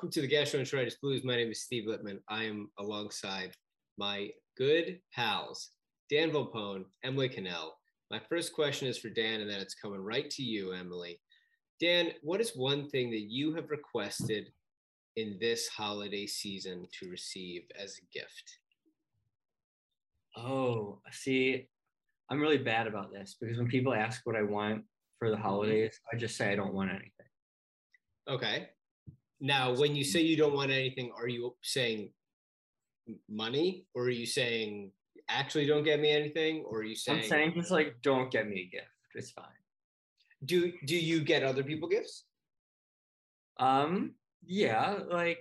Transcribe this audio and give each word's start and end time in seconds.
Welcome 0.00 0.10
to 0.10 0.22
the 0.22 0.34
Gastroenteritis 0.34 0.98
Blues. 0.98 1.24
My 1.24 1.36
name 1.36 1.50
is 1.50 1.60
Steve 1.60 1.84
Lippman. 1.86 2.20
I 2.26 2.44
am 2.44 2.70
alongside 2.78 3.52
my 3.98 4.30
good 4.56 4.98
pals, 5.14 5.72
Dan 6.08 6.30
Volpone, 6.30 6.86
Emily 7.04 7.28
Cannell. 7.28 7.76
My 8.10 8.18
first 8.18 8.54
question 8.54 8.88
is 8.88 8.96
for 8.96 9.10
Dan, 9.10 9.42
and 9.42 9.50
then 9.50 9.60
it's 9.60 9.74
coming 9.74 10.00
right 10.00 10.30
to 10.30 10.42
you, 10.42 10.72
Emily. 10.72 11.20
Dan, 11.82 12.12
what 12.22 12.40
is 12.40 12.56
one 12.56 12.88
thing 12.88 13.10
that 13.10 13.26
you 13.28 13.54
have 13.54 13.68
requested 13.68 14.50
in 15.16 15.36
this 15.38 15.68
holiday 15.68 16.26
season 16.26 16.86
to 16.98 17.10
receive 17.10 17.64
as 17.78 17.98
a 17.98 18.18
gift? 18.18 18.58
Oh, 20.34 21.00
see, 21.12 21.68
I'm 22.30 22.40
really 22.40 22.56
bad 22.56 22.86
about 22.86 23.12
this 23.12 23.36
because 23.38 23.58
when 23.58 23.68
people 23.68 23.92
ask 23.92 24.22
what 24.24 24.34
I 24.34 24.44
want 24.44 24.82
for 25.18 25.28
the 25.28 25.36
mm-hmm. 25.36 25.44
holidays, 25.44 26.00
I 26.10 26.16
just 26.16 26.38
say 26.38 26.50
I 26.50 26.56
don't 26.56 26.72
want 26.72 26.88
anything. 26.88 27.10
Okay. 28.30 28.70
Now, 29.40 29.74
when 29.74 29.96
you 29.96 30.04
say 30.04 30.20
you 30.20 30.36
don't 30.36 30.54
want 30.54 30.70
anything, 30.70 31.12
are 31.16 31.28
you 31.28 31.54
saying 31.62 32.10
money 33.28 33.86
or 33.94 34.04
are 34.04 34.10
you 34.10 34.26
saying 34.26 34.92
actually 35.28 35.66
don't 35.66 35.84
get 35.84 36.00
me 36.00 36.10
anything 36.10 36.64
or 36.66 36.78
are 36.78 36.84
you 36.84 36.96
saying 36.96 37.20
I'm 37.20 37.28
saying 37.28 37.52
just 37.54 37.70
like 37.70 37.96
don't 38.02 38.30
get 38.30 38.48
me 38.48 38.62
a 38.62 38.76
gift. 38.76 38.86
It's 39.14 39.30
fine. 39.30 39.44
Do 40.44 40.72
do 40.84 40.96
you 40.96 41.20
get 41.20 41.42
other 41.42 41.62
people 41.62 41.88
gifts? 41.88 42.24
Um 43.58 44.14
yeah, 44.44 44.98
like 45.08 45.40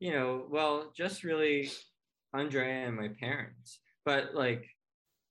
you 0.00 0.12
know, 0.12 0.46
well, 0.50 0.90
just 0.96 1.22
really 1.22 1.70
Andrea 2.34 2.88
and 2.88 2.96
my 2.96 3.08
parents. 3.20 3.78
But 4.04 4.34
like 4.34 4.66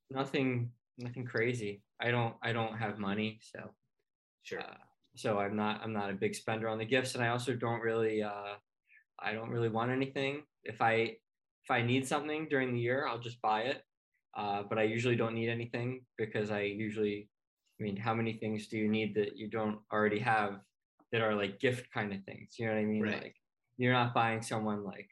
nothing 0.09 0.71
nothing 0.97 1.25
crazy. 1.25 1.81
I 1.99 2.11
don't 2.11 2.35
I 2.41 2.53
don't 2.53 2.77
have 2.77 2.99
money, 2.99 3.39
so 3.41 3.69
sure. 4.43 4.61
Uh, 4.61 4.73
so 5.15 5.39
I'm 5.39 5.55
not 5.55 5.81
I'm 5.83 5.93
not 5.93 6.09
a 6.09 6.13
big 6.13 6.35
spender 6.35 6.69
on 6.69 6.77
the 6.77 6.85
gifts, 6.85 7.15
and 7.15 7.23
I 7.23 7.29
also 7.29 7.53
don't 7.53 7.81
really 7.81 8.23
uh, 8.23 8.55
I 9.19 9.33
don't 9.33 9.49
really 9.49 9.69
want 9.69 9.91
anything. 9.91 10.43
If 10.63 10.81
I 10.81 11.17
if 11.63 11.69
I 11.69 11.81
need 11.81 12.07
something 12.07 12.47
during 12.49 12.73
the 12.73 12.79
year, 12.79 13.07
I'll 13.07 13.19
just 13.19 13.41
buy 13.41 13.61
it. 13.61 13.83
Uh, 14.35 14.63
but 14.67 14.79
I 14.79 14.83
usually 14.83 15.15
don't 15.15 15.35
need 15.35 15.49
anything 15.49 16.05
because 16.17 16.51
I 16.51 16.61
usually, 16.61 17.27
I 17.79 17.83
mean, 17.83 17.97
how 17.97 18.13
many 18.13 18.33
things 18.33 18.67
do 18.67 18.77
you 18.77 18.87
need 18.87 19.13
that 19.15 19.35
you 19.35 19.49
don't 19.49 19.79
already 19.91 20.19
have 20.19 20.61
that 21.11 21.21
are 21.21 21.35
like 21.35 21.59
gift 21.59 21.91
kind 21.93 22.13
of 22.13 22.23
things? 22.23 22.55
You 22.57 22.67
know 22.67 22.73
what 22.73 22.79
I 22.79 22.85
mean? 22.85 23.01
Right. 23.03 23.23
Like 23.23 23.35
you're 23.77 23.93
not 23.93 24.13
buying 24.13 24.41
someone 24.41 24.83
like 24.83 25.09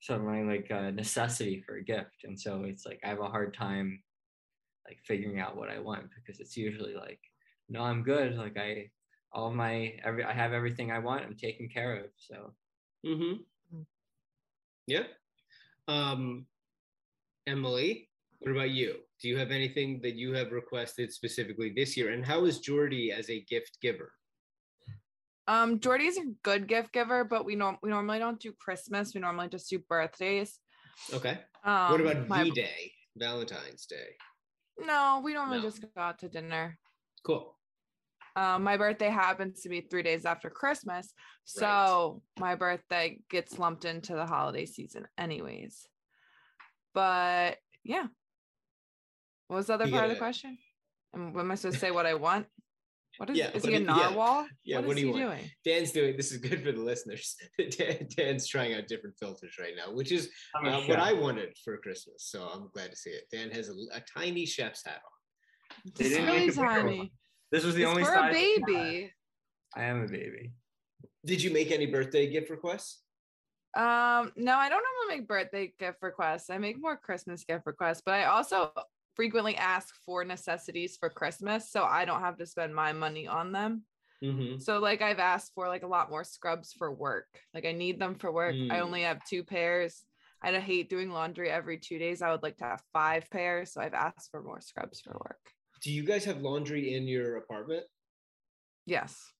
something 0.00 0.46
like 0.46 0.68
a 0.70 0.92
necessity 0.92 1.62
for 1.66 1.76
a 1.76 1.84
gift, 1.84 2.24
and 2.24 2.38
so 2.38 2.62
it's 2.64 2.86
like 2.86 3.00
I 3.04 3.08
have 3.08 3.20
a 3.20 3.28
hard 3.28 3.54
time 3.54 4.02
like 4.86 4.98
figuring 5.04 5.40
out 5.40 5.56
what 5.56 5.70
I 5.70 5.78
want 5.78 6.10
because 6.14 6.40
it's 6.40 6.56
usually 6.56 6.94
like 6.94 7.20
no, 7.68 7.82
I'm 7.82 8.02
good. 8.02 8.36
Like 8.36 8.56
I, 8.56 8.90
all 9.32 9.52
my 9.52 9.94
every, 10.04 10.24
I 10.24 10.32
have 10.32 10.52
everything 10.52 10.92
I 10.92 10.98
want. 10.98 11.24
I'm 11.24 11.36
taken 11.36 11.68
care 11.68 11.96
of. 11.96 12.06
So. 12.16 12.52
Mm-hmm. 13.06 13.76
Mm. 13.76 13.86
Yeah. 14.86 15.04
Um, 15.88 16.46
Emily, 17.46 18.08
what 18.38 18.52
about 18.52 18.70
you? 18.70 18.96
Do 19.20 19.28
you 19.28 19.38
have 19.38 19.50
anything 19.50 20.00
that 20.02 20.14
you 20.14 20.34
have 20.34 20.52
requested 20.52 21.12
specifically 21.12 21.72
this 21.74 21.96
year? 21.96 22.12
And 22.12 22.24
how 22.24 22.44
is 22.44 22.58
Jordy 22.58 23.12
as 23.12 23.30
a 23.30 23.40
gift 23.42 23.78
giver? 23.80 24.12
Um, 25.46 25.78
Jordy's 25.80 26.16
a 26.16 26.24
good 26.42 26.66
gift 26.66 26.92
giver, 26.92 27.24
but 27.24 27.44
we 27.44 27.54
know 27.54 27.76
we 27.82 27.90
normally 27.90 28.18
don't 28.18 28.40
do 28.40 28.52
Christmas. 28.58 29.14
We 29.14 29.20
normally 29.20 29.48
just 29.48 29.68
do 29.68 29.78
birthdays. 29.78 30.58
Okay. 31.12 31.38
Um, 31.64 31.90
what 31.90 32.00
about 32.00 32.28
my, 32.28 32.44
V-Day, 32.44 32.92
Valentine's 33.16 33.86
Day? 33.86 34.16
No, 34.78 35.20
we 35.22 35.34
normally 35.34 35.58
no. 35.58 35.64
just 35.64 35.82
go 35.82 35.88
out 36.00 36.18
to 36.20 36.28
dinner. 36.28 36.78
Cool. 37.24 37.54
Um, 38.36 38.64
my 38.64 38.76
birthday 38.76 39.10
happens 39.10 39.62
to 39.62 39.68
be 39.68 39.80
three 39.80 40.02
days 40.02 40.24
after 40.24 40.50
Christmas. 40.50 41.12
So 41.44 42.22
right. 42.38 42.48
my 42.48 42.54
birthday 42.56 43.20
gets 43.30 43.58
lumped 43.58 43.84
into 43.84 44.14
the 44.14 44.26
holiday 44.26 44.66
season, 44.66 45.06
anyways. 45.16 45.86
But 46.94 47.58
yeah. 47.84 48.06
What 49.48 49.56
was 49.58 49.66
the 49.66 49.74
other 49.74 49.88
part 49.88 50.04
of 50.04 50.10
the 50.10 50.16
question? 50.16 50.58
And 51.12 51.36
am 51.36 51.50
I 51.50 51.54
supposed 51.54 51.74
to 51.74 51.80
say 51.80 51.90
what 51.90 52.06
I 52.06 52.14
want? 52.14 52.46
What 53.18 53.30
is, 53.30 53.36
yeah, 53.36 53.50
is 53.54 53.64
he 53.64 53.74
a 53.74 53.80
narwhal? 53.80 54.46
Yeah, 54.64 54.78
what, 54.78 54.88
what 54.88 54.96
do 54.96 55.06
you 55.06 55.12
doing? 55.12 55.28
Want? 55.28 55.50
Dan's 55.64 55.92
doing 55.92 56.16
this 56.16 56.32
is 56.32 56.38
good 56.38 56.64
for 56.64 56.72
the 56.72 56.80
listeners. 56.80 57.36
Dan, 57.78 58.08
Dan's 58.16 58.48
trying 58.48 58.74
out 58.74 58.88
different 58.88 59.16
filters 59.20 59.54
right 59.60 59.74
now, 59.76 59.94
which 59.94 60.10
is 60.10 60.30
uh, 60.64 60.80
what 60.82 60.98
I 60.98 61.12
wanted 61.12 61.56
for 61.64 61.76
Christmas. 61.78 62.24
So 62.26 62.42
I'm 62.42 62.68
glad 62.72 62.90
to 62.90 62.96
see 62.96 63.10
it. 63.10 63.24
Dan 63.30 63.50
has 63.52 63.68
a, 63.68 63.74
a 63.96 64.02
tiny 64.18 64.46
chef's 64.46 64.84
hat 64.84 64.96
on. 64.96 65.13
It's 65.98 66.10
really 66.18 66.50
tiny. 66.50 67.12
This 67.50 67.64
was 67.64 67.74
the 67.74 67.82
it's 67.82 67.90
only 67.90 68.04
for 68.04 68.14
a 68.14 68.32
baby. 68.32 69.12
I 69.76 69.84
am 69.84 70.02
a 70.02 70.08
baby. 70.08 70.52
Did 71.24 71.42
you 71.42 71.52
make 71.52 71.70
any 71.70 71.86
birthday 71.86 72.30
gift 72.30 72.50
requests? 72.50 73.00
Um, 73.76 74.32
no, 74.36 74.56
I 74.56 74.68
don't 74.68 74.82
normally 74.82 75.20
make 75.20 75.28
birthday 75.28 75.72
gift 75.78 75.98
requests. 76.02 76.50
I 76.50 76.58
make 76.58 76.80
more 76.80 76.96
Christmas 76.96 77.44
gift 77.44 77.66
requests, 77.66 78.02
but 78.04 78.14
I 78.14 78.24
also 78.24 78.72
frequently 79.16 79.56
ask 79.56 79.94
for 80.04 80.24
necessities 80.24 80.96
for 80.96 81.10
Christmas, 81.10 81.70
so 81.70 81.84
I 81.84 82.04
don't 82.04 82.20
have 82.20 82.38
to 82.38 82.46
spend 82.46 82.74
my 82.74 82.92
money 82.92 83.26
on 83.26 83.52
them. 83.52 83.82
Mm-hmm. 84.22 84.58
So 84.58 84.78
like 84.78 85.02
I've 85.02 85.18
asked 85.18 85.52
for 85.54 85.68
like 85.68 85.82
a 85.82 85.88
lot 85.88 86.10
more 86.10 86.24
scrubs 86.24 86.72
for 86.72 86.90
work. 86.92 87.26
Like 87.52 87.66
I 87.66 87.72
need 87.72 87.98
them 87.98 88.14
for 88.14 88.32
work. 88.32 88.54
Mm. 88.54 88.72
I 88.72 88.80
only 88.80 89.02
have 89.02 89.24
two 89.24 89.44
pairs. 89.44 90.02
I 90.42 90.52
hate 90.58 90.90
doing 90.90 91.10
laundry 91.10 91.50
every 91.50 91.78
two 91.78 91.98
days. 91.98 92.20
I 92.20 92.30
would 92.30 92.42
like 92.42 92.58
to 92.58 92.64
have 92.64 92.82
five 92.92 93.28
pairs. 93.30 93.72
So 93.72 93.80
I've 93.80 93.94
asked 93.94 94.30
for 94.30 94.42
more 94.42 94.60
scrubs 94.60 95.00
for 95.00 95.12
work 95.12 95.53
do 95.84 95.92
you 95.92 96.02
guys 96.02 96.24
have 96.24 96.40
laundry 96.40 96.94
in 96.94 97.06
your 97.06 97.36
apartment? 97.36 97.84
Yes. 98.86 99.32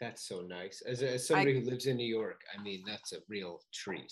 That's 0.00 0.26
so 0.26 0.40
nice. 0.40 0.82
As, 0.86 1.02
as 1.02 1.28
somebody 1.28 1.54
I, 1.54 1.60
who 1.60 1.68
lives 1.68 1.84
in 1.84 1.98
New 1.98 2.06
York, 2.06 2.40
I 2.58 2.62
mean, 2.62 2.82
that's 2.86 3.12
a 3.12 3.18
real 3.28 3.60
treat. 3.72 4.10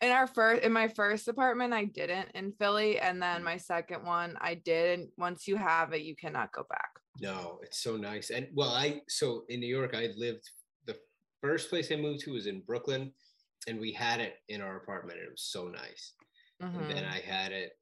In 0.00 0.10
our 0.10 0.26
first, 0.26 0.62
in 0.62 0.72
my 0.72 0.88
first 0.88 1.28
apartment, 1.28 1.74
I 1.74 1.84
didn't 1.84 2.30
in 2.34 2.52
Philly, 2.58 2.98
and 2.98 3.20
then 3.20 3.44
my 3.44 3.58
second 3.58 4.06
one, 4.06 4.38
I 4.40 4.54
did. 4.54 4.98
And 4.98 5.08
once 5.18 5.46
you 5.46 5.56
have 5.56 5.92
it, 5.92 6.00
you 6.00 6.16
cannot 6.16 6.50
go 6.52 6.64
back. 6.70 6.88
No, 7.20 7.60
it's 7.62 7.82
so 7.82 7.98
nice. 7.98 8.30
And 8.30 8.48
well, 8.54 8.70
I 8.70 9.02
so 9.08 9.44
in 9.50 9.60
New 9.60 9.68
York, 9.72 9.94
I 9.94 10.08
lived. 10.16 10.48
The 10.86 10.96
first 11.42 11.68
place 11.68 11.92
I 11.92 11.96
moved 11.96 12.20
to 12.20 12.32
was 12.32 12.46
in 12.46 12.62
Brooklyn, 12.66 13.12
and 13.68 13.78
we 13.78 13.92
had 13.92 14.18
it 14.18 14.36
in 14.48 14.60
our 14.62 14.78
apartment. 14.78 15.18
And 15.18 15.28
it 15.28 15.30
was 15.30 15.44
so 15.44 15.68
nice. 15.68 16.14
Mm-hmm. 16.60 16.80
And 16.80 16.90
then 16.90 17.04
mm-hmm. 17.04 17.14
I 17.14 17.20
had 17.20 17.52
it 17.52 17.72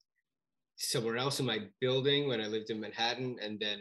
somewhere 0.80 1.18
else 1.18 1.40
in 1.40 1.46
my 1.46 1.60
building 1.80 2.26
when 2.26 2.40
I 2.40 2.46
lived 2.46 2.70
in 2.70 2.80
Manhattan, 2.80 3.36
and 3.42 3.60
then 3.60 3.78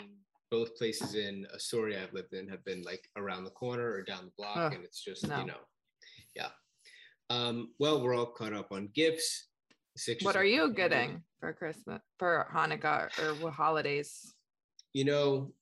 both 0.52 0.76
places 0.76 1.16
in 1.16 1.48
Astoria 1.56 2.04
I've 2.04 2.14
lived 2.14 2.34
in 2.34 2.48
have 2.50 2.64
been 2.66 2.82
like 2.84 3.02
around 3.16 3.46
the 3.46 3.52
corner 3.52 3.90
or 3.90 4.04
down 4.04 4.26
the 4.26 4.32
block, 4.38 4.58
oh, 4.58 4.76
and 4.76 4.84
it's 4.84 5.04
just 5.04 5.28
no. 5.28 5.40
you 5.40 5.46
know, 5.46 5.62
yeah. 6.36 6.50
Um, 7.30 7.74
well, 7.80 8.02
we're 8.02 8.16
all 8.16 8.26
caught 8.26 8.54
up 8.54 8.72
on 8.72 8.90
gifts. 8.94 9.48
what 10.22 10.36
are 10.36 10.46
you 10.46 10.74
getting 10.74 11.24
for 11.40 11.54
Christmas, 11.54 12.02
for 12.18 12.48
Hanukkah, 12.54 13.10
or 13.44 13.52
holidays? 13.52 14.34
You 14.94 15.06
know, 15.06 15.54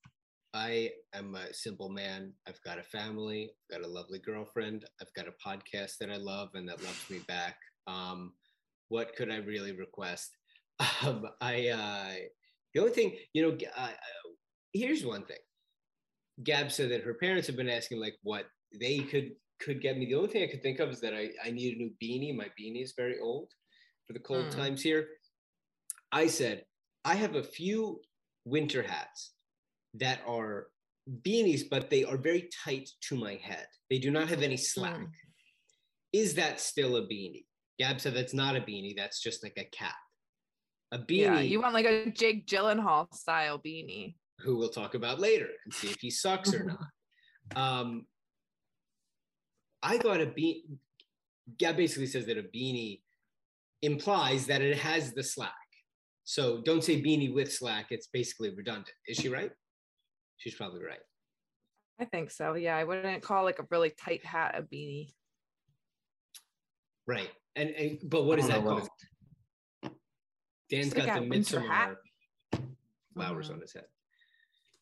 I 0.54 0.92
am 1.14 1.36
a 1.36 1.54
simple 1.54 1.90
man. 1.90 2.34
I've 2.48 2.62
got 2.64 2.80
a 2.80 2.84
family. 2.84 3.52
I've 3.52 3.80
got 3.80 3.88
a 3.88 3.92
lovely 3.92 4.20
girlfriend. 4.20 4.86
I've 5.02 5.14
got 5.14 5.28
a 5.28 5.48
podcast 5.48 5.98
that 6.00 6.10
I 6.10 6.16
love 6.16 6.50
and 6.56 6.68
that 6.70 6.82
loves 6.82 7.10
me 7.10 7.20
back. 7.28 7.58
Um, 7.86 8.34
what 8.88 9.16
could 9.16 9.30
I 9.30 9.38
really 9.38 9.74
request? 9.74 10.37
Um, 10.80 11.26
I 11.42 11.70
uh, 11.70 12.14
the 12.74 12.82
only 12.82 12.94
thing 12.94 13.16
you 13.34 13.42
know, 13.42 13.58
uh, 13.76 13.90
here's 14.74 15.06
one 15.06 15.24
thing. 15.24 15.38
Gab 16.44 16.72
said 16.72 16.92
that 16.92 17.04
her 17.04 17.16
parents 17.16 17.48
have 17.48 17.56
been 17.56 17.70
asking 17.70 18.00
like 18.00 18.16
what 18.22 18.46
they 18.80 19.00
could 19.00 19.32
could 19.60 19.82
get 19.82 19.98
me. 19.98 20.06
The 20.06 20.16
only 20.16 20.30
thing 20.30 20.44
I 20.44 20.52
could 20.52 20.62
think 20.62 20.80
of 20.80 20.90
is 20.90 21.02
that 21.02 21.14
I, 21.14 21.30
I 21.44 21.52
need 21.52 21.76
a 21.76 21.78
new 21.78 21.92
beanie. 22.02 22.36
My 22.36 22.50
beanie 22.60 22.84
is 22.84 22.94
very 22.96 23.20
old 23.20 23.50
for 24.06 24.14
the 24.14 24.20
cold 24.20 24.48
mm. 24.48 24.56
times 24.56 24.82
here. 24.82 25.08
I 26.12 26.28
said, 26.28 26.64
I 27.04 27.16
have 27.16 27.36
a 27.36 27.44
few 27.44 28.02
winter 28.46 28.84
hats 28.84 29.34
that 29.96 30.20
are 30.28 30.68
beanies, 31.26 31.64
but 31.70 31.90
they 31.90 32.04
are 32.04 32.18
very 32.18 32.50
tight 32.64 32.90
to 33.10 33.16
my 33.16 33.40
head. 33.42 33.66
They 33.90 33.98
do 33.98 34.12
not 34.12 34.28
have 34.28 34.44
any 34.44 34.58
slack. 34.58 34.98
Mm. 34.98 35.10
Is 36.14 36.36
that 36.36 36.60
still 36.60 36.98
a 36.98 37.02
beanie? 37.02 37.46
Gab 37.80 38.00
said 38.00 38.14
that's 38.14 38.34
not 38.34 38.56
a 38.56 38.62
beanie. 38.62 38.96
That's 38.96 39.22
just 39.22 39.44
like 39.44 39.58
a 39.58 39.66
cap. 39.66 39.96
A 40.92 40.98
beanie. 40.98 41.18
Yeah, 41.18 41.40
you 41.40 41.62
want 41.62 41.74
like 41.74 41.86
a 41.86 42.10
Jake 42.10 42.48
Gyllenhaal 42.48 43.14
style 43.14 43.60
beanie. 43.60 44.16
Who 44.40 44.58
we'll 44.58 44.70
talk 44.70 44.94
about 44.94 45.20
later 45.20 45.48
and 45.66 45.74
see 45.74 45.90
if 45.90 45.98
he 46.00 46.10
sucks 46.10 46.54
or 46.54 46.64
not. 46.64 46.80
Um, 47.56 48.06
I 49.82 49.98
thought 50.00 50.20
a 50.20 50.26
beanie. 50.26 50.64
Gab 51.58 51.78
basically 51.78 52.08
says 52.08 52.26
that 52.26 52.38
a 52.38 52.44
beanie 52.44 53.00
implies 53.82 54.48
that 54.48 54.62
it 54.62 54.78
has 54.78 55.14
the 55.14 55.24
slack. 55.24 55.54
So 56.26 56.62
don't 56.62 56.84
say 56.84 57.02
beanie 57.02 57.34
with 57.34 57.54
slack. 57.54 57.86
It's 57.90 58.08
basically 58.08 58.54
redundant. 58.54 58.92
Is 59.08 59.16
she 59.16 59.30
right? 59.30 59.52
She's 60.36 60.56
probably 60.56 60.84
right. 60.84 61.00
I 62.02 62.06
think 62.06 62.32
so. 62.32 62.56
Yeah, 62.56 62.76
I 62.76 62.84
wouldn't 62.84 63.24
call 63.24 63.46
like 63.46 63.60
a 63.60 63.68
really 63.72 63.92
tight 63.92 64.26
hat 64.26 64.56
a 64.58 64.62
beanie. 64.62 65.14
Right. 67.08 67.30
And, 67.56 67.70
and 67.70 68.00
but 68.04 68.26
what 68.26 68.40
is 68.40 68.50
that 68.50 68.64
called? 68.64 68.90
Dan's 70.70 70.94
got 70.94 71.20
the 71.20 71.26
midsummer 71.26 71.68
hat. 71.68 71.96
flowers 73.14 73.46
mm-hmm. 73.46 73.56
on 73.56 73.62
his 73.62 73.74
head. 73.74 73.86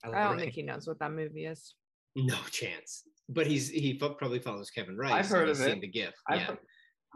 I, 0.03 0.09
I 0.09 0.23
don't 0.29 0.39
think 0.39 0.53
he 0.53 0.61
knows 0.61 0.87
what 0.87 0.99
that 0.99 1.11
movie 1.11 1.45
is. 1.45 1.75
No 2.15 2.37
chance. 2.51 3.03
But 3.27 3.47
he's 3.47 3.69
he 3.69 3.95
probably 3.95 4.39
follows 4.39 4.69
Kevin 4.69 4.97
Rice. 4.97 5.11
I've 5.11 5.27
heard 5.27 5.49
of 5.49 5.59
it. 5.61 5.81
The 5.81 5.87
GIF. 5.87 6.13
I've, 6.27 6.39
yeah. 6.39 6.55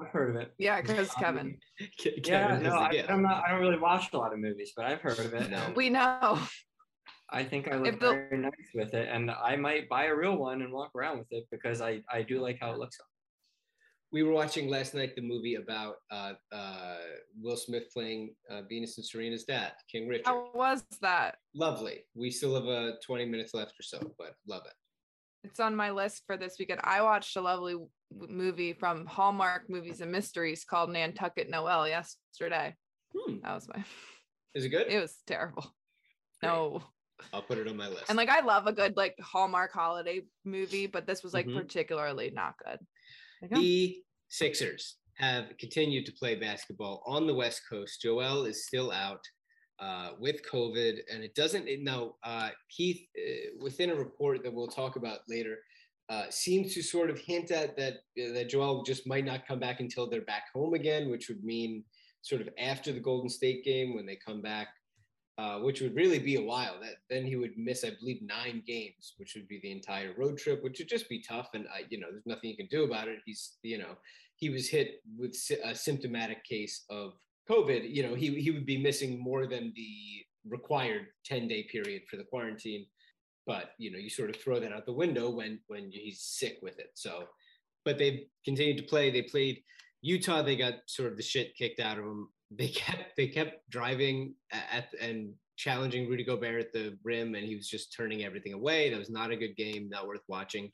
I've 0.01 0.07
heard 0.07 0.36
of 0.36 0.42
it. 0.42 0.54
Yeah, 0.57 0.81
because 0.81 1.12
Kevin. 1.13 1.57
Kevin. 2.00 2.19
Yeah, 2.25 2.60
no, 2.60 2.75
I, 2.75 3.06
am 3.07 3.21
not. 3.21 3.44
I 3.45 3.51
don't 3.51 3.62
really 3.62 3.77
watch 3.77 4.12
a 4.13 4.18
lot 4.18 4.33
of 4.33 4.39
movies, 4.39 4.74
but 4.75 4.86
I've 4.86 5.01
heard 5.01 5.19
of 5.19 5.33
it. 5.33 5.50
No. 5.50 5.62
We 5.75 5.89
know. 5.89 6.39
I 7.31 7.44
think 7.44 7.68
I 7.71 7.77
look 7.77 8.00
the, 8.00 8.07
very 8.07 8.38
nice 8.38 8.51
with 8.74 8.94
it, 8.94 9.07
and 9.12 9.30
I 9.30 9.56
might 9.56 9.88
buy 9.88 10.06
a 10.06 10.16
real 10.16 10.36
one 10.36 10.62
and 10.62 10.74
walk 10.74 10.92
around 10.95 11.19
with 11.19 11.27
it 11.31 11.45
because 11.51 11.80
I 11.80 12.01
I 12.12 12.24
do 12.24 12.42
like 12.42 12.57
how 12.60 12.71
it 12.71 12.80
looks. 12.80 12.98
We 14.11 14.23
were 14.23 14.31
watching 14.31 14.69
last 14.69 14.95
night 14.95 15.15
the 15.15 15.21
movie 15.21 15.56
about 15.56 15.97
uh, 16.09 16.33
uh, 16.51 16.97
Will 17.39 17.56
Smith 17.56 17.83
playing 17.94 18.33
uh, 18.50 18.63
Venus 18.63 18.97
and 18.97 19.06
Serena's 19.06 19.44
dad, 19.44 19.73
King 19.91 20.07
Richard. 20.07 20.25
How 20.25 20.50
was 20.53 20.83
that? 21.01 21.35
Lovely. 21.53 22.06
We 22.15 22.31
still 22.31 22.56
have 22.56 22.65
uh, 22.65 22.95
20 23.06 23.25
minutes 23.25 23.53
left 23.53 23.73
or 23.79 23.83
so, 23.83 24.00
but 24.17 24.33
love 24.47 24.63
it. 24.65 24.73
It's 25.44 25.59
on 25.59 25.75
my 25.75 25.91
list 25.91 26.23
for 26.25 26.38
this 26.38 26.56
weekend. 26.59 26.81
I 26.83 27.01
watched 27.01 27.35
a 27.38 27.41
lovely 27.41 27.75
movie 28.11 28.73
from 28.73 29.06
Hallmark 29.06 29.69
Movies 29.69 30.01
and 30.01 30.11
Mysteries 30.11 30.65
called 30.65 30.89
Nantucket 30.89 31.50
Noel 31.50 31.88
yesterday. 31.88 32.75
Hmm. 33.15 33.35
That 33.44 33.53
was 33.53 33.67
my. 33.73 33.83
Is 34.56 34.65
it 34.65 34.69
good? 34.69 34.88
It 34.88 35.00
was 35.00 35.15
terrible. 35.27 35.73
Great. 36.41 36.50
No. 36.50 36.83
I'll 37.33 37.41
put 37.41 37.57
it 37.57 37.67
on 37.67 37.77
my 37.77 37.88
list. 37.88 38.06
And 38.09 38.17
like 38.17 38.29
I 38.29 38.41
love 38.41 38.65
a 38.65 38.73
good 38.73 38.97
like 38.97 39.15
Hallmark 39.21 39.71
holiday 39.71 40.21
movie, 40.45 40.88
but 40.88 41.06
this 41.06 41.21
was 41.21 41.33
like 41.33 41.45
mm-hmm. 41.45 41.57
particularly 41.57 42.31
not 42.31 42.56
good. 42.65 42.79
The 43.51 43.97
Sixers 44.27 44.97
have 45.15 45.57
continued 45.59 46.06
to 46.06 46.12
play 46.13 46.36
basketball 46.36 47.03
on 47.06 47.27
the 47.27 47.33
West 47.33 47.62
Coast. 47.69 48.01
Joel 48.01 48.45
is 48.45 48.65
still 48.65 48.91
out 48.91 49.21
uh, 49.80 50.12
with 50.19 50.41
COVID, 50.50 51.00
and 51.12 51.24
it 51.24 51.36
doesn't. 51.36 51.68
It, 51.68 51.81
now, 51.81 52.15
uh, 52.24 52.50
Keith, 52.69 53.01
uh, 53.18 53.57
within 53.62 53.89
a 53.89 53.95
report 53.95 54.44
that 54.44 54.53
we'll 54.53 54.68
talk 54.68 54.95
about 54.95 55.19
later, 55.27 55.57
uh, 56.09 56.25
seems 56.30 56.74
to 56.74 56.81
sort 56.81 57.09
of 57.09 57.19
hint 57.19 57.51
at 57.51 57.77
that 57.77 57.94
uh, 58.21 58.33
that 58.33 58.50
Joel 58.50 58.83
just 58.83 59.07
might 59.07 59.25
not 59.25 59.47
come 59.47 59.59
back 59.59 59.80
until 59.80 60.09
they're 60.09 60.21
back 60.21 60.45
home 60.53 60.74
again, 60.74 61.09
which 61.09 61.30
would 61.30 61.44
mean 61.44 61.83
sort 62.21 62.42
of 62.42 62.50
after 62.57 62.92
the 62.92 63.00
Golden 63.00 63.30
State 63.30 63.63
game 63.63 63.95
when 63.95 64.06
they 64.06 64.18
come 64.18 64.42
back 64.42 64.69
uh, 65.39 65.57
which 65.59 65.80
would 65.80 65.95
really 65.95 66.19
be 66.19 66.36
a 66.36 66.41
while. 66.41 66.75
That 66.81 66.95
then 67.09 67.25
he 67.25 67.38
would 67.38 67.57
miss, 67.57 67.86
I 67.86 67.91
believe, 67.97 68.21
nine 68.21 68.62
games, 68.68 69.13
which 69.15 69.36
would 69.36 69.47
be 69.47 69.57
the 69.63 69.71
entire 69.71 70.13
road 70.18 70.38
trip, 70.38 70.62
which 70.62 70.80
would 70.80 70.89
just 70.89 71.07
be 71.07 71.21
tough. 71.21 71.51
And 71.53 71.65
I, 71.74 71.86
you 71.89 71.97
know, 71.97 72.07
there's 72.12 72.25
nothing 72.25 72.50
you 72.50 72.57
can 72.57 72.68
do 72.68 72.83
about 72.83 73.07
it. 73.07 73.19
He's, 73.25 73.53
you 73.63 73.77
know, 73.77 73.95
he 74.36 74.50
was 74.50 74.68
hit 74.68 75.01
with 75.18 75.38
a 75.63 75.74
symptomatic 75.74 76.44
case 76.44 76.83
of 76.89 77.13
COVID. 77.50 77.89
You 77.89 78.03
know, 78.03 78.15
he 78.15 78.41
he 78.41 78.51
would 78.51 78.65
be 78.65 78.83
missing 78.83 79.18
more 79.18 79.47
than 79.47 79.71
the 79.77 80.25
required 80.45 81.06
10 81.24 81.47
day 81.47 81.65
period 81.71 82.01
for 82.09 82.18
the 82.18 82.25
quarantine. 82.25 82.85
But 83.47 83.71
you 83.77 83.92
know, 83.92 83.97
you 83.97 84.09
sort 84.09 84.31
of 84.31 84.35
throw 84.35 84.59
that 84.59 84.74
out 84.74 84.85
the 84.85 84.92
window 84.92 85.30
when 85.30 85.59
when 85.68 85.89
he's 85.89 86.19
sick 86.19 86.57
with 86.62 86.80
it. 86.80 86.92
So, 86.95 87.24
but 87.85 87.97
they've 87.97 88.25
continued 88.44 88.80
to 88.80 88.89
play. 88.89 89.09
They 89.09 89.21
played 89.21 89.62
Utah. 90.01 90.42
They 90.42 90.57
got 90.57 90.74
sort 90.88 91.09
of 91.09 91.15
the 91.15 91.24
shit 91.24 91.56
kicked 91.56 91.80
out 91.80 91.97
of 91.97 92.03
them 92.03 92.27
they 92.51 92.67
kept 92.67 93.15
they 93.15 93.27
kept 93.27 93.69
driving 93.69 94.33
at 94.51 94.93
and 94.99 95.33
challenging 95.55 96.09
Rudy 96.09 96.23
Gobert 96.23 96.61
at 96.61 96.73
the 96.73 96.97
rim, 97.03 97.35
and 97.35 97.45
he 97.45 97.55
was 97.55 97.67
just 97.67 97.93
turning 97.93 98.23
everything 98.23 98.53
away. 98.53 98.89
That 98.89 98.97
was 98.97 99.09
not 99.09 99.31
a 99.31 99.35
good 99.35 99.55
game, 99.55 99.89
not 99.89 100.07
worth 100.07 100.23
watching. 100.27 100.71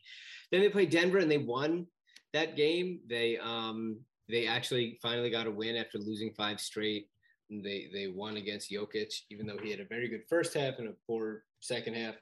Then 0.51 0.61
they 0.61 0.69
played 0.69 0.91
Denver, 0.91 1.17
and 1.17 1.29
they 1.29 1.39
won 1.39 1.87
that 2.33 2.55
game. 2.55 2.99
They 3.09 3.37
um 3.37 3.97
they 4.29 4.47
actually 4.47 4.99
finally 5.01 5.29
got 5.29 5.47
a 5.47 5.51
win 5.51 5.75
after 5.75 5.97
losing 5.97 6.33
five 6.33 6.59
straight. 6.59 7.09
They 7.49 7.89
they 7.93 8.07
won 8.07 8.37
against 8.37 8.71
Jokic, 8.71 9.13
even 9.29 9.45
though 9.45 9.57
he 9.61 9.71
had 9.71 9.79
a 9.79 9.85
very 9.85 10.07
good 10.07 10.23
first 10.29 10.53
half 10.53 10.79
and 10.79 10.87
a 10.87 10.93
poor 11.07 11.43
second 11.59 11.95
half. 11.95 12.15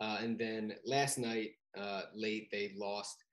Uh, 0.00 0.18
and 0.22 0.38
then 0.38 0.74
last 0.86 1.18
night, 1.18 1.50
uh, 1.78 2.02
late, 2.14 2.48
they 2.50 2.72
lost 2.76 3.24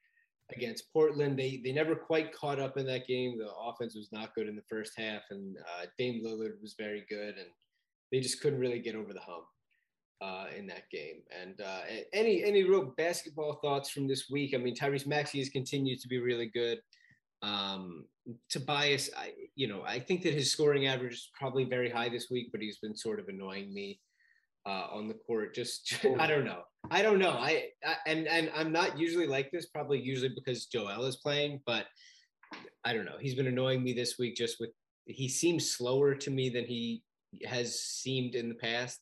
against 0.55 0.91
Portland. 0.93 1.37
They 1.37 1.61
they 1.63 1.71
never 1.71 1.95
quite 1.95 2.33
caught 2.33 2.59
up 2.59 2.77
in 2.77 2.85
that 2.87 3.07
game. 3.07 3.37
The 3.37 3.49
offense 3.51 3.95
was 3.95 4.09
not 4.11 4.33
good 4.35 4.47
in 4.47 4.55
the 4.55 4.61
first 4.69 4.93
half, 4.97 5.21
and 5.29 5.57
uh, 5.57 5.85
Dame 5.97 6.23
Lillard 6.23 6.61
was 6.61 6.75
very 6.77 7.05
good, 7.09 7.35
and 7.37 7.49
they 8.11 8.19
just 8.19 8.41
couldn't 8.41 8.59
really 8.59 8.79
get 8.79 8.95
over 8.95 9.13
the 9.13 9.19
hump 9.19 9.45
uh, 10.21 10.45
in 10.57 10.67
that 10.67 10.89
game. 10.91 11.21
And 11.37 11.59
uh, 11.61 11.81
any 12.13 12.43
any 12.43 12.63
real 12.63 12.93
basketball 12.97 13.59
thoughts 13.61 13.89
from 13.89 14.07
this 14.07 14.29
week? 14.29 14.53
I 14.53 14.57
mean, 14.57 14.75
Tyrese 14.75 15.07
Maxey 15.07 15.39
has 15.39 15.49
continued 15.49 15.99
to 16.01 16.07
be 16.07 16.19
really 16.19 16.49
good. 16.53 16.79
Um, 17.41 18.05
Tobias, 18.49 19.09
I 19.15 19.33
you 19.55 19.67
know 19.67 19.83
I 19.85 19.99
think 19.99 20.23
that 20.23 20.33
his 20.33 20.51
scoring 20.51 20.87
average 20.87 21.13
is 21.13 21.29
probably 21.37 21.65
very 21.65 21.89
high 21.89 22.09
this 22.09 22.29
week, 22.31 22.49
but 22.51 22.61
he's 22.61 22.79
been 22.79 22.95
sort 22.95 23.19
of 23.19 23.27
annoying 23.27 23.73
me 23.73 23.99
uh, 24.65 24.87
on 24.91 25.07
the 25.07 25.13
court. 25.13 25.53
Just 25.53 26.05
I 26.19 26.27
don't 26.27 26.45
know. 26.45 26.61
I 26.91 27.01
don't 27.01 27.19
know. 27.19 27.31
I, 27.31 27.69
I, 27.85 27.95
and 28.05 28.27
and 28.27 28.51
I'm 28.55 28.71
not 28.71 28.97
usually 28.97 29.27
like 29.27 29.51
this. 29.51 29.65
Probably 29.67 29.99
usually 29.99 30.29
because 30.29 30.65
Joel 30.65 31.05
is 31.05 31.17
playing, 31.17 31.61
but 31.65 31.85
I 32.85 32.93
don't 32.93 33.05
know. 33.05 33.17
He's 33.19 33.35
been 33.35 33.47
annoying 33.47 33.83
me 33.83 33.93
this 33.93 34.17
week. 34.17 34.35
Just 34.35 34.59
with 34.59 34.71
he 35.05 35.27
seems 35.27 35.71
slower 35.71 36.15
to 36.15 36.31
me 36.31 36.49
than 36.49 36.65
he 36.65 37.03
has 37.45 37.79
seemed 37.79 38.35
in 38.35 38.49
the 38.49 38.55
past. 38.55 38.99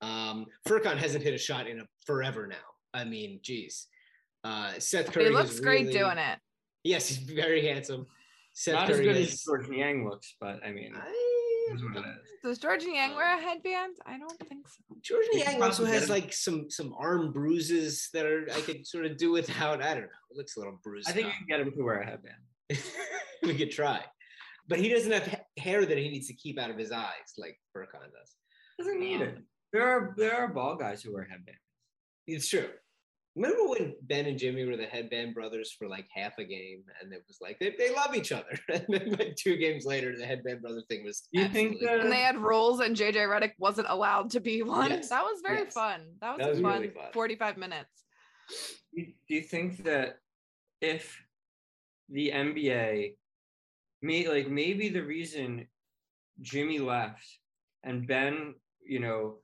Um, 0.00 0.46
Furkan 0.66 0.96
hasn't 0.96 1.24
hit 1.24 1.34
a 1.34 1.38
shot 1.38 1.66
in 1.66 1.80
a 1.80 1.84
forever 2.06 2.46
now. 2.46 2.56
I 2.94 3.04
mean, 3.04 3.40
geez. 3.42 3.86
Uh, 4.44 4.72
Seth 4.78 5.12
Curry. 5.12 5.24
He 5.24 5.30
looks 5.30 5.58
great 5.60 5.86
really, 5.86 5.98
doing 5.98 6.18
it. 6.18 6.38
Yes, 6.84 7.08
he's 7.08 7.18
very 7.18 7.66
handsome. 7.66 8.06
Seth 8.54 8.74
Not 8.74 8.88
Curry 8.88 9.08
as 9.08 9.16
good 9.16 9.16
as 9.16 9.42
Georges 9.42 9.68
Niang 9.68 10.08
looks, 10.08 10.34
but 10.40 10.60
I 10.64 10.70
mean. 10.70 10.94
I, 10.96 11.27
does 12.42 12.58
Georges 12.58 12.88
Niang 12.88 13.14
wear 13.14 13.36
a 13.36 13.40
headband? 13.40 13.96
I 14.06 14.18
don't 14.18 14.38
think 14.48 14.68
so. 14.68 14.82
Georges 15.02 15.30
Niang 15.34 15.62
also 15.62 15.84
has 15.84 16.08
like 16.08 16.32
some 16.32 16.70
some 16.70 16.94
arm 16.98 17.32
bruises 17.32 18.08
that 18.12 18.26
are 18.26 18.46
I 18.54 18.60
could 18.60 18.86
sort 18.86 19.06
of 19.06 19.16
do 19.16 19.32
without. 19.32 19.82
I 19.82 19.94
don't 19.94 20.02
know. 20.02 20.08
It 20.30 20.36
looks 20.36 20.56
a 20.56 20.60
little 20.60 20.78
bruised. 20.82 21.08
I 21.08 21.12
think 21.12 21.26
you 21.26 21.32
can 21.32 21.46
get 21.48 21.60
him 21.60 21.72
to 21.72 21.82
wear 21.82 22.00
a 22.00 22.06
headband. 22.06 22.36
we 23.42 23.54
could 23.56 23.70
try, 23.70 24.02
but 24.68 24.78
he 24.78 24.88
doesn't 24.88 25.10
have 25.10 25.40
hair 25.56 25.84
that 25.84 25.98
he 25.98 26.08
needs 26.08 26.28
to 26.28 26.34
keep 26.34 26.58
out 26.58 26.70
of 26.70 26.76
his 26.76 26.92
eyes 26.92 27.34
like 27.36 27.58
Furkan 27.74 28.00
does. 28.00 28.34
Doesn't 28.78 29.00
need 29.00 29.22
um, 29.22 29.28
it. 29.28 29.38
There 29.72 29.88
are 29.88 30.14
there 30.16 30.36
are 30.36 30.48
ball 30.48 30.76
guys 30.76 31.02
who 31.02 31.12
wear 31.12 31.24
headbands. 31.24 31.60
It's 32.26 32.48
true. 32.48 32.68
Remember 33.38 33.68
when 33.68 33.94
Ben 34.02 34.26
and 34.26 34.36
Jimmy 34.36 34.64
were 34.64 34.76
the 34.76 34.86
headband 34.86 35.32
brothers 35.32 35.70
for 35.70 35.86
like 35.86 36.08
half 36.12 36.36
a 36.38 36.44
game, 36.44 36.82
and 37.00 37.12
it 37.12 37.22
was 37.28 37.38
like 37.40 37.56
they, 37.60 37.72
they 37.78 37.94
love 37.94 38.16
each 38.16 38.32
other. 38.32 38.58
and 38.68 38.84
then 38.88 39.10
like 39.12 39.36
two 39.36 39.56
games 39.56 39.84
later, 39.84 40.16
the 40.16 40.26
headband 40.26 40.60
brother 40.60 40.82
thing 40.88 41.04
was. 41.04 41.28
You 41.30 41.48
think 41.48 41.80
that- 41.80 42.00
and 42.00 42.10
they 42.10 42.20
had 42.20 42.36
roles, 42.36 42.80
and 42.80 42.96
JJ 42.96 43.14
Redick 43.14 43.52
wasn't 43.58 43.86
allowed 43.88 44.30
to 44.30 44.40
be 44.40 44.62
one. 44.62 44.90
Yes. 44.90 45.10
That 45.10 45.22
was 45.22 45.40
very 45.40 45.60
yes. 45.60 45.72
fun. 45.72 46.00
That 46.20 46.36
was, 46.36 46.38
that 46.44 46.50
was 46.50 46.60
fun, 46.60 46.80
really 46.80 46.92
fun. 46.92 47.12
Forty-five 47.12 47.56
minutes. 47.56 48.04
Do 48.96 49.04
you 49.28 49.42
think 49.42 49.84
that 49.84 50.16
if 50.80 51.16
the 52.08 52.32
NBA, 52.34 53.14
may 54.02 54.28
like 54.28 54.48
maybe 54.48 54.88
the 54.88 55.04
reason 55.04 55.68
Jimmy 56.40 56.80
left 56.80 57.24
and 57.84 58.04
Ben, 58.04 58.54
you 58.84 58.98
know, 58.98 59.36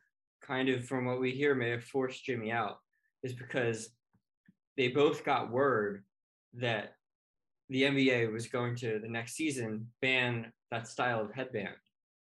kind 0.42 0.68
of 0.68 0.84
from 0.84 1.04
what 1.04 1.20
we 1.20 1.30
hear, 1.30 1.54
may 1.54 1.70
have 1.70 1.84
forced 1.84 2.24
Jimmy 2.24 2.50
out 2.50 2.78
is 3.24 3.32
because 3.32 3.88
they 4.76 4.88
both 4.88 5.24
got 5.24 5.50
word 5.50 6.04
that 6.54 6.94
the 7.70 7.82
NBA 7.82 8.32
was 8.32 8.46
going 8.46 8.76
to 8.76 9.00
the 9.00 9.08
next 9.08 9.34
season 9.34 9.88
ban 10.00 10.52
that 10.70 10.86
style 10.86 11.20
of 11.20 11.32
headband. 11.34 11.74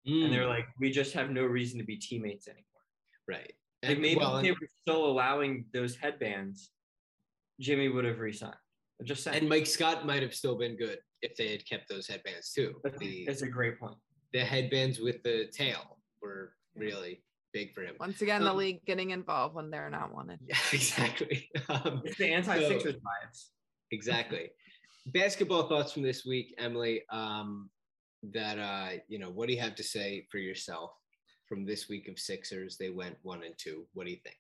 mm. 0.07 0.25
and 0.25 0.33
they're 0.33 0.47
like, 0.47 0.67
we 0.79 0.91
just 0.91 1.15
have 1.15 1.31
no 1.31 1.45
reason 1.45 1.79
to 1.79 1.85
be 1.85 1.97
teammates 1.97 2.49
anymore. 2.49 2.65
Right. 3.27 3.53
And 3.83 3.95
like 3.95 4.01
maybe 4.01 4.21
well, 4.21 4.43
they 4.43 4.51
were 4.51 4.69
still 4.83 5.07
allowing 5.07 5.65
those 5.73 5.95
headbands, 5.97 6.71
Jimmy 7.61 7.89
would 7.89 8.05
have 8.05 8.19
resigned. 8.19 8.55
just 9.05 9.23
saying. 9.23 9.39
And 9.39 9.49
Mike 9.49 9.67
Scott 9.67 10.05
might 10.05 10.23
have 10.23 10.35
still 10.35 10.57
been 10.59 10.77
good 10.77 10.99
if 11.23 11.37
they 11.37 11.53
had 11.53 11.65
kept 11.67 11.89
those 11.89 12.09
headbands 12.09 12.53
too. 12.53 12.75
The, 12.99 13.25
That's 13.27 13.43
a 13.43 13.49
great 13.49 13.79
point. 13.79 13.97
The 14.33 14.41
headbands 14.41 14.99
with 14.99 15.23
the 15.23 15.47
tail 15.53 15.99
were 16.21 16.53
really 16.75 17.23
big 17.53 17.75
for 17.75 17.83
him. 17.83 17.95
Once 17.99 18.23
again, 18.23 18.43
um, 18.43 18.49
the 18.49 18.55
league 18.55 18.85
getting 18.85 19.11
involved 19.11 19.55
when 19.55 19.71
they're 19.71 19.91
not 19.91 20.15
wanted. 20.15 20.39
Yeah, 20.47 20.57
exactly. 20.73 21.51
Um, 21.69 22.03
it's 22.05 22.19
the 22.19 22.33
anti-Sixers 22.33 22.95
so, 22.95 23.01
bias. 23.01 23.51
Exactly. 23.91 24.51
Basketball 25.07 25.69
thoughts 25.69 25.93
from 25.93 26.03
this 26.03 26.25
week, 26.25 26.55
Emily. 26.59 27.03
Um, 27.11 27.71
that 28.33 28.59
uh, 28.59 28.99
you 29.09 29.19
know, 29.19 29.31
what 29.31 29.49
do 29.49 29.55
you 29.55 29.61
have 29.61 29.77
to 29.77 29.83
say 29.83 30.27
for 30.31 30.39
yourself 30.39 30.91
from 31.49 31.65
this 31.65 31.89
week 31.89 32.09
of 32.09 32.19
Sixers? 32.19 32.77
They 32.77 32.91
went 32.91 33.17
one 33.23 33.43
and 33.45 33.55
two. 33.57 33.87
What 33.95 34.05
do 34.05 34.11
you 34.11 34.19
think? 34.23 34.37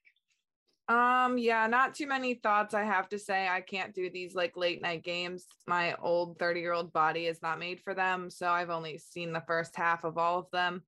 Um, 0.88 1.36
yeah, 1.36 1.66
not 1.66 1.94
too 1.94 2.06
many 2.06 2.34
thoughts 2.34 2.72
I 2.72 2.82
have 2.82 3.10
to 3.10 3.18
say. 3.18 3.46
I 3.46 3.60
can't 3.60 3.94
do 3.94 4.08
these 4.10 4.34
like 4.34 4.56
late 4.56 4.80
night 4.80 5.04
games. 5.04 5.44
My 5.66 5.94
old 5.96 6.38
30 6.38 6.60
year 6.60 6.72
old 6.72 6.94
body 6.94 7.26
is 7.26 7.42
not 7.42 7.58
made 7.58 7.80
for 7.80 7.94
them. 7.94 8.30
So 8.30 8.48
I've 8.48 8.70
only 8.70 8.96
seen 8.96 9.32
the 9.32 9.44
first 9.46 9.76
half 9.76 10.04
of 10.04 10.16
all 10.16 10.38
of 10.38 10.50
them. 10.50 10.82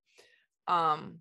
Um, 0.67 1.21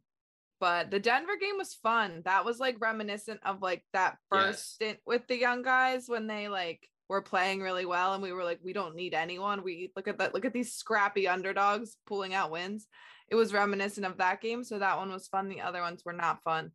but 0.59 0.91
the 0.91 0.99
Denver 0.99 1.37
game 1.39 1.57
was 1.57 1.73
fun. 1.73 2.21
That 2.25 2.45
was 2.45 2.59
like 2.59 2.81
reminiscent 2.81 3.39
of 3.43 3.61
like 3.61 3.83
that 3.93 4.17
first 4.29 4.47
yes. 4.47 4.63
stint 4.63 4.99
with 5.05 5.27
the 5.27 5.37
young 5.37 5.63
guys 5.63 6.05
when 6.07 6.27
they 6.27 6.47
like 6.47 6.87
were 7.07 7.21
playing 7.21 7.61
really 7.61 7.85
well 7.85 8.13
and 8.13 8.21
we 8.21 8.31
were 8.31 8.43
like, 8.43 8.59
we 8.63 8.73
don't 8.73 8.95
need 8.95 9.13
anyone. 9.13 9.63
We 9.63 9.91
look 9.95 10.07
at 10.07 10.19
that, 10.19 10.33
look 10.33 10.45
at 10.45 10.53
these 10.53 10.73
scrappy 10.73 11.27
underdogs 11.27 11.97
pulling 12.05 12.33
out 12.33 12.51
wins. 12.51 12.87
It 13.29 13.35
was 13.35 13.53
reminiscent 13.53 14.05
of 14.05 14.17
that 14.17 14.41
game. 14.41 14.63
So 14.63 14.79
that 14.79 14.97
one 14.97 15.11
was 15.11 15.27
fun. 15.27 15.49
The 15.49 15.61
other 15.61 15.81
ones 15.81 16.03
were 16.05 16.13
not 16.13 16.43
fun. 16.43 16.71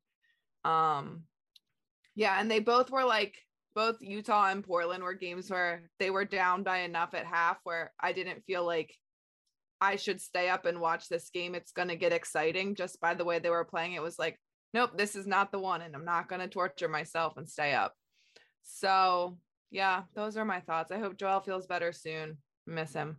Um, 0.64 1.25
yeah, 2.14 2.41
and 2.41 2.50
they 2.50 2.61
both 2.61 2.91
were 2.91 3.05
like 3.05 3.35
both 3.75 3.97
Utah 4.00 4.50
and 4.50 4.64
Portland 4.64 5.03
were 5.03 5.14
games 5.14 5.50
where 5.50 5.91
they 5.99 6.11
were 6.11 6.25
down 6.25 6.62
by 6.62 6.79
enough 6.79 7.12
at 7.12 7.26
half 7.26 7.59
where 7.64 7.93
I 8.00 8.12
didn't 8.12 8.45
feel 8.47 8.64
like 8.64 8.95
I 9.85 9.97
should 9.97 10.21
stay 10.21 10.49
up 10.49 10.64
and 10.64 10.81
watch 10.81 11.09
this 11.09 11.29
game. 11.29 11.55
It's 11.55 11.73
going 11.73 11.88
to 11.88 11.97
get 11.97 12.12
exciting 12.12 12.75
just 12.75 13.00
by 13.00 13.12
the 13.12 13.25
way 13.25 13.38
they 13.38 13.50
were 13.50 13.64
playing. 13.64 13.93
It 13.93 14.03
was 14.03 14.19
like, 14.19 14.38
nope, 14.73 14.93
this 14.97 15.14
is 15.14 15.26
not 15.26 15.53
the 15.53 15.59
one, 15.59 15.83
and 15.83 15.95
I'm 15.95 16.07
not 16.07 16.29
going 16.29 16.41
to 16.41 16.49
torture 16.49 16.88
myself 16.88 17.37
and 17.37 17.49
stay 17.49 17.75
up. 17.75 17.95
So, 18.62 19.37
yeah, 19.71 20.05
those 20.14 20.38
are 20.38 20.45
my 20.45 20.61
thoughts. 20.61 20.91
I 20.91 20.99
hope 20.99 21.19
Joel 21.19 21.41
feels 21.41 21.67
better 21.67 21.93
soon. 21.93 22.38
Miss 22.67 22.95
him. 22.95 23.19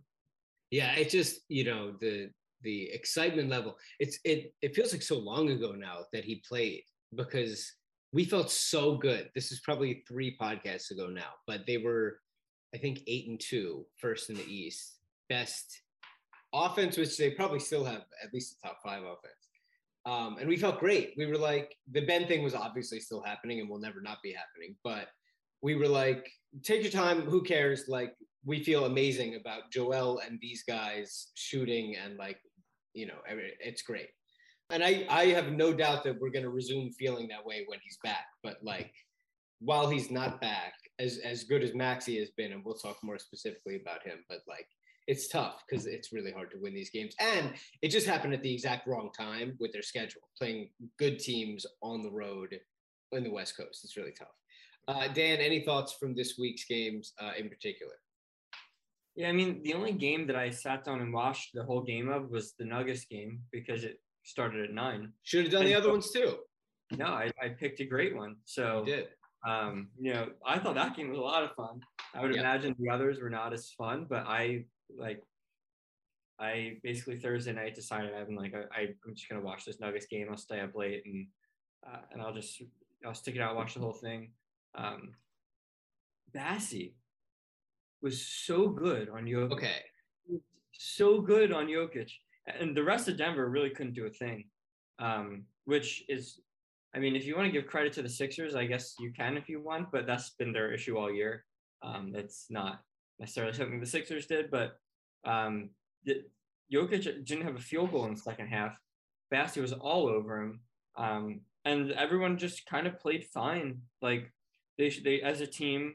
Yeah, 0.72 0.92
it 0.96 1.08
just, 1.08 1.40
you 1.48 1.64
know, 1.64 1.92
the 2.00 2.30
the 2.62 2.90
excitement 2.90 3.48
level. 3.48 3.76
It's 4.00 4.18
it 4.24 4.52
it 4.60 4.74
feels 4.74 4.92
like 4.92 5.02
so 5.02 5.18
long 5.18 5.50
ago 5.50 5.72
now 5.72 5.98
that 6.12 6.24
he 6.24 6.42
played 6.48 6.82
because 7.14 7.72
we 8.12 8.24
felt 8.24 8.50
so 8.50 8.96
good. 8.96 9.30
This 9.36 9.52
is 9.52 9.60
probably 9.60 10.02
three 10.08 10.36
podcasts 10.36 10.90
ago 10.90 11.06
now, 11.06 11.34
but 11.46 11.64
they 11.66 11.76
were, 11.76 12.18
I 12.74 12.78
think, 12.78 13.02
eight 13.06 13.28
and 13.28 13.38
two, 13.38 13.86
first 14.00 14.30
in 14.30 14.36
the 14.36 14.50
East, 14.50 14.98
best 15.28 15.82
offense, 16.52 16.96
which 16.96 17.16
they 17.16 17.30
probably 17.30 17.60
still 17.60 17.84
have 17.84 18.02
at 18.22 18.32
least 18.32 18.56
the 18.60 18.68
top 18.68 18.78
five 18.84 19.02
offense. 19.02 19.34
Um, 20.04 20.36
and 20.38 20.48
we 20.48 20.56
felt 20.56 20.78
great. 20.78 21.14
We 21.16 21.26
were 21.26 21.38
like, 21.38 21.76
the 21.90 22.06
Ben 22.06 22.26
thing 22.26 22.42
was 22.42 22.54
obviously 22.54 23.00
still 23.00 23.22
happening 23.22 23.60
and 23.60 23.68
will 23.68 23.80
never 23.80 24.00
not 24.00 24.18
be 24.22 24.32
happening, 24.32 24.76
but 24.84 25.08
we 25.62 25.74
were 25.74 25.88
like, 25.88 26.30
take 26.62 26.82
your 26.82 26.92
time. 26.92 27.22
Who 27.22 27.42
cares? 27.42 27.88
Like, 27.88 28.14
we 28.44 28.62
feel 28.62 28.84
amazing 28.84 29.34
about 29.34 29.72
Joel 29.72 30.20
and 30.24 30.38
these 30.40 30.62
guys 30.62 31.32
shooting 31.34 31.96
and 31.96 32.16
like, 32.16 32.38
you 32.94 33.06
know, 33.06 33.18
it's 33.26 33.82
great 33.82 34.08
and 34.70 34.82
I, 34.82 35.06
I 35.08 35.26
have 35.26 35.52
no 35.52 35.72
doubt 35.72 36.04
that 36.04 36.20
we're 36.20 36.30
going 36.30 36.44
to 36.44 36.50
resume 36.50 36.90
feeling 36.92 37.28
that 37.28 37.44
way 37.44 37.64
when 37.66 37.78
he's 37.82 37.98
back. 38.02 38.26
But 38.42 38.58
like, 38.62 38.92
while 39.60 39.88
he's 39.88 40.10
not 40.10 40.40
back, 40.40 40.74
as 40.98 41.18
as 41.18 41.44
good 41.44 41.62
as 41.62 41.74
Maxey 41.74 42.18
has 42.18 42.30
been, 42.30 42.52
and 42.52 42.64
we'll 42.64 42.74
talk 42.74 42.96
more 43.02 43.18
specifically 43.18 43.76
about 43.76 44.02
him, 44.02 44.24
but 44.28 44.40
like, 44.48 44.66
it's 45.06 45.28
tough 45.28 45.62
because 45.68 45.86
it's 45.86 46.12
really 46.12 46.32
hard 46.32 46.50
to 46.50 46.58
win 46.58 46.74
these 46.74 46.90
games, 46.90 47.14
and 47.20 47.52
it 47.82 47.88
just 47.88 48.06
happened 48.06 48.34
at 48.34 48.42
the 48.42 48.52
exact 48.52 48.86
wrong 48.86 49.10
time 49.16 49.56
with 49.60 49.72
their 49.72 49.82
schedule, 49.82 50.22
playing 50.36 50.70
good 50.98 51.18
teams 51.18 51.66
on 51.82 52.02
the 52.02 52.10
road 52.10 52.58
in 53.12 53.24
the 53.24 53.30
West 53.30 53.56
Coast. 53.56 53.84
It's 53.84 53.96
really 53.96 54.12
tough. 54.12 54.28
Uh, 54.88 55.08
Dan, 55.08 55.38
any 55.38 55.60
thoughts 55.60 55.94
from 55.98 56.14
this 56.14 56.36
week's 56.38 56.64
games 56.64 57.12
uh, 57.20 57.32
in 57.38 57.48
particular? 57.48 57.94
Yeah, 59.16 59.28
I 59.28 59.32
mean, 59.32 59.62
the 59.62 59.74
only 59.74 59.92
game 59.92 60.26
that 60.26 60.36
I 60.36 60.50
sat 60.50 60.84
down 60.84 61.00
and 61.00 61.12
watched 61.12 61.54
the 61.54 61.64
whole 61.64 61.82
game 61.82 62.08
of 62.08 62.30
was 62.30 62.52
the 62.58 62.66
Nuggets 62.66 63.06
game 63.06 63.40
because 63.50 63.82
it 63.82 63.98
started 64.24 64.64
at 64.64 64.74
nine. 64.74 65.12
Should 65.22 65.44
have 65.44 65.52
done 65.52 65.62
and 65.62 65.70
the 65.70 65.74
other 65.74 65.90
ones 65.90 66.10
too. 66.10 66.36
No, 66.96 67.06
I, 67.06 67.30
I 67.42 67.48
picked 67.48 67.80
a 67.80 67.84
great 67.84 68.14
one. 68.14 68.36
So 68.44 68.84
you 68.86 68.94
did. 68.94 69.06
Um, 69.46 69.88
you 69.98 70.12
know, 70.12 70.28
I 70.44 70.58
thought 70.58 70.74
that 70.74 70.96
game 70.96 71.08
was 71.08 71.18
a 71.18 71.22
lot 71.22 71.44
of 71.44 71.52
fun. 71.54 71.80
I 72.14 72.22
would 72.22 72.34
imagine 72.34 72.74
the 72.78 72.90
others 72.90 73.20
were 73.20 73.30
not 73.30 73.52
as 73.52 73.70
fun, 73.70 74.06
but 74.08 74.24
I 74.26 74.64
like 74.96 75.22
I 76.38 76.78
basically 76.82 77.18
Thursday 77.18 77.52
night 77.52 77.74
decided 77.74 78.12
I'm 78.14 78.36
like 78.36 78.54
I, 78.54 78.82
I'm 78.82 79.14
just 79.14 79.28
gonna 79.28 79.42
watch 79.42 79.64
this 79.64 79.80
Nuggets 79.80 80.06
game. 80.06 80.28
I'll 80.30 80.36
stay 80.36 80.60
up 80.60 80.74
late 80.74 81.02
and 81.06 81.26
uh, 81.86 82.00
and 82.12 82.22
I'll 82.22 82.34
just 82.34 82.62
I'll 83.04 83.14
stick 83.14 83.36
it 83.36 83.40
out, 83.40 83.56
watch 83.56 83.74
the 83.74 83.80
whole 83.80 83.92
thing. 83.92 84.30
Um, 84.74 85.14
Bassey 86.34 86.94
was 88.02 88.20
so 88.26 88.68
good 88.68 89.08
on 89.08 89.24
Jokic. 89.24 89.52
Okay. 89.52 89.82
So 90.72 91.20
good 91.20 91.52
on 91.52 91.66
Jokic 91.66 92.10
and 92.46 92.76
the 92.76 92.82
rest 92.82 93.08
of 93.08 93.16
Denver 93.16 93.48
really 93.48 93.70
couldn't 93.70 93.94
do 93.94 94.06
a 94.06 94.10
thing, 94.10 94.44
um, 94.98 95.44
which 95.64 96.04
is, 96.08 96.40
I 96.94 96.98
mean, 96.98 97.16
if 97.16 97.26
you 97.26 97.36
want 97.36 97.46
to 97.46 97.52
give 97.52 97.66
credit 97.66 97.92
to 97.94 98.02
the 98.02 98.08
Sixers, 98.08 98.54
I 98.54 98.66
guess 98.66 98.94
you 98.98 99.12
can 99.12 99.36
if 99.36 99.48
you 99.48 99.60
want, 99.60 99.90
but 99.90 100.06
that's 100.06 100.30
been 100.30 100.52
their 100.52 100.72
issue 100.72 100.96
all 100.96 101.12
year. 101.12 101.44
Um, 101.82 102.12
that's 102.12 102.46
not 102.50 102.80
necessarily 103.18 103.52
something 103.52 103.80
the 103.80 103.86
Sixers 103.86 104.26
did, 104.26 104.50
but 104.50 104.76
um, 105.24 105.70
Jokic 106.72 107.24
didn't 107.24 107.44
have 107.44 107.56
a 107.56 107.60
field 107.60 107.92
goal 107.92 108.06
in 108.06 108.14
the 108.14 108.20
second 108.20 108.48
half. 108.48 108.78
Bassey 109.32 109.60
was 109.60 109.72
all 109.72 110.08
over 110.08 110.42
him, 110.42 110.60
um, 110.96 111.40
and 111.64 111.92
everyone 111.92 112.38
just 112.38 112.66
kind 112.66 112.86
of 112.86 113.00
played 113.00 113.26
fine. 113.32 113.80
Like 114.02 114.32
they, 114.78 114.90
they 114.90 115.20
as 115.20 115.40
a 115.40 115.46
team, 115.46 115.94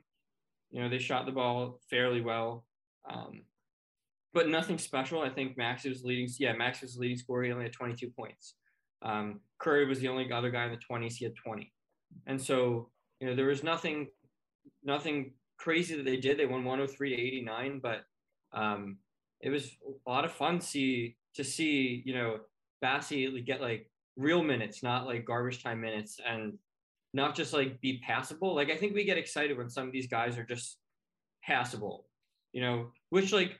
you 0.72 0.82
know, 0.82 0.90
they 0.90 1.00
shot 1.00 1.26
the 1.26 1.32
ball 1.32 1.80
fairly 1.90 2.22
well. 2.22 2.66
Um, 3.10 3.44
but 4.34 4.50
nothing 4.50 4.78
special. 4.78 5.22
I 5.22 5.30
think 5.30 5.58
Max 5.58 5.84
was 5.84 6.04
leading. 6.04 6.30
Yeah, 6.40 6.54
Max 6.54 6.82
was 6.82 6.98
leading 6.98 7.18
scorer. 7.18 7.44
He 7.44 7.52
only 7.52 7.66
had 7.66 7.74
22 7.74 8.12
points. 8.12 8.56
Um, 9.02 9.42
Curry 9.60 9.86
was 9.86 10.00
the 10.00 10.08
only 10.08 10.32
other 10.32 10.52
guy 10.52 10.66
in 10.66 10.72
the 10.72 10.78
20s. 10.78 11.16
He 11.16 11.26
had 11.26 11.36
20. 11.36 11.72
And 12.28 12.42
so, 12.42 12.90
you 13.20 13.28
know, 13.28 13.36
there 13.36 13.48
was 13.48 13.64
nothing, 13.64 14.08
nothing 14.84 15.34
crazy 15.62 15.96
that 15.96 16.06
they 16.06 16.18
did. 16.18 16.38
They 16.38 16.46
won 16.46 16.64
103 16.64 17.16
to 17.16 17.22
89, 17.22 17.80
but 17.82 18.02
um, 18.54 18.98
it 19.42 19.50
was 19.50 19.76
a 19.86 20.10
lot 20.10 20.26
of 20.26 20.32
fun 20.32 20.60
to 20.60 20.66
see 20.66 21.18
to 21.36 21.44
see, 21.44 22.04
you 22.06 22.14
know, 22.14 22.40
Bassey 22.84 23.46
get 23.46 23.62
like 23.62 23.90
real 24.18 24.44
minutes, 24.44 24.84
not 24.84 25.06
like 25.06 25.26
garbage 25.26 25.64
time 25.64 25.80
minutes, 25.80 26.20
and 26.26 26.58
not 27.14 27.36
just 27.36 27.54
like 27.54 27.80
be 27.82 28.02
passable. 28.06 28.56
Like 28.56 28.70
I 28.70 28.78
think 28.78 28.94
we 28.94 29.04
get 29.04 29.18
excited 29.18 29.58
when 29.58 29.70
some 29.70 29.88
of 29.88 29.94
these 29.94 30.08
guys 30.08 30.38
are 30.38 30.44
just 30.44 30.78
passable, 31.44 32.08
you 32.54 32.62
know, 32.62 32.92
which 33.10 33.32
like 33.32 33.60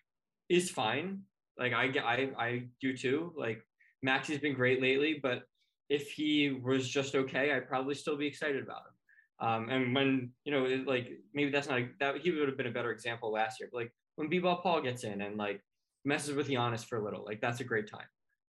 is 0.50 0.70
fine. 0.70 1.22
Like 1.58 1.74
I 1.74 1.88
get, 1.88 2.04
I 2.04 2.32
I 2.38 2.64
do 2.82 2.96
too. 2.96 3.34
Like 3.38 3.62
Maxey's 4.04 4.40
been 4.40 4.54
great 4.56 4.82
lately, 4.82 5.20
but 5.22 5.44
if 5.90 6.12
he 6.12 6.60
was 6.64 6.90
just 6.90 7.16
okay, 7.16 7.54
I'd 7.54 7.68
probably 7.68 7.96
still 7.96 8.18
be 8.18 8.28
excited 8.28 8.64
about 8.64 8.80
him. 8.80 8.94
Um, 9.42 9.70
and 9.70 9.94
when 9.94 10.32
you 10.46 10.52
know, 10.52 10.66
it, 10.66 10.88
like 10.88 11.10
maybe 11.34 11.52
that's 11.52 11.68
not 11.68 11.80
a, 11.80 11.90
that 12.00 12.18
he 12.18 12.32
would 12.32 12.48
have 12.48 12.58
been 12.58 12.68
a 12.68 12.72
better 12.72 12.92
example 12.92 13.32
last 13.32 13.60
year. 13.60 13.70
But 13.72 13.80
like 13.80 13.94
when 14.16 14.30
B-ball 14.30 14.62
Paul 14.62 14.82
gets 14.82 15.04
in 15.04 15.22
and 15.22 15.36
like 15.36 15.62
messes 16.06 16.36
with 16.36 16.48
Giannis 16.48 16.86
for 16.86 16.98
a 16.98 17.04
little, 17.04 17.26
like 17.26 17.42
that's 17.42 17.60
a 17.60 17.66
great 17.66 17.90
time. 17.90 18.06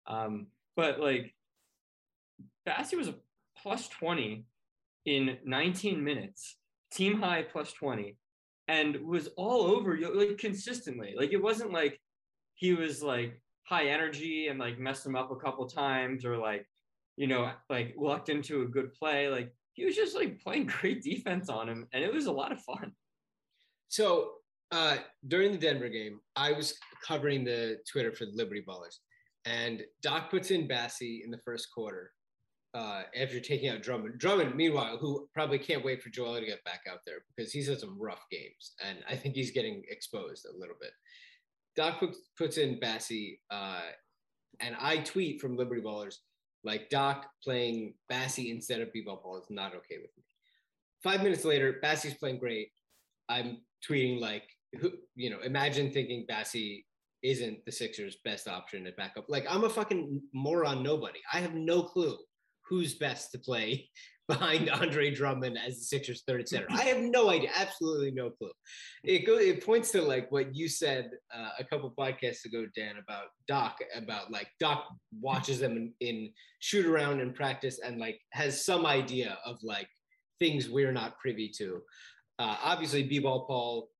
Um, 0.06 0.47
but 0.76 1.00
like 1.00 1.35
Bassey 2.68 2.97
was 2.97 3.09
a 3.09 3.14
plus 3.56 3.88
20 3.88 4.44
in 5.06 5.38
19 5.44 6.02
minutes, 6.02 6.56
team 6.92 7.20
high 7.20 7.42
plus 7.42 7.73
20 7.73 8.16
and 8.70 9.00
was 9.04 9.28
all 9.37 9.62
over 9.62 9.99
like 10.14 10.38
consistently. 10.38 11.14
Like 11.16 11.32
it 11.32 11.42
wasn't 11.42 11.73
like 11.73 12.00
he 12.54 12.73
was 12.73 13.02
like 13.02 13.40
high 13.64 13.87
energy 13.87 14.49
and 14.49 14.59
like 14.59 14.78
messed 14.78 15.04
him 15.04 15.16
up 15.16 15.30
a 15.30 15.37
couple 15.37 15.66
times 15.66 16.25
or 16.25 16.37
like 16.37 16.66
you 17.16 17.26
know 17.26 17.50
like 17.68 17.94
lucked 17.99 18.28
into 18.28 18.62
a 18.62 18.66
good 18.66 18.92
play. 18.94 19.28
Like 19.28 19.52
he 19.73 19.85
was 19.85 19.97
just 19.97 20.15
like 20.15 20.41
playing 20.41 20.67
great 20.81 21.03
defense 21.03 21.49
on 21.49 21.69
him, 21.69 21.87
and 21.93 22.05
it 22.05 22.12
was 22.12 22.27
a 22.27 22.33
lot 22.33 22.53
of 22.53 22.61
fun. 22.62 22.93
So 23.89 24.33
uh, 24.71 24.99
during 25.27 25.53
the 25.53 25.59
Denver 25.59 25.89
game, 25.89 26.21
I 26.37 26.53
was 26.53 26.79
covering 27.07 27.45
the 27.45 27.79
Twitter 27.91 28.12
for 28.12 28.27
the 28.27 28.33
Liberty 28.33 28.65
Ballers, 28.67 28.99
and 29.45 29.83
Doc 30.03 30.31
puts 30.31 30.50
in 30.50 30.69
Bassey 30.69 31.25
in 31.25 31.31
the 31.31 31.41
first 31.45 31.69
quarter, 31.75 32.12
uh, 32.75 33.03
after 33.21 33.41
taking 33.41 33.69
out 33.69 33.83
Drummond. 33.83 34.19
Drummond, 34.19 34.55
meanwhile, 34.55 34.97
who 34.97 35.29
probably 35.35 35.59
can't 35.59 35.85
wait 35.85 36.03
for 36.03 36.11
Joel 36.11 36.39
to 36.39 36.47
get 36.47 36.62
back 36.65 36.83
out 36.91 37.00
there 37.05 37.25
because 37.35 37.53
he's 37.53 37.69
had 37.69 37.81
some 37.81 37.99
rough 37.99 38.25
games, 38.31 38.75
and 38.87 38.99
I 39.09 39.17
think 39.17 39.35
he's 39.35 39.50
getting 39.50 39.83
exposed 39.89 40.47
a 40.47 40.59
little 40.59 40.77
bit. 40.81 40.93
Doc 41.77 42.03
puts 42.37 42.59
in 42.59 42.79
Bassey 42.81 43.39
uh, 43.50 43.81
and 44.61 44.77
I 44.81 44.99
tweet 44.99 45.41
from 45.41 45.57
Liberty 45.57 45.81
Ballers 45.81 46.17
like 46.64 46.90
Doc 46.90 47.26
playing 47.43 47.95
Bassey 48.11 48.50
instead 48.50 48.81
of 48.81 48.93
B-ball 48.93 49.19
Paul 49.19 49.38
is 49.38 49.50
not 49.50 49.75
okay 49.75 49.97
with 50.00 50.11
me. 50.17 50.25
Five 51.02 51.23
minutes 51.23 51.45
later, 51.45 51.81
Bassey's 51.83 52.14
playing 52.14 52.38
great. 52.38 52.69
I'm 53.29 53.59
tweeting 53.88 54.21
like, 54.21 54.45
who, 54.81 54.90
you 55.14 55.31
know, 55.31 55.40
imagine 55.40 55.90
thinking 55.90 56.26
Bassey 56.31 56.85
isn't 57.23 57.64
the 57.64 57.73
Sixers' 57.73 58.19
best 58.25 58.49
option 58.49 58.87
at 58.87 58.97
backup. 58.97 59.26
Like 59.29 59.47
I'm 59.49 59.64
a 59.64 59.71
fucking 59.71 60.21
moron, 60.33 60.83
nobody. 60.83 61.21
I 61.33 61.38
have 61.38 61.55
no 61.55 61.83
clue 61.83 62.17
who's 62.71 62.95
best 62.95 63.33
to 63.33 63.39
play 63.39 63.91
behind 64.29 64.71
Andre 64.71 65.12
Drummond 65.12 65.59
as 65.59 65.79
the 65.79 65.85
Sixers' 65.85 66.23
third 66.27 66.49
center. 66.49 66.69
I 66.71 66.83
have 66.83 67.00
no 67.00 67.31
idea, 67.31 67.50
absolutely 67.57 68.12
no 68.12 68.31
clue. 68.31 68.53
It 69.03 69.27
goes, 69.27 69.41
it 69.41 69.67
points 69.67 69.91
to 69.91 70.03
like 70.03 70.31
what 70.31 70.55
you 70.55 70.69
said 70.69 71.11
uh, 71.35 71.50
a 71.59 71.65
couple 71.65 71.93
podcasts 71.99 72.45
ago, 72.45 72.65
Dan, 72.77 72.95
about 73.03 73.25
Doc, 73.49 73.79
about 73.97 74.31
like 74.31 74.47
Doc 74.61 74.87
watches 75.21 75.59
them 75.59 75.77
in, 75.77 75.93
in 75.99 76.31
shoot 76.61 76.87
around 76.87 77.21
and 77.21 77.35
practice 77.35 77.81
and 77.85 77.99
like 77.99 78.21
has 78.31 78.65
some 78.65 78.87
idea 78.87 79.37
of 79.45 79.57
like 79.65 79.89
things 80.39 80.69
we're 80.69 80.93
not 80.93 81.19
privy 81.19 81.49
to. 81.59 81.83
Uh, 82.39 82.57
obviously, 82.62 83.03
B-ball 83.03 83.47
Paul 83.47 83.91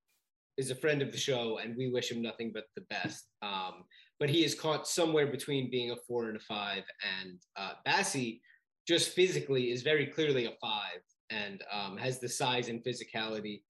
is 0.57 0.71
a 0.71 0.77
friend 0.77 1.03
of 1.03 1.11
the 1.11 1.19
show, 1.19 1.59
and 1.59 1.77
we 1.77 1.91
wish 1.91 2.11
him 2.11 2.23
nothing 2.23 2.53
but 2.55 2.65
the 2.77 2.83
best. 2.83 3.27
Um, 3.43 3.85
but 4.21 4.29
he 4.29 4.45
is 4.45 4.55
caught 4.55 4.87
somewhere 4.87 5.27
between 5.27 5.71
being 5.71 5.91
a 5.91 5.97
four 6.07 6.29
and 6.29 6.37
a 6.37 6.41
five, 6.41 6.85
and 7.21 7.39
uh, 7.57 7.73
Bassey 7.87 8.41
just 8.91 9.11
physically 9.11 9.71
is 9.71 9.83
very 9.83 10.05
clearly 10.05 10.47
a 10.47 10.53
five 10.61 11.01
and 11.31 11.63
um, 11.73 11.97
has 11.97 12.19
the 12.19 12.29
size 12.29 12.69
and 12.69 12.83
physicality. 12.83 13.63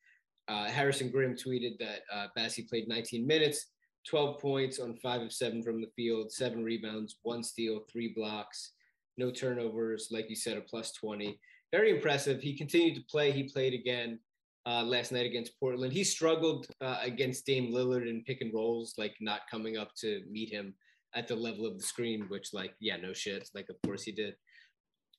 Uh, 0.48 0.64
Harrison 0.64 1.10
Grimm 1.10 1.36
tweeted 1.36 1.78
that 1.78 2.00
uh, 2.10 2.28
played 2.70 2.88
19 2.88 3.26
minutes, 3.26 3.66
12 4.08 4.40
points 4.40 4.78
on 4.78 4.96
five 4.96 5.20
of 5.20 5.30
seven 5.30 5.62
from 5.62 5.82
the 5.82 5.90
field, 5.94 6.32
seven 6.32 6.64
rebounds, 6.64 7.18
one 7.22 7.42
steal, 7.42 7.80
three 7.92 8.14
blocks, 8.16 8.72
no 9.18 9.30
turnovers. 9.30 10.08
Like 10.10 10.30
you 10.30 10.36
said, 10.36 10.56
a 10.56 10.62
plus 10.62 10.92
20. 10.92 11.38
Very 11.70 11.90
impressive. 11.90 12.40
He 12.40 12.56
continued 12.56 12.94
to 12.94 13.04
play. 13.10 13.30
He 13.30 13.42
played 13.42 13.74
again 13.74 14.20
uh, 14.64 14.84
last 14.84 15.12
night 15.12 15.26
against 15.26 15.60
Portland. 15.60 15.92
He 15.92 16.02
struggled 16.02 16.66
uh, 16.80 16.96
against 17.02 17.44
Dame 17.44 17.70
Lillard 17.70 18.08
in 18.08 18.24
pick 18.24 18.40
and 18.40 18.54
rolls, 18.54 18.94
like 18.96 19.16
not 19.20 19.42
coming 19.50 19.76
up 19.76 19.94
to 19.96 20.22
meet 20.30 20.50
him 20.50 20.72
at 21.14 21.28
the 21.28 21.36
level 21.36 21.66
of 21.66 21.76
the 21.76 21.84
screen, 21.84 22.24
which, 22.28 22.54
like, 22.54 22.72
yeah, 22.80 22.96
no 22.96 23.12
shit. 23.12 23.50
Like, 23.54 23.68
of 23.68 23.76
course 23.84 24.02
he 24.02 24.12
did 24.12 24.34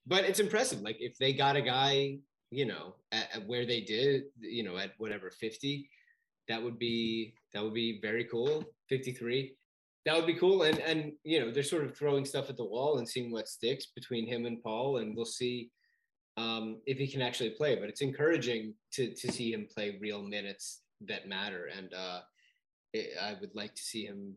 but 0.05 0.25
it's 0.25 0.39
impressive. 0.39 0.81
Like 0.81 0.97
if 0.99 1.17
they 1.17 1.33
got 1.33 1.55
a 1.55 1.61
guy, 1.61 2.17
you 2.49 2.65
know, 2.65 2.95
at, 3.11 3.35
at, 3.35 3.47
where 3.47 3.65
they 3.65 3.81
did, 3.81 4.23
you 4.39 4.63
know, 4.63 4.77
at 4.77 4.91
whatever 4.97 5.29
50, 5.29 5.89
that 6.47 6.61
would 6.61 6.79
be 6.79 7.33
that 7.53 7.63
would 7.63 7.73
be 7.73 7.99
very 8.01 8.25
cool. 8.25 8.63
53. 8.89 9.55
That 10.05 10.15
would 10.15 10.25
be 10.25 10.33
cool. 10.33 10.63
And 10.63 10.79
and 10.79 11.13
you 11.23 11.39
know, 11.39 11.51
they're 11.51 11.63
sort 11.63 11.85
of 11.85 11.95
throwing 11.95 12.25
stuff 12.25 12.49
at 12.49 12.57
the 12.57 12.65
wall 12.65 12.97
and 12.97 13.07
seeing 13.07 13.31
what 13.31 13.47
sticks 13.47 13.87
between 13.95 14.27
him 14.27 14.45
and 14.45 14.61
Paul, 14.61 14.97
and 14.97 15.15
we'll 15.15 15.25
see 15.25 15.69
um, 16.37 16.81
if 16.85 16.97
he 16.97 17.07
can 17.07 17.21
actually 17.21 17.51
play. 17.51 17.75
But 17.75 17.89
it's 17.89 18.01
encouraging 18.01 18.73
to 18.93 19.13
to 19.13 19.31
see 19.31 19.53
him 19.53 19.67
play 19.73 19.97
real 20.01 20.23
minutes 20.23 20.81
that 21.07 21.27
matter. 21.27 21.69
And 21.75 21.93
uh, 21.93 22.21
it, 22.93 23.11
I 23.21 23.35
would 23.39 23.55
like 23.55 23.75
to 23.75 23.81
see 23.81 24.05
him 24.05 24.35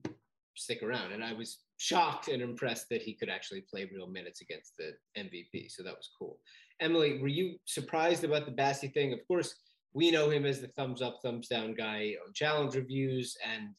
stick 0.56 0.82
around. 0.82 1.12
And 1.12 1.24
I 1.24 1.32
was 1.32 1.58
shocked 1.78 2.28
and 2.28 2.42
impressed 2.42 2.88
that 2.88 3.02
he 3.02 3.14
could 3.14 3.28
actually 3.28 3.62
play 3.62 3.90
real 3.92 4.06
minutes 4.06 4.40
against 4.40 4.76
the 4.76 4.92
MVP. 5.18 5.70
So 5.70 5.82
that 5.82 5.96
was 5.96 6.10
cool. 6.18 6.38
Emily, 6.80 7.18
were 7.18 7.28
you 7.28 7.56
surprised 7.64 8.24
about 8.24 8.46
the 8.46 8.52
Bassey 8.52 8.92
thing? 8.92 9.12
Of 9.12 9.26
course, 9.26 9.54
we 9.92 10.10
know 10.10 10.30
him 10.30 10.44
as 10.44 10.60
the 10.60 10.68
thumbs 10.68 11.02
up, 11.02 11.20
thumbs 11.22 11.48
down 11.48 11.74
guy 11.74 12.14
on 12.26 12.32
challenge 12.32 12.74
reviews 12.74 13.36
and 13.44 13.70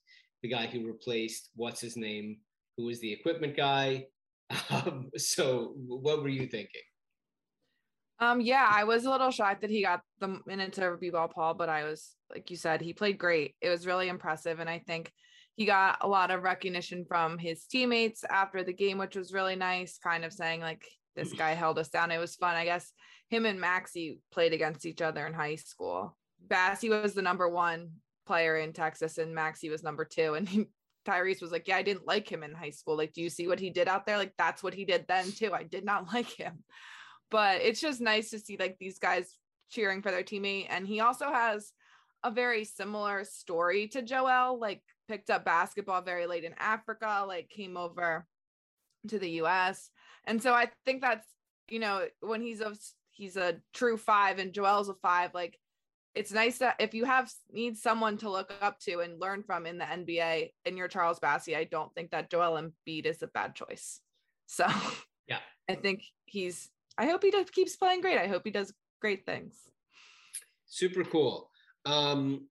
the 0.42 0.50
guy 0.50 0.66
who 0.66 0.88
replaced 0.88 1.50
what's 1.56 1.82
his 1.82 1.98
name, 1.98 2.38
who 2.78 2.86
was 2.86 3.00
the 3.00 3.12
equipment 3.12 3.56
guy. 3.56 4.06
Um, 4.70 5.10
so 5.18 5.74
what 5.88 6.22
were 6.22 6.30
you 6.30 6.46
thinking? 6.46 6.82
Um, 8.20 8.40
yeah, 8.40 8.70
I 8.72 8.84
was 8.84 9.06
a 9.06 9.10
little 9.10 9.32
shocked 9.32 9.62
that 9.62 9.72
he 9.72 9.82
got 9.82 10.02
the 10.20 10.40
minutes 10.46 10.78
over 10.78 10.98
B-ball 10.98 11.30
Paul, 11.30 11.56
but 11.56 11.68
I 11.68 11.84
was 11.84 12.16
like 12.32 12.50
you 12.50 12.56
said, 12.56 12.82
he 12.82 12.94
played 12.94 13.18
great. 13.18 13.56
It 13.62 13.70
was 13.70 13.88
really 13.88 14.08
impressive. 14.08 14.60
And 14.60 14.70
I 14.70 14.80
think 14.80 15.12
he 15.56 15.66
got 15.66 16.00
a 16.02 16.08
lot 16.08 16.32
of 16.32 16.44
recognition 16.44 17.06
from 17.08 17.38
his 17.38 17.66
teammates 17.66 18.24
after 18.26 18.64
the 18.64 18.74
game, 18.74 18.98
which 18.98 19.16
was 19.16 19.34
really 19.34 19.56
nice, 19.56 19.98
kind 19.98 20.26
of 20.26 20.34
saying 20.34 20.60
like 20.60 20.86
this 21.16 21.34
mm. 21.34 21.38
guy 21.38 21.54
held 21.54 21.80
us 21.80 21.90
down. 21.90 22.12
It 22.12 22.20
was 22.20 22.36
fun. 22.36 22.56
I 22.56 22.66
guess 22.66 22.92
him 23.30 23.46
and 23.46 23.60
Maxey 23.60 24.20
played 24.32 24.54
against 24.54 24.86
each 24.86 25.02
other 25.02 25.26
in 25.26 25.34
high 25.34 25.56
school. 25.56 26.16
Bassey 26.48 26.90
was 26.90 27.14
the 27.14 27.22
number 27.22 27.48
one 27.48 27.92
player 28.28 28.58
in 28.58 28.74
Texas 28.74 29.18
and 29.18 29.34
Maxey 29.34 29.70
was 29.70 29.84
number 29.84 30.06
two. 30.06 30.34
And 30.34 30.48
he, 30.48 30.66
Tyrese 31.08 31.42
was 31.42 31.52
like, 31.52 31.68
Yeah, 31.68 31.78
I 31.78 31.84
didn't 31.84 32.08
like 32.08 32.30
him 32.30 32.44
in 32.44 32.54
high 32.54 32.72
school. 32.72 32.98
Like, 32.98 33.14
do 33.14 33.22
you 33.22 33.30
see 33.30 33.48
what 33.48 33.60
he 33.60 33.70
did 33.70 33.88
out 33.88 34.06
there? 34.06 34.18
Like, 34.18 34.34
that's 34.38 34.62
what 34.62 34.74
he 34.74 34.84
did 34.84 35.06
then 35.08 35.32
too. 35.32 35.54
I 35.54 35.64
did 35.64 35.86
not 35.86 36.08
like 36.14 36.30
him. 36.30 36.64
But 37.32 37.62
it's 37.62 37.80
just 37.80 38.02
nice 38.02 38.30
to 38.32 38.40
see 38.40 38.58
like 38.60 38.78
these 38.80 39.00
guys 39.00 39.38
cheering 39.72 40.02
for 40.02 40.12
their 40.12 40.24
teammate. 40.24 40.68
And 40.70 40.86
he 40.86 41.00
also 41.00 41.32
has 41.32 41.72
a 42.24 42.32
very 42.32 42.66
similar 42.66 43.24
story 43.24 43.88
to 43.90 44.02
Joel. 44.02 44.60
Like 44.60 44.82
picked 45.08 45.30
up 45.30 45.46
basketball 45.46 46.02
very 46.02 46.26
late 46.26 46.44
in 46.44 46.54
Africa, 46.58 47.24
like 47.28 47.50
came 47.50 47.78
over 47.78 48.26
to 49.08 49.20
the 49.20 49.32
US. 49.42 49.90
And 50.26 50.42
so 50.42 50.54
I 50.54 50.70
think 50.86 51.02
that's, 51.02 51.28
you 51.70 51.80
know, 51.80 52.06
when 52.22 52.42
he's 52.42 52.62
a 52.62 52.76
he's 53.12 53.38
a 53.38 53.56
true 53.74 53.98
five 53.98 54.40
and 54.40 54.54
Joel's 54.54 54.90
a 54.90 54.96
five, 54.96 55.34
like 55.34 55.60
it's 56.16 56.32
nice 56.32 56.60
that 56.60 56.76
if 56.80 56.94
you 56.94 57.06
have 57.06 57.32
need 57.52 57.78
someone 57.78 58.18
to 58.18 58.30
look 58.30 58.54
up 58.62 58.80
to 58.80 59.00
and 59.00 59.20
learn 59.20 59.44
from 59.44 59.66
in 59.66 59.78
the 59.78 59.86
NBA 59.86 60.52
and 60.66 60.78
you're 60.78 60.88
Charles 60.88 61.20
Bassey, 61.20 61.56
I 61.56 61.66
don't 61.66 61.94
think 61.94 62.12
that 62.12 62.30
Joel 62.30 62.62
Embiid 62.62 63.06
is 63.06 63.22
a 63.22 63.28
bad 63.28 63.54
choice. 63.56 64.00
So 64.48 64.66
yeah, 65.28 65.40
I 65.70 65.76
think 65.76 66.04
he's 66.26 66.70
I 66.98 67.08
hope 67.08 67.24
he 67.24 67.32
does 67.32 67.50
keeps 67.50 67.76
playing 67.76 68.02
great. 68.02 68.18
I 68.18 68.28
hope 68.28 68.44
he 68.46 68.52
does 68.52 68.74
great 69.02 69.26
things. 69.26 69.56
Super 70.66 71.04
cool. 71.04 71.50
Um 71.86 72.48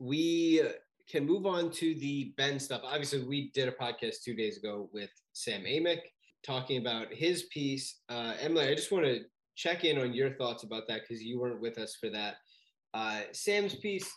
we 0.00 0.62
can 1.08 1.26
move 1.26 1.46
on 1.46 1.70
to 1.70 1.94
the 1.94 2.32
Ben 2.36 2.58
stuff. 2.58 2.82
Obviously, 2.84 3.22
we 3.24 3.50
did 3.54 3.68
a 3.68 3.72
podcast 3.72 4.22
two 4.22 4.34
days 4.34 4.56
ago 4.56 4.88
with 4.92 5.10
Sam 5.32 5.62
Amick 5.64 6.00
talking 6.44 6.80
about 6.80 7.12
his 7.12 7.44
piece. 7.44 8.00
Uh, 8.08 8.34
Emily, 8.40 8.68
I 8.68 8.74
just 8.74 8.92
want 8.92 9.04
to 9.04 9.20
check 9.56 9.84
in 9.84 9.98
on 9.98 10.14
your 10.14 10.30
thoughts 10.34 10.62
about 10.62 10.88
that 10.88 11.02
because 11.02 11.22
you 11.22 11.38
weren't 11.40 11.60
with 11.60 11.78
us 11.78 11.96
for 12.00 12.10
that. 12.10 12.36
Uh, 12.92 13.22
Sam's 13.32 13.74
piece 13.74 14.10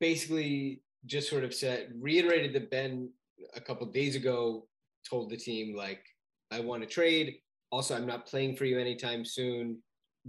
basically 0.00 0.82
just 1.06 1.28
sort 1.28 1.44
of 1.44 1.54
said, 1.54 1.92
reiterated 2.00 2.52
that 2.54 2.70
Ben 2.70 3.10
a 3.54 3.60
couple 3.60 3.86
days 3.86 4.16
ago 4.16 4.66
told 5.08 5.30
the 5.30 5.36
team, 5.36 5.74
like, 5.74 6.04
I 6.50 6.60
want 6.60 6.82
to 6.82 6.88
trade. 6.88 7.36
Also, 7.70 7.96
I'm 7.96 8.06
not 8.06 8.26
playing 8.26 8.56
for 8.56 8.64
you 8.64 8.78
anytime 8.78 9.24
soon 9.24 9.78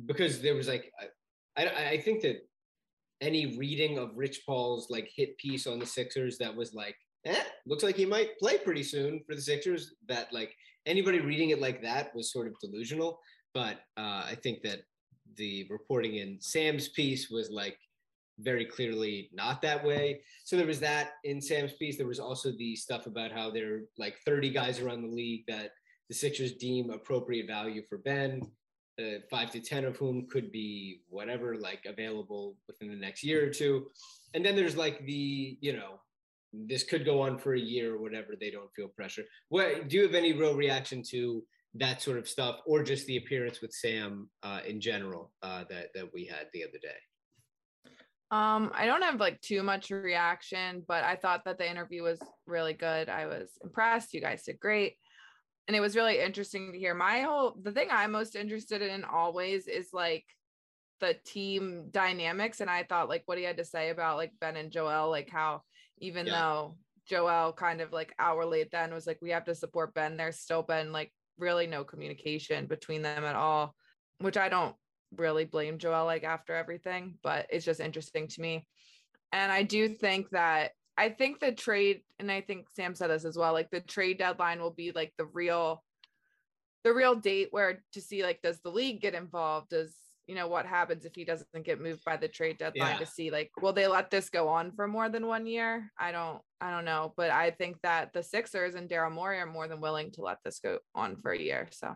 because 0.05 0.41
there 0.41 0.55
was 0.55 0.67
like, 0.67 0.91
I, 1.57 1.67
I 1.67 2.01
think 2.01 2.21
that 2.21 2.47
any 3.23 3.57
reading 3.57 3.97
of 3.97 4.15
Rich 4.15 4.41
Paul's 4.45 4.89
like 4.89 5.09
hit 5.15 5.38
piece 5.38 5.65
on 5.65 5.79
the 5.79 5.86
Sixers 5.86 6.38
that 6.39 6.55
was 6.55 6.73
like, 6.73 6.95
eh, 7.25 7.43
looks 7.65 7.83
like 7.83 7.95
he 7.95 8.05
might 8.05 8.38
play 8.38 8.57
pretty 8.57 8.83
soon 8.83 9.21
for 9.25 9.36
the 9.36 9.41
Sixers. 9.41 9.95
That 10.07 10.31
like 10.33 10.53
anybody 10.86 11.19
reading 11.19 11.51
it 11.51 11.62
like 11.62 11.81
that 11.83 12.13
was 12.15 12.31
sort 12.31 12.47
of 12.47 12.59
delusional. 12.59 13.19
But 13.53 13.77
uh, 13.97 14.25
I 14.25 14.38
think 14.43 14.62
that 14.63 14.81
the 15.38 15.65
reporting 15.69 16.15
in 16.15 16.38
Sam's 16.41 16.89
piece 16.89 17.29
was 17.29 17.49
like 17.49 17.77
very 18.39 18.65
clearly 18.65 19.29
not 19.33 19.62
that 19.62 19.83
way. 19.83 20.21
So 20.43 20.57
there 20.57 20.67
was 20.67 20.79
that 20.81 21.13
in 21.23 21.39
Sam's 21.39 21.73
piece. 21.73 21.97
There 21.97 22.07
was 22.07 22.19
also 22.19 22.51
the 22.51 22.75
stuff 22.75 23.05
about 23.05 23.31
how 23.31 23.51
there 23.51 23.75
are 23.75 23.81
like 23.97 24.17
30 24.25 24.49
guys 24.49 24.79
around 24.79 25.03
the 25.03 25.15
league 25.15 25.45
that 25.47 25.71
the 26.09 26.15
Sixers 26.15 26.53
deem 26.53 26.89
appropriate 26.89 27.47
value 27.47 27.83
for 27.88 27.99
Ben 27.99 28.41
uh, 28.99 29.19
five 29.29 29.51
to 29.51 29.60
10 29.60 29.86
of 29.86 29.97
whom 29.97 30.27
could 30.27 30.51
be 30.51 31.01
whatever, 31.10 31.58
like 31.58 31.86
available 31.86 32.56
within 32.67 32.89
the 32.89 32.95
next 32.95 33.23
year 33.23 33.45
or 33.45 33.49
two. 33.49 33.88
And 34.34 34.45
then 34.45 34.56
there's 34.56 34.75
like 34.75 35.06
the, 35.06 35.58
you 35.62 35.73
know, 35.73 35.99
this 36.51 36.84
could 36.84 37.06
go 37.06 37.21
on 37.21 37.38
for 37.39 37.56
a 37.56 37.60
year 37.60 37.95
or 37.95 38.01
whatever. 38.01 38.34
They 38.39 38.51
don't 38.51 38.71
feel 38.75 38.88
pressure. 38.88 39.23
What 39.49 39.88
do 39.88 39.97
you 39.97 40.03
have 40.03 40.13
any 40.13 40.34
real 40.34 40.56
reaction 40.56 41.01
to 41.10 41.43
that 41.75 42.01
sort 42.01 42.19
of 42.19 42.27
stuff 42.27 42.60
or 42.67 42.84
just 42.84 43.08
the 43.08 43.17
appearance 43.17 43.62
with 43.62 43.71
Sam 43.71 44.29
uh, 44.43 44.60
in 44.67 44.79
general 44.79 45.32
uh, 45.41 45.63
that, 45.69 45.88
that 45.95 46.13
we 46.13 46.25
had 46.25 46.47
the 46.53 46.63
other 46.63 46.77
day? 46.82 47.91
Um, 48.29 48.71
I 48.73 48.86
don't 48.86 49.03
have 49.03 49.19
like 49.19 49.41
too 49.41 49.62
much 49.62 49.91
reaction, 49.91 50.84
but 50.88 51.03
I 51.03 51.15
thought 51.15 51.45
that 51.45 51.58
the 51.58 51.69
interview 51.69 52.03
was 52.03 52.19
really 52.47 52.73
good. 52.73 53.10
I 53.10 53.27
was 53.27 53.51
impressed. 53.63 54.13
You 54.13 54.21
guys 54.21 54.43
did 54.43 54.60
great 54.60 54.97
and 55.67 55.76
it 55.76 55.80
was 55.80 55.95
really 55.95 56.19
interesting 56.19 56.71
to 56.71 56.80
hear 56.80 56.93
my 56.93 57.21
whole 57.21 57.56
the 57.62 57.71
thing 57.71 57.88
i'm 57.91 58.12
most 58.12 58.36
interested 58.36 58.82
in 58.82 59.04
always 59.04 59.67
is 59.67 59.89
like 59.93 60.26
the 60.99 61.15
team 61.26 61.86
dynamics 61.91 62.62
and 62.62 62.69
i 62.69 62.84
thought 62.84 63.10
like 63.10 63.23
what 63.26 63.38
he 63.38 63.43
had 63.43 63.58
to 63.58 63.65
say 63.65 63.89
about 63.89 64.17
like 64.17 64.32
ben 64.39 64.56
and 64.56 64.71
joel 64.71 65.10
like 65.10 65.30
how 65.30 65.62
even 65.99 66.26
yeah. 66.26 66.34
though 66.34 66.78
joel 67.08 67.52
kind 67.54 67.82
of 67.82 67.91
like 67.91 68.13
hourly 68.19 68.65
then 68.71 68.93
was 68.93 69.08
like 69.08 69.19
we 69.21 69.30
have 69.30 69.45
to 69.45 69.56
support 69.56 69.93
ben 69.93 70.17
there's 70.17 70.39
still 70.39 70.63
been 70.63 70.91
like 70.91 71.12
really 71.38 71.67
no 71.67 71.84
communication 71.84 72.65
between 72.65 73.02
them 73.02 73.23
at 73.23 73.36
all 73.36 73.76
which 74.19 74.38
i 74.38 74.47
don't 74.47 74.76
really 75.17 75.45
blame 75.45 75.78
joel 75.78 76.06
like 76.06 76.23
after 76.23 76.56
everything 76.56 77.15
but 77.21 77.45
it's 77.49 77.65
just 77.65 77.80
interesting 77.80 78.28
to 78.28 78.41
me 78.41 78.65
and 79.32 79.52
i 79.52 79.63
do 79.63 79.89
think 79.89 80.30
that 80.30 80.71
I 80.97 81.10
think 81.10 81.39
the 81.39 81.51
trade, 81.51 82.01
and 82.19 82.32
I 82.32 82.41
think 82.41 82.67
Sam 82.75 82.95
said 82.95 83.10
this 83.10 83.25
as 83.25 83.38
well, 83.38 83.53
like 83.53 83.71
the 83.71 83.82
trade 83.82 84.19
deadline 84.19 84.62
will 84.62 84.71
be 84.71 84.91
like 84.91 85.13
the 85.17 85.25
real 85.25 85.84
the 86.84 86.93
real 86.93 87.15
date 87.15 87.47
where 87.51 87.82
to 87.93 88.01
see 88.01 88.23
like 88.23 88.41
does 88.41 88.60
the 88.60 88.69
league 88.69 89.01
get 89.01 89.15
involved? 89.15 89.69
Does 89.69 89.95
you 90.27 90.36
know 90.36 90.47
what 90.47 90.65
happens 90.65 91.06
if 91.06 91.15
he 91.15 91.25
doesn't 91.25 91.65
get 91.65 91.82
moved 91.82 92.03
by 92.06 92.15
the 92.15 92.27
trade 92.27 92.58
deadline 92.58 92.93
yeah. 92.93 92.97
to 92.97 93.06
see 93.06 93.29
like 93.29 93.51
will 93.62 93.73
they 93.73 93.88
let 93.88 94.10
this 94.10 94.29
go 94.29 94.47
on 94.47 94.71
for 94.71 94.88
more 94.88 95.10
than 95.10 95.27
one 95.27 95.45
year 95.45 95.91
i 95.99 96.12
don't 96.12 96.39
i 96.62 96.71
don't 96.71 96.86
know 96.86 97.13
but 97.17 97.29
i 97.29 97.51
think 97.51 97.77
that 97.84 98.13
the 98.13 98.23
sixers 98.23 98.75
and 98.75 98.89
daryl 98.89 99.12
morey 99.12 99.39
are 99.39 99.45
more 99.45 99.67
than 99.67 99.82
willing 99.82 100.12
to 100.12 100.21
let 100.21 100.38
this 100.45 100.60
go 100.60 100.77
on 100.95 101.17
for 101.17 101.32
a 101.32 101.39
year 101.39 101.67
so 101.71 101.95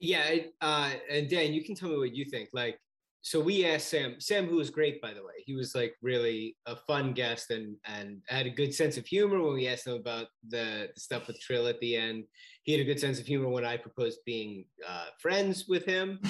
yeah 0.00 0.36
uh 0.60 0.92
and 1.10 1.28
dan 1.28 1.52
you 1.52 1.62
can 1.62 1.74
tell 1.74 1.90
me 1.90 1.98
what 1.98 2.14
you 2.14 2.24
think 2.24 2.48
like 2.52 2.78
so 3.24 3.40
we 3.40 3.64
asked 3.64 3.88
Sam, 3.88 4.16
Sam, 4.20 4.46
who 4.46 4.56
was 4.56 4.68
great, 4.68 5.00
by 5.00 5.14
the 5.14 5.24
way. 5.24 5.42
He 5.46 5.54
was 5.54 5.74
like 5.74 5.94
really 6.02 6.58
a 6.66 6.76
fun 6.76 7.14
guest 7.14 7.50
and 7.50 7.74
and 7.86 8.20
had 8.28 8.44
a 8.44 8.50
good 8.50 8.74
sense 8.74 8.98
of 8.98 9.06
humor 9.06 9.40
when 9.42 9.54
we 9.54 9.66
asked 9.66 9.86
him 9.86 9.94
about 9.94 10.26
the, 10.46 10.90
stuff 10.98 11.26
with 11.26 11.40
Trill 11.40 11.66
at 11.66 11.80
the 11.80 11.96
end. 11.96 12.24
He 12.64 12.72
had 12.72 12.82
a 12.82 12.84
good 12.84 13.00
sense 13.00 13.18
of 13.18 13.24
humor 13.24 13.48
when 13.48 13.64
I 13.64 13.78
proposed 13.78 14.18
being 14.26 14.66
uh, 14.86 15.06
friends 15.18 15.64
with 15.66 15.86
him, 15.86 16.20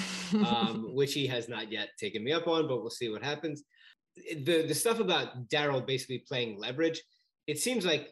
um, 0.47 0.91
which 0.95 1.13
he 1.13 1.27
has 1.27 1.49
not 1.49 1.69
yet 1.69 1.89
taken 1.99 2.23
me 2.23 2.31
up 2.31 2.47
on, 2.47 2.65
but 2.69 2.79
we'll 2.79 2.89
see 2.89 3.09
what 3.09 3.21
happens. 3.21 3.63
The 4.15 4.65
the 4.65 4.73
stuff 4.73 5.01
about 5.01 5.49
Daryl 5.49 5.85
basically 5.85 6.23
playing 6.25 6.57
leverage, 6.57 7.03
it 7.45 7.59
seems 7.59 7.85
like 7.85 8.07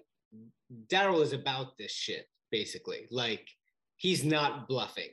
Daryl 0.88 1.24
is 1.24 1.32
about 1.32 1.78
this 1.78 1.94
shit 1.94 2.26
basically. 2.52 3.08
Like 3.10 3.48
he's 3.96 4.26
not 4.26 4.68
bluffing. 4.68 5.12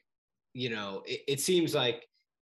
You 0.55 0.71
know, 0.71 1.03
it, 1.07 1.21
it 1.29 1.41
seems 1.41 1.73
like 1.73 2.03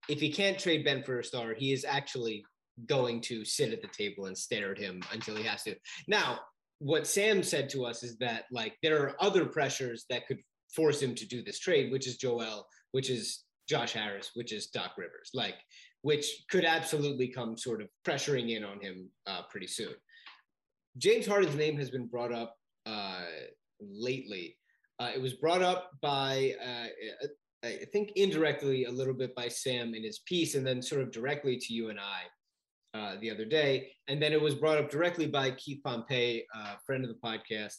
if 0.09 0.19
he 0.19 0.31
can't 0.31 0.59
trade 0.59 0.85
Ben 0.85 1.03
for 1.03 1.19
a 1.19 1.23
star, 1.23 1.53
he 1.53 1.71
is 1.73 1.85
actually 1.85 2.43
going 2.87 3.21
to 3.21 3.45
sit 3.45 3.71
at 3.71 3.81
the 3.81 3.87
table 3.87 4.25
and 4.25 4.37
stare 4.37 4.71
at 4.71 4.77
him 4.77 5.01
until 5.11 5.35
he 5.35 5.43
has 5.43 5.63
to. 5.63 5.75
Now, 6.07 6.39
what 6.79 7.07
Sam 7.07 7.43
said 7.43 7.69
to 7.69 7.85
us 7.85 8.03
is 8.03 8.17
that 8.17 8.45
like 8.51 8.75
there 8.81 9.01
are 9.03 9.15
other 9.19 9.45
pressures 9.45 10.05
that 10.09 10.27
could 10.27 10.39
force 10.75 11.01
him 11.01 11.15
to 11.15 11.27
do 11.27 11.43
this 11.43 11.59
trade, 11.59 11.91
which 11.91 12.07
is 12.07 12.17
Joel, 12.17 12.67
which 12.91 13.09
is 13.09 13.43
Josh 13.69 13.93
Harris, 13.93 14.31
which 14.33 14.51
is 14.51 14.67
Doc 14.67 14.91
Rivers, 14.97 15.29
like 15.33 15.55
which 16.01 16.43
could 16.49 16.65
absolutely 16.65 17.29
come 17.29 17.57
sort 17.57 17.81
of 17.81 17.87
pressuring 18.05 18.55
in 18.55 18.63
on 18.63 18.81
him 18.81 19.09
uh, 19.25 19.43
pretty 19.49 19.67
soon. 19.67 19.93
James 20.97 21.25
Harden's 21.25 21.55
name 21.55 21.77
has 21.77 21.89
been 21.89 22.07
brought 22.07 22.33
up 22.33 22.55
uh, 22.85 23.21
lately. 23.79 24.57
Uh, 24.99 25.11
it 25.15 25.21
was 25.21 25.33
brought 25.33 25.61
up 25.61 25.91
by 26.01 26.53
uh, 26.63 27.27
I 27.63 27.86
think 27.93 28.12
indirectly 28.15 28.86
a 28.86 28.91
little 28.91 29.13
bit 29.13 29.34
by 29.36 29.47
Sam 29.47 29.93
in 29.95 30.04
his 30.04 30.19
piece, 30.19 30.56
and 30.56 30.67
then 30.67 30.82
sort 30.82 31.02
of 31.02 31.12
directly 31.12 31.58
to 31.58 31.73
you 31.73 31.89
and 31.89 31.99
I 31.99 32.97
uh, 32.97 33.15
the 33.21 33.32
other 33.32 33.45
day. 33.45 33.93
And 34.08 34.21
then 34.21 34.34
it 34.34 34.41
was 34.41 34.56
brought 34.56 34.78
up 34.78 34.89
directly 34.89 35.28
by 35.28 35.52
Keith 35.52 35.82
Pompey, 35.84 36.45
uh, 36.56 36.76
friend 36.86 37.04
of 37.06 37.10
the 37.10 37.28
podcast, 37.28 37.78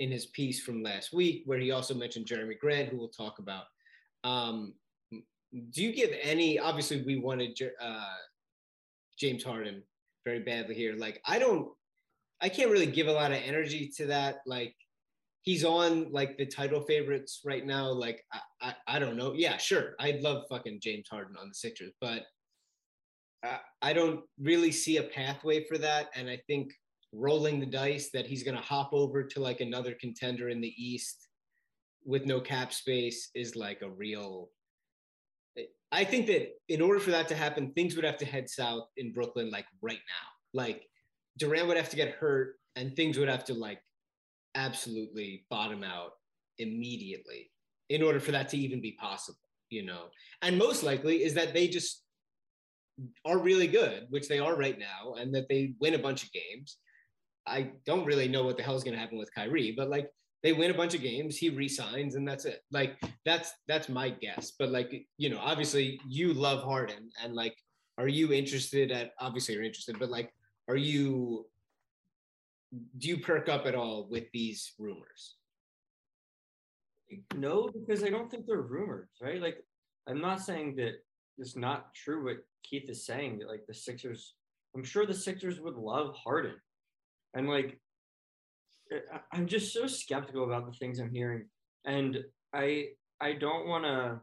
in 0.00 0.10
his 0.10 0.26
piece 0.26 0.60
from 0.60 0.82
last 0.82 1.12
week, 1.12 1.42
where 1.46 1.58
he 1.58 1.70
also 1.70 1.94
mentioned 1.94 2.26
Jerami 2.26 2.58
Grant, 2.58 2.88
who 2.88 2.98
we'll 2.98 3.08
talk 3.08 3.38
about. 3.38 3.64
Um, 4.24 4.74
do 5.12 5.82
you 5.82 5.92
give 5.92 6.10
any? 6.20 6.58
Obviously, 6.58 7.02
we 7.02 7.16
wanted 7.16 7.56
uh, 7.80 8.16
James 9.18 9.44
Harden 9.44 9.82
very 10.24 10.40
badly 10.40 10.74
here. 10.74 10.94
Like, 10.96 11.20
I 11.26 11.38
don't, 11.38 11.68
I 12.40 12.48
can't 12.48 12.70
really 12.70 12.86
give 12.86 13.08
a 13.08 13.12
lot 13.12 13.32
of 13.32 13.38
energy 13.44 13.90
to 13.96 14.06
that. 14.06 14.40
Like, 14.46 14.74
he's 15.42 15.64
on 15.64 16.10
like 16.12 16.36
the 16.36 16.46
title 16.46 16.82
favorites 16.82 17.40
right 17.44 17.64
now. 17.64 17.88
Like 17.88 18.24
I, 18.32 18.40
I, 18.60 18.74
I 18.86 18.98
don't 18.98 19.16
know. 19.16 19.32
Yeah, 19.34 19.56
sure. 19.56 19.94
I'd 19.98 20.22
love 20.22 20.44
fucking 20.50 20.80
James 20.82 21.08
Harden 21.10 21.36
on 21.40 21.48
the 21.48 21.54
Sixers, 21.54 21.92
but 22.00 22.24
I, 23.42 23.58
I 23.82 23.92
don't 23.92 24.20
really 24.38 24.72
see 24.72 24.98
a 24.98 25.02
pathway 25.02 25.64
for 25.64 25.78
that. 25.78 26.08
And 26.14 26.28
I 26.28 26.40
think 26.46 26.72
rolling 27.12 27.58
the 27.58 27.66
dice 27.66 28.10
that 28.12 28.26
he's 28.26 28.42
going 28.42 28.56
to 28.56 28.62
hop 28.62 28.90
over 28.92 29.24
to 29.24 29.40
like 29.40 29.60
another 29.60 29.96
contender 30.00 30.48
in 30.48 30.60
the 30.60 30.74
East 30.76 31.28
with 32.04 32.26
no 32.26 32.40
cap 32.40 32.72
space 32.72 33.30
is 33.34 33.56
like 33.56 33.82
a 33.82 33.90
real. 33.90 34.50
I 35.92 36.04
think 36.04 36.26
that 36.28 36.50
in 36.68 36.80
order 36.80 37.00
for 37.00 37.10
that 37.10 37.28
to 37.28 37.34
happen, 37.34 37.72
things 37.72 37.96
would 37.96 38.04
have 38.04 38.18
to 38.18 38.24
head 38.24 38.48
south 38.48 38.88
in 38.96 39.12
Brooklyn 39.12 39.50
like 39.50 39.66
right 39.82 39.98
now. 39.98 40.60
Like 40.62 40.84
Durant 41.38 41.66
would 41.66 41.76
have 41.76 41.90
to 41.90 41.96
get 41.96 42.14
hurt 42.14 42.54
and 42.76 42.94
things 42.94 43.18
would 43.18 43.28
have 43.28 43.44
to 43.46 43.54
like 43.54 43.80
absolutely 44.54 45.46
bottom 45.50 45.82
out 45.84 46.12
immediately 46.58 47.50
in 47.88 48.02
order 48.02 48.20
for 48.20 48.32
that 48.32 48.48
to 48.50 48.56
even 48.56 48.80
be 48.80 48.92
possible, 48.92 49.38
you 49.68 49.84
know. 49.84 50.04
And 50.42 50.58
most 50.58 50.82
likely 50.82 51.24
is 51.24 51.34
that 51.34 51.54
they 51.54 51.68
just 51.68 52.04
are 53.24 53.38
really 53.38 53.66
good, 53.66 54.06
which 54.10 54.28
they 54.28 54.38
are 54.38 54.56
right 54.56 54.78
now, 54.78 55.14
and 55.14 55.34
that 55.34 55.48
they 55.48 55.74
win 55.80 55.94
a 55.94 55.98
bunch 55.98 56.24
of 56.24 56.32
games. 56.32 56.76
I 57.46 57.72
don't 57.86 58.04
really 58.04 58.28
know 58.28 58.44
what 58.44 58.56
the 58.56 58.62
hell 58.62 58.76
is 58.76 58.84
going 58.84 58.94
to 58.94 59.00
happen 59.00 59.18
with 59.18 59.34
Kyrie, 59.34 59.74
but 59.76 59.88
like 59.88 60.10
they 60.42 60.52
win 60.52 60.70
a 60.70 60.76
bunch 60.76 60.94
of 60.94 61.02
games, 61.02 61.36
he 61.36 61.50
resigns, 61.50 62.14
and 62.14 62.26
that's 62.26 62.44
it. 62.44 62.60
Like 62.70 62.98
that's 63.24 63.52
that's 63.66 63.88
my 63.88 64.10
guess. 64.10 64.52
But 64.58 64.70
like 64.70 65.06
you 65.18 65.30
know, 65.30 65.38
obviously 65.38 66.00
you 66.06 66.32
love 66.32 66.62
Harden, 66.62 67.10
and 67.22 67.34
like, 67.34 67.56
are 67.98 68.08
you 68.08 68.32
interested 68.32 68.90
at? 68.90 69.12
Obviously 69.20 69.54
you're 69.54 69.64
interested, 69.64 69.98
but 69.98 70.10
like, 70.10 70.32
are 70.68 70.76
you 70.76 71.46
do 72.98 73.08
you 73.08 73.18
perk 73.18 73.48
up 73.48 73.66
at 73.66 73.74
all 73.74 74.06
with 74.10 74.24
these 74.32 74.72
rumors? 74.78 75.36
No, 77.36 77.68
because 77.68 78.04
I 78.04 78.10
don't 78.10 78.30
think 78.30 78.46
they're 78.46 78.62
rumors, 78.62 79.08
right? 79.20 79.40
Like, 79.40 79.56
I'm 80.08 80.20
not 80.20 80.40
saying 80.40 80.76
that 80.76 80.94
it's 81.38 81.56
not 81.56 81.92
true 81.94 82.24
what 82.24 82.36
Keith 82.62 82.88
is 82.88 83.04
saying 83.04 83.38
that 83.38 83.48
like 83.48 83.66
the 83.66 83.74
Sixers, 83.74 84.34
I'm 84.76 84.84
sure 84.84 85.06
the 85.06 85.14
Sixers 85.14 85.60
would 85.60 85.74
love 85.74 86.14
Harden. 86.14 86.54
And 87.34 87.48
like, 87.48 87.80
I'm 89.32 89.46
just 89.46 89.72
so 89.72 89.86
skeptical 89.86 90.44
about 90.44 90.66
the 90.66 90.76
things 90.78 90.98
I'm 90.98 91.12
hearing. 91.12 91.46
And 91.84 92.24
I, 92.52 92.88
I 93.20 93.32
don't 93.32 93.66
want 93.66 93.84
to, 93.84 94.20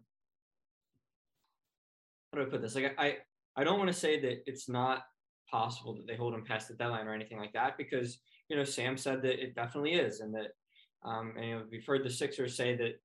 how 2.31 2.39
do 2.39 2.41
I 2.41 2.45
put 2.45 2.61
this? 2.61 2.75
Like, 2.75 2.95
I, 2.97 3.17
I 3.55 3.63
don't 3.63 3.79
want 3.79 3.91
to 3.91 3.97
say 3.97 4.19
that 4.21 4.43
it's 4.45 4.69
not 4.69 5.03
possible 5.49 5.95
that 5.95 6.07
they 6.07 6.15
hold 6.15 6.33
him 6.33 6.43
past 6.43 6.67
the 6.67 6.73
deadline 6.75 7.07
or 7.07 7.13
anything 7.13 7.39
like 7.39 7.53
that 7.53 7.77
because 7.77 8.19
you 8.49 8.55
know, 8.55 8.63
Sam 8.63 8.97
said 8.97 9.21
that 9.23 9.43
it 9.43 9.55
definitely 9.55 9.93
is, 9.93 10.21
and 10.21 10.33
that, 10.33 10.51
um, 11.03 11.33
and 11.35 11.45
you 11.45 11.55
know, 11.55 11.63
we've 11.69 11.85
heard 11.85 12.03
the 12.03 12.09
Sixers 12.09 12.55
say 12.55 12.75
that 12.75 12.99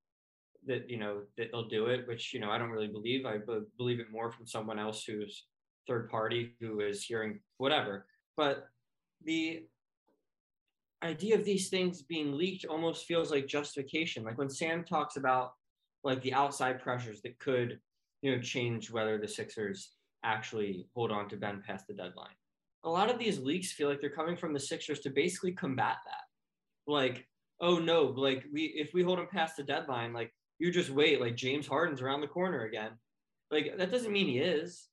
that 0.66 0.88
you 0.88 0.96
know 0.96 1.22
that 1.36 1.50
they'll 1.50 1.68
do 1.68 1.86
it, 1.86 2.06
which 2.06 2.32
you 2.32 2.40
know 2.40 2.50
I 2.50 2.58
don't 2.58 2.70
really 2.70 2.88
believe. 2.88 3.26
I 3.26 3.38
b- 3.38 3.66
believe 3.76 4.00
it 4.00 4.12
more 4.12 4.30
from 4.30 4.46
someone 4.46 4.78
else 4.78 5.04
who's 5.04 5.46
third 5.88 6.08
party 6.08 6.52
who 6.60 6.80
is 6.80 7.02
hearing 7.02 7.40
whatever. 7.58 8.06
But 8.36 8.68
the 9.24 9.64
idea 11.02 11.34
of 11.34 11.44
these 11.44 11.68
things 11.68 12.02
being 12.02 12.32
leaked 12.32 12.64
almost 12.64 13.06
feels 13.06 13.32
like 13.32 13.48
justification. 13.48 14.22
Like 14.22 14.38
when 14.38 14.50
Sam 14.50 14.84
talks 14.84 15.16
about 15.16 15.54
like 16.04 16.22
the 16.22 16.34
outside 16.34 16.80
pressures 16.80 17.20
that 17.22 17.38
could, 17.40 17.80
you 18.22 18.34
know, 18.34 18.40
change 18.40 18.90
whether 18.90 19.18
the 19.18 19.26
Sixers 19.26 19.90
actually 20.24 20.86
hold 20.94 21.10
on 21.10 21.28
to 21.28 21.36
Ben 21.36 21.62
past 21.66 21.88
the 21.88 21.94
deadline 21.94 22.36
a 22.84 22.90
lot 22.90 23.10
of 23.10 23.18
these 23.18 23.38
leaks 23.38 23.72
feel 23.72 23.88
like 23.88 24.00
they're 24.00 24.10
coming 24.10 24.36
from 24.36 24.52
the 24.52 24.60
Sixers 24.60 25.00
to 25.00 25.10
basically 25.10 25.52
combat 25.52 25.96
that. 26.04 26.90
Like, 26.90 27.26
oh 27.60 27.78
no, 27.78 28.04
like 28.04 28.44
we 28.52 28.64
if 28.64 28.92
we 28.92 29.02
hold 29.02 29.18
him 29.18 29.28
past 29.30 29.56
the 29.56 29.62
deadline, 29.62 30.12
like 30.12 30.32
you 30.58 30.72
just 30.72 30.90
wait, 30.90 31.20
like 31.20 31.36
James 31.36 31.66
Harden's 31.66 32.02
around 32.02 32.20
the 32.20 32.26
corner 32.26 32.64
again. 32.64 32.92
Like 33.50 33.76
that 33.78 33.90
doesn't 33.90 34.12
mean 34.12 34.26
he 34.26 34.38
is. 34.38 34.88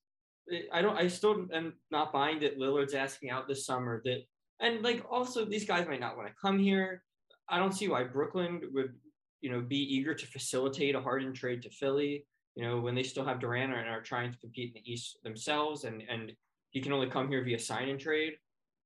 I 0.72 0.82
don't. 0.82 0.98
I 0.98 1.08
still 1.08 1.48
am 1.54 1.74
not 1.92 2.14
buying 2.14 2.40
that 2.40 2.60
Lillard's 2.60 2.94
asking 2.94 3.30
out 3.30 3.48
this 3.48 3.66
summer. 3.66 4.02
That 4.06 4.24
and 4.60 4.84
like 4.84 5.06
also 5.10 5.46
these 5.46 5.66
guys 5.66 5.88
might 5.88 6.00
not 6.00 6.18
want 6.18 6.28
to 6.28 6.36
come 6.42 6.60
here. 6.60 7.04
I 7.48 7.58
don't 7.58 7.74
see 7.74 7.88
why 7.88 8.04
Brooklyn 8.04 8.62
would 8.74 8.94
you 9.42 9.52
know 9.52 9.62
be 9.62 9.78
eager 9.78 10.14
to 10.14 10.28
facilitate 10.28 10.96
a 10.96 11.02
Harden 11.02 11.34
trade 11.34 11.62
to 11.64 11.70
Philly. 11.70 12.26
You 12.56 12.66
know 12.66 12.80
when 12.80 12.96
they 12.96 13.04
still 13.04 13.26
have 13.26 13.40
Durant 13.40 13.74
and 13.74 13.88
are 13.88 14.02
trying 14.02 14.32
to 14.32 14.40
compete 14.40 14.76
in 14.76 14.82
the 14.82 14.92
East 14.92 15.18
themselves, 15.24 15.86
and 15.86 16.04
and 16.10 16.34
he 16.72 16.82
can 16.82 16.94
only 16.94 17.10
come 17.10 17.30
here 17.30 17.44
via 17.44 17.60
sign 17.60 17.90
and 17.90 18.00
trade. 18.00 18.34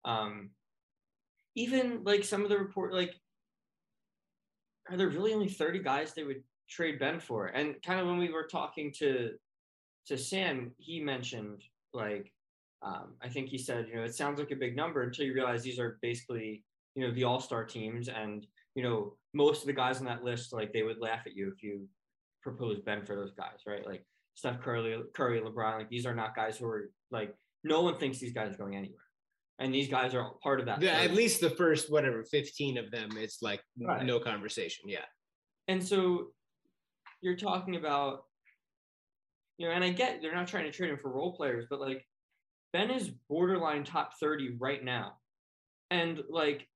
Um, 0.05 0.49
even 1.55 2.03
like 2.03 2.23
some 2.23 2.43
of 2.43 2.49
the 2.49 2.57
report, 2.57 2.93
like, 2.93 3.13
are 4.89 4.97
there 4.97 5.09
really 5.09 5.33
only 5.33 5.49
30 5.49 5.79
guys 5.79 6.13
they 6.13 6.23
would 6.23 6.43
trade 6.69 6.99
Ben 6.99 7.19
for? 7.19 7.47
And 7.47 7.75
kind 7.83 7.99
of 7.99 8.07
when 8.07 8.17
we 8.17 8.31
were 8.31 8.47
talking 8.47 8.91
to 8.99 9.31
to 10.07 10.17
Sam, 10.17 10.71
he 10.77 10.99
mentioned 10.99 11.63
like, 11.93 12.31
um, 12.81 13.13
I 13.21 13.29
think 13.29 13.47
he 13.47 13.57
said, 13.57 13.87
you 13.87 13.95
know, 13.95 14.03
it 14.03 14.15
sounds 14.15 14.39
like 14.39 14.51
a 14.51 14.55
big 14.55 14.75
number 14.75 15.03
until 15.03 15.25
you 15.25 15.33
realize 15.33 15.63
these 15.63 15.79
are 15.79 15.97
basically, 16.01 16.63
you 16.95 17.07
know, 17.07 17.13
the 17.13 17.23
all 17.23 17.39
star 17.39 17.63
teams, 17.63 18.09
and 18.09 18.45
you 18.75 18.83
know, 18.83 19.15
most 19.33 19.61
of 19.61 19.67
the 19.67 19.73
guys 19.73 19.99
on 19.99 20.05
that 20.05 20.23
list, 20.23 20.51
like, 20.51 20.73
they 20.73 20.83
would 20.83 20.99
laugh 20.99 21.21
at 21.25 21.35
you 21.35 21.51
if 21.55 21.63
you 21.63 21.87
propose 22.41 22.79
Ben 22.79 23.05
for 23.05 23.15
those 23.15 23.31
guys, 23.31 23.59
right? 23.65 23.85
Like 23.85 24.05
Steph 24.35 24.61
Curry, 24.61 25.01
Curry, 25.15 25.41
LeBron, 25.41 25.77
like 25.77 25.89
these 25.89 26.05
are 26.05 26.15
not 26.15 26.35
guys 26.35 26.57
who 26.57 26.67
are 26.67 26.89
like 27.11 27.33
no 27.63 27.81
one 27.81 27.97
thinks 27.97 28.19
these 28.19 28.33
guys 28.33 28.53
are 28.53 28.57
going 28.57 28.75
anywhere. 28.75 28.97
And 29.59 29.73
these 29.73 29.87
guys 29.87 30.13
are 30.15 30.31
part 30.41 30.59
of 30.59 30.65
that. 30.65 30.81
Yeah, 30.81 30.93
at 30.93 31.13
least 31.13 31.39
the 31.39 31.49
first, 31.49 31.91
whatever, 31.91 32.23
15 32.23 32.77
of 32.77 32.91
them, 32.91 33.11
it's 33.15 33.41
like 33.41 33.61
right. 33.79 34.03
no 34.03 34.19
conversation. 34.19 34.89
Yeah. 34.89 35.05
And 35.67 35.81
so 35.81 36.31
you're 37.21 37.37
talking 37.37 37.75
about, 37.75 38.23
you 39.57 39.67
know, 39.67 39.73
and 39.73 39.83
I 39.83 39.91
get 39.91 40.21
they're 40.21 40.35
not 40.35 40.47
trying 40.47 40.65
to 40.65 40.71
trade 40.71 40.89
him 40.89 40.97
for 40.97 41.11
role 41.11 41.35
players, 41.35 41.67
but 41.69 41.79
like 41.79 42.05
Ben 42.73 42.89
is 42.89 43.11
borderline 43.29 43.83
top 43.83 44.13
30 44.19 44.57
right 44.59 44.83
now 44.83 45.13
And 45.91 46.21
like, 46.29 46.67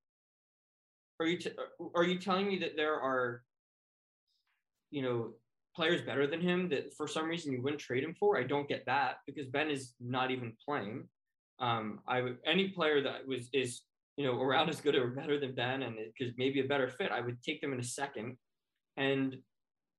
are 1.19 1.26
you 1.26 1.39
t- 1.39 1.52
are 1.95 2.04
you 2.04 2.19
telling 2.19 2.47
me 2.47 2.60
that 2.60 2.76
there 2.78 2.93
are, 3.02 3.41
you 4.91 5.02
know, 5.02 5.34
players 5.78 6.02
better 6.02 6.26
than 6.26 6.42
him 6.42 6.68
that 6.70 6.94
for 6.96 7.08
some 7.08 7.30
reason 7.30 7.54
you 7.54 7.62
wouldn't 7.62 7.80
trade 7.80 8.04
him 8.04 8.16
for? 8.20 8.38
I 8.38 8.44
don't 8.44 8.68
get 8.68 8.86
that 8.88 9.20
because 9.28 9.46
Ben 9.46 9.70
is 9.70 9.94
not 10.02 10.32
even 10.32 10.54
playing. 10.66 11.08
Um, 11.60 12.00
I 12.08 12.22
would 12.22 12.38
any 12.46 12.70
player 12.70 13.02
that 13.04 13.28
was 13.28 13.50
is 13.54 13.84
you 14.18 14.26
know 14.26 14.42
around 14.42 14.70
as 14.70 14.82
good 14.82 14.96
or 14.96 15.08
better 15.08 15.40
than 15.40 15.54
Ben 15.54 15.84
and 15.84 15.96
because 15.96 16.34
maybe 16.36 16.60
a 16.60 16.66
better 16.66 16.90
fit, 16.90 17.12
I 17.12 17.22
would 17.22 17.42
take 17.44 17.62
them 17.62 17.74
in 17.74 17.80
a 17.80 17.84
second. 17.84 18.38
And 18.98 19.38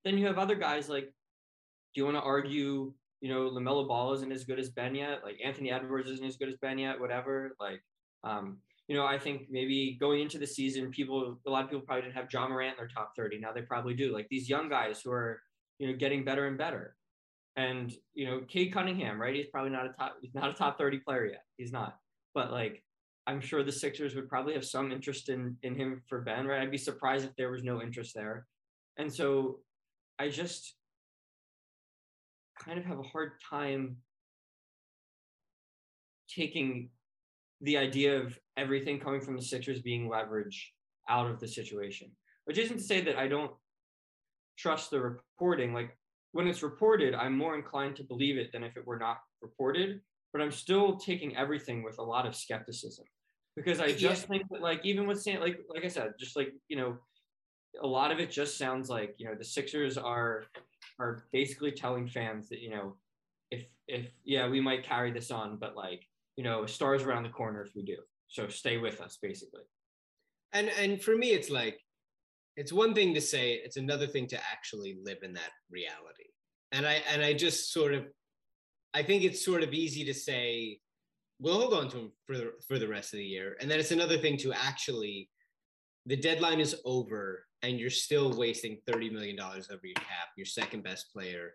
then 0.03 0.17
you 0.17 0.27
have 0.27 0.37
other 0.37 0.55
guys 0.55 0.89
like, 0.89 1.05
do 1.05 2.01
you 2.01 2.05
want 2.05 2.17
to 2.17 2.21
argue? 2.21 2.93
You 3.21 3.33
know, 3.33 3.49
Lamelo 3.49 3.87
Ball 3.87 4.13
isn't 4.13 4.31
as 4.31 4.43
good 4.43 4.59
as 4.59 4.69
Ben 4.69 4.95
yet. 4.95 5.23
Like 5.23 5.39
Anthony 5.43 5.71
Edwards 5.71 6.09
isn't 6.09 6.25
as 6.25 6.35
good 6.35 6.49
as 6.49 6.57
Ben 6.61 6.77
yet. 6.77 6.99
Whatever. 6.99 7.55
Like, 7.59 7.81
um, 8.23 8.59
you 8.89 8.95
know, 8.95 9.05
I 9.05 9.19
think 9.19 9.43
maybe 9.49 9.97
going 9.99 10.21
into 10.21 10.39
the 10.39 10.47
season, 10.47 10.89
people, 10.89 11.37
a 11.45 11.49
lot 11.49 11.63
of 11.63 11.69
people 11.69 11.85
probably 11.85 12.03
didn't 12.03 12.15
have 12.15 12.27
Ja 12.33 12.47
Morant 12.47 12.71
in 12.71 12.77
their 12.77 12.87
top 12.87 13.13
30. 13.15 13.39
Now 13.39 13.51
they 13.51 13.61
probably 13.61 13.93
do. 13.93 14.13
Like 14.13 14.27
these 14.29 14.49
young 14.49 14.67
guys 14.67 15.01
who 15.01 15.11
are, 15.11 15.41
you 15.79 15.87
know, 15.87 15.97
getting 15.97 16.23
better 16.23 16.45
and 16.45 16.57
better. 16.57 16.95
And, 17.55 17.93
you 18.13 18.25
know, 18.25 18.41
Cade 18.47 18.73
Cunningham, 18.73 19.19
right? 19.19 19.35
He's 19.35 19.47
probably 19.47 19.71
not 19.71 19.85
a 19.85 19.89
top, 19.89 20.15
he's 20.21 20.35
not 20.35 20.49
a 20.49 20.53
top 20.53 20.77
30 20.77 20.99
player 20.99 21.25
yet. 21.25 21.43
He's 21.57 21.71
not. 21.71 21.97
But 22.33 22.51
like, 22.51 22.83
I'm 23.25 23.41
sure 23.41 23.63
the 23.63 23.71
Sixers 23.71 24.15
would 24.15 24.29
probably 24.29 24.53
have 24.53 24.65
some 24.65 24.91
interest 24.91 25.29
in 25.29 25.57
in 25.61 25.75
him 25.75 26.01
for 26.07 26.21
Ben, 26.21 26.47
right? 26.47 26.61
I'd 26.61 26.71
be 26.71 26.77
surprised 26.77 27.25
if 27.25 27.35
there 27.35 27.51
was 27.51 27.63
no 27.63 27.81
interest 27.81 28.13
there. 28.15 28.47
And 28.97 29.11
so 29.11 29.59
I 30.17 30.29
just 30.29 30.75
kind 32.59 32.77
of 32.77 32.85
have 32.85 32.99
a 32.99 33.03
hard 33.03 33.33
time 33.49 33.97
taking 36.27 36.89
the 37.61 37.77
idea 37.77 38.19
of 38.19 38.37
everything 38.57 38.99
coming 38.99 39.21
from 39.21 39.35
the 39.35 39.41
Sixers 39.41 39.81
being 39.81 40.09
leverage 40.09 40.73
out 41.07 41.29
of 41.29 41.39
the 41.39 41.47
situation, 41.47 42.11
which 42.45 42.57
isn't 42.57 42.77
to 42.77 42.83
say 42.83 43.01
that 43.01 43.17
I 43.17 43.27
don't 43.27 43.51
trust 44.59 44.91
the 44.91 44.99
reporting. 44.99 45.73
Like 45.73 45.97
when 46.33 46.47
it's 46.47 46.61
reported, 46.61 47.15
I'm 47.15 47.37
more 47.37 47.55
inclined 47.55 47.95
to 47.97 48.03
believe 48.03 48.37
it 48.37 48.51
than 48.51 48.63
if 48.63 48.77
it 48.77 48.85
were 48.85 48.99
not 48.99 49.17
reported. 49.41 50.01
But 50.31 50.41
I'm 50.41 50.51
still 50.51 50.97
taking 50.97 51.35
everything 51.35 51.81
with 51.81 51.97
a 51.97 52.03
lot 52.03 52.27
of 52.27 52.35
skepticism 52.35 53.05
because 53.55 53.79
I 53.79 53.91
just 53.91 54.23
yeah. 54.23 54.27
think 54.27 54.43
that 54.51 54.61
like 54.61 54.81
even 54.83 55.07
with 55.07 55.21
Sam, 55.21 55.41
like 55.41 55.59
like 55.73 55.83
I 55.83 55.87
said, 55.87 56.13
just 56.19 56.35
like 56.35 56.53
you 56.67 56.77
know, 56.77 56.97
a 57.81 57.87
lot 57.87 58.11
of 58.11 58.19
it 58.19 58.29
just 58.29 58.57
sounds 58.57 58.89
like 58.89 59.15
you 59.17 59.25
know 59.25 59.35
the 59.35 59.43
Sixers 59.43 59.97
are 59.97 60.43
are 60.99 61.23
basically 61.31 61.71
telling 61.71 62.07
fans 62.07 62.47
that 62.49 62.59
you 62.59 62.69
know 62.69 62.95
if 63.49 63.65
if 63.87 64.11
yeah 64.23 64.47
we 64.47 64.61
might 64.61 64.85
carry 64.85 65.11
this 65.11 65.31
on, 65.31 65.57
but 65.57 65.75
like 65.75 66.05
you 66.35 66.43
know 66.43 66.67
stars 66.67 67.03
around 67.03 67.23
the 67.23 67.29
corner 67.29 67.63
if 67.63 67.71
we 67.75 67.83
do. 67.83 67.97
So 68.27 68.47
stay 68.47 68.77
with 68.77 69.01
us, 69.01 69.17
basically. 69.19 69.63
And 70.53 70.69
and 70.79 71.01
for 71.01 71.17
me, 71.17 71.31
it's 71.31 71.49
like 71.49 71.79
it's 72.59 72.73
one 72.73 72.93
thing 72.93 73.13
to 73.13 73.21
say 73.21 73.53
it's 73.53 73.77
another 73.77 74.05
thing 74.05 74.27
to 74.27 74.37
actually 74.51 74.97
live 75.03 75.19
in 75.23 75.33
that 75.33 75.51
reality. 75.71 76.29
And 76.71 76.85
I 76.85 77.01
and 77.11 77.23
I 77.23 77.33
just 77.33 77.71
sort 77.71 77.93
of 77.93 78.05
I 78.93 79.01
think 79.01 79.23
it's 79.23 79.43
sort 79.45 79.63
of 79.63 79.73
easy 79.73 80.03
to 80.05 80.13
say 80.13 80.79
we'll 81.39 81.59
hold 81.59 81.73
on 81.73 81.89
to 81.89 81.97
him 81.97 82.11
for 82.25 82.37
the, 82.37 82.51
for 82.67 82.77
the 82.77 82.87
rest 82.87 83.13
of 83.13 83.19
the 83.19 83.25
year. 83.25 83.55
And 83.61 83.71
then 83.71 83.79
it's 83.79 83.91
another 83.91 84.17
thing 84.17 84.37
to 84.39 84.51
actually, 84.51 85.29
the 86.05 86.17
deadline 86.17 86.59
is 86.59 86.75
over 86.85 87.45
and 87.61 87.79
you're 87.79 87.89
still 87.89 88.37
wasting 88.37 88.79
$30 88.89 89.11
million 89.11 89.39
over 89.39 89.79
your 89.83 89.95
cap. 89.95 90.29
Your 90.35 90.45
second 90.45 90.83
best 90.83 91.13
player 91.13 91.53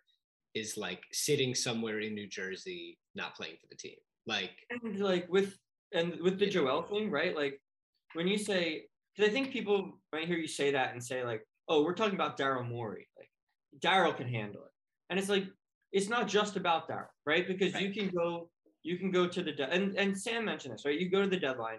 is 0.54 0.76
like 0.76 1.02
sitting 1.12 1.54
somewhere 1.54 2.00
in 2.00 2.14
New 2.14 2.26
Jersey, 2.26 2.98
not 3.14 3.34
playing 3.34 3.56
for 3.60 3.66
the 3.70 3.76
team. 3.76 3.96
Like, 4.26 4.52
and 4.70 5.00
like 5.00 5.26
with, 5.28 5.58
and 5.92 6.18
with 6.20 6.38
the 6.38 6.46
Joel 6.46 6.82
thing, 6.82 7.10
right? 7.10 7.36
Like 7.36 7.60
when 8.14 8.26
you 8.26 8.38
say, 8.38 8.86
because 9.14 9.30
I 9.30 9.32
think 9.32 9.52
people 9.52 9.98
might 10.12 10.26
hear 10.26 10.36
you 10.36 10.48
say 10.48 10.72
that 10.72 10.92
and 10.92 11.02
say 11.02 11.24
like, 11.24 11.46
oh, 11.68 11.84
we're 11.84 11.94
talking 11.94 12.14
about 12.14 12.38
Daryl 12.38 12.66
Morey. 12.66 13.08
Like 13.18 13.30
Daryl 13.78 14.16
can 14.16 14.28
handle 14.28 14.62
it. 14.62 14.70
And 15.10 15.18
it's 15.18 15.28
like, 15.28 15.44
it's 15.92 16.08
not 16.08 16.26
just 16.26 16.56
about 16.56 16.88
Daryl, 16.88 17.06
right? 17.26 17.46
Because 17.46 17.74
right. 17.74 17.82
you 17.82 17.92
can 17.92 18.14
go 18.14 18.50
you 18.82 18.98
can 18.98 19.10
go 19.10 19.26
to 19.26 19.42
the 19.42 19.52
de- 19.52 19.70
and 19.70 19.96
and 19.96 20.16
Sam 20.16 20.44
mentioned 20.44 20.74
this, 20.74 20.84
right? 20.84 20.98
You 20.98 21.08
go 21.08 21.22
to 21.22 21.28
the 21.28 21.38
deadline, 21.38 21.78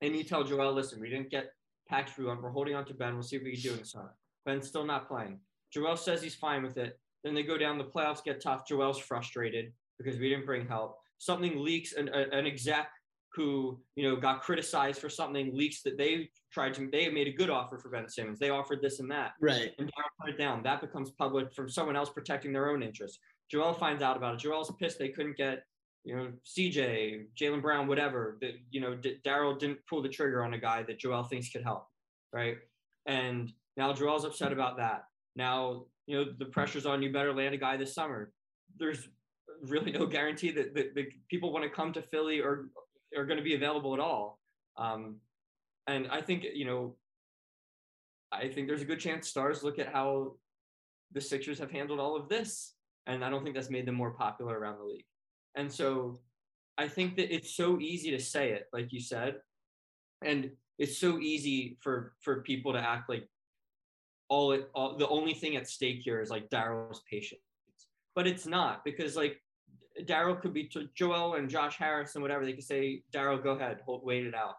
and 0.00 0.16
you 0.16 0.24
tell 0.24 0.44
Joel, 0.44 0.72
listen, 0.72 1.00
we 1.00 1.10
didn't 1.10 1.30
get 1.30 1.50
Paxton. 1.88 2.24
We're 2.24 2.50
holding 2.50 2.74
on 2.74 2.86
to 2.86 2.94
Ben. 2.94 3.14
We'll 3.14 3.22
see 3.22 3.36
if 3.36 3.42
we 3.42 3.52
can 3.52 3.62
do 3.62 3.72
in 3.72 3.78
the 3.78 3.84
summer. 3.84 4.14
Ben's 4.44 4.66
still 4.66 4.84
not 4.84 5.08
playing. 5.08 5.40
Joel 5.72 5.96
says 5.96 6.22
he's 6.22 6.34
fine 6.34 6.62
with 6.62 6.78
it. 6.78 6.98
Then 7.22 7.34
they 7.34 7.42
go 7.42 7.58
down. 7.58 7.76
The 7.76 7.84
playoffs 7.84 8.24
get 8.24 8.40
tough. 8.40 8.66
Joel's 8.66 8.98
frustrated 8.98 9.72
because 9.98 10.18
we 10.18 10.28
didn't 10.28 10.46
bring 10.46 10.66
help. 10.66 10.98
Something 11.18 11.62
leaks. 11.62 11.92
An, 11.92 12.08
an 12.08 12.46
exec 12.46 12.88
who 13.36 13.78
you 13.94 14.08
know 14.08 14.16
got 14.16 14.42
criticized 14.42 15.00
for 15.00 15.08
something 15.10 15.54
leaks 15.54 15.82
that 15.82 15.98
they 15.98 16.30
tried 16.52 16.74
to. 16.74 16.88
They 16.90 17.08
made 17.10 17.28
a 17.28 17.32
good 17.32 17.50
offer 17.50 17.78
for 17.78 17.90
Ben 17.90 18.08
Simmons. 18.08 18.38
They 18.38 18.50
offered 18.50 18.80
this 18.80 18.98
and 18.98 19.10
that. 19.10 19.32
Right. 19.40 19.72
And 19.78 19.88
Daryl 19.88 20.24
put 20.24 20.30
it 20.30 20.38
down. 20.38 20.62
That 20.62 20.80
becomes 20.80 21.10
public 21.10 21.52
from 21.52 21.68
someone 21.68 21.96
else 21.96 22.10
protecting 22.10 22.52
their 22.52 22.70
own 22.70 22.82
interests. 22.82 23.18
Joel 23.50 23.74
finds 23.74 24.02
out 24.02 24.16
about 24.16 24.34
it. 24.34 24.40
Joel's 24.40 24.72
pissed 24.80 24.98
they 24.98 25.10
couldn't 25.10 25.36
get 25.36 25.64
you 26.06 26.16
know, 26.16 26.32
CJ, 26.46 27.26
Jaylen 27.38 27.60
Brown, 27.60 27.88
whatever. 27.88 28.38
That 28.40 28.52
you 28.70 28.80
know, 28.80 28.94
D- 28.94 29.18
Daryl 29.26 29.58
didn't 29.58 29.80
pull 29.90 30.02
the 30.02 30.08
trigger 30.08 30.44
on 30.44 30.54
a 30.54 30.58
guy 30.58 30.84
that 30.84 31.00
Joel 31.00 31.24
thinks 31.24 31.50
could 31.50 31.64
help, 31.64 31.88
right? 32.32 32.56
And 33.06 33.52
now 33.76 33.92
Joel's 33.92 34.24
upset 34.24 34.52
about 34.52 34.76
that. 34.76 35.04
Now, 35.34 35.86
you 36.06 36.16
know, 36.16 36.32
the 36.38 36.46
pressure's 36.46 36.86
on 36.86 37.02
you. 37.02 37.12
Better 37.12 37.34
land 37.34 37.54
a 37.54 37.58
guy 37.58 37.76
this 37.76 37.92
summer. 37.92 38.32
There's 38.78 39.08
really 39.62 39.90
no 39.90 40.06
guarantee 40.06 40.52
that 40.52 40.74
the, 40.74 40.90
the 40.94 41.08
people 41.28 41.52
want 41.52 41.64
to 41.64 41.70
come 41.70 41.92
to 41.94 42.02
Philly 42.02 42.40
or 42.40 42.68
are 43.16 43.24
going 43.24 43.38
to 43.38 43.42
be 43.44 43.54
available 43.54 43.94
at 43.94 44.00
all. 44.00 44.38
Um, 44.76 45.16
and 45.86 46.08
I 46.08 46.20
think 46.20 46.44
you 46.54 46.64
know, 46.64 46.96
I 48.32 48.48
think 48.48 48.68
there's 48.68 48.82
a 48.82 48.86
good 48.86 49.00
chance 49.00 49.28
stars 49.28 49.62
look 49.62 49.78
at 49.78 49.92
how 49.92 50.34
the 51.12 51.20
Sixers 51.20 51.58
have 51.58 51.70
handled 51.70 52.00
all 52.00 52.16
of 52.16 52.28
this, 52.28 52.74
and 53.06 53.24
I 53.24 53.30
don't 53.30 53.42
think 53.42 53.54
that's 53.54 53.70
made 53.70 53.86
them 53.86 53.94
more 53.94 54.10
popular 54.10 54.58
around 54.58 54.78
the 54.78 54.84
league. 54.84 55.06
And 55.54 55.72
so 55.72 56.18
I 56.76 56.88
think 56.88 57.16
that 57.16 57.34
it's 57.34 57.56
so 57.56 57.80
easy 57.80 58.10
to 58.10 58.18
say 58.18 58.52
it, 58.52 58.66
like 58.72 58.92
you 58.92 59.00
said, 59.00 59.36
and 60.22 60.50
it's 60.78 60.98
so 60.98 61.18
easy 61.18 61.78
for 61.80 62.14
for 62.20 62.42
people 62.42 62.72
to 62.72 62.78
act 62.78 63.08
like 63.08 63.28
all 64.28 64.52
it 64.52 64.68
all 64.74 64.96
the 64.96 65.08
only 65.08 65.34
thing 65.34 65.56
at 65.56 65.68
stake 65.68 66.00
here 66.02 66.20
is 66.20 66.30
like 66.30 66.50
Daryl's 66.50 67.02
patience, 67.10 67.40
but 68.14 68.26
it's 68.26 68.46
not 68.46 68.84
because 68.84 69.16
like 69.16 69.40
Daryl 70.04 70.40
could 70.40 70.52
be 70.52 70.68
to 70.68 70.88
Joel 70.94 71.34
and 71.34 71.48
Josh 71.48 71.76
Harris 71.76 72.14
and 72.14 72.22
whatever 72.22 72.44
they 72.44 72.52
could 72.52 72.64
say, 72.64 73.02
Daryl, 73.12 73.42
go 73.42 73.52
ahead, 73.52 73.78
hold, 73.84 74.04
wait 74.04 74.26
it 74.26 74.34
out, 74.34 74.54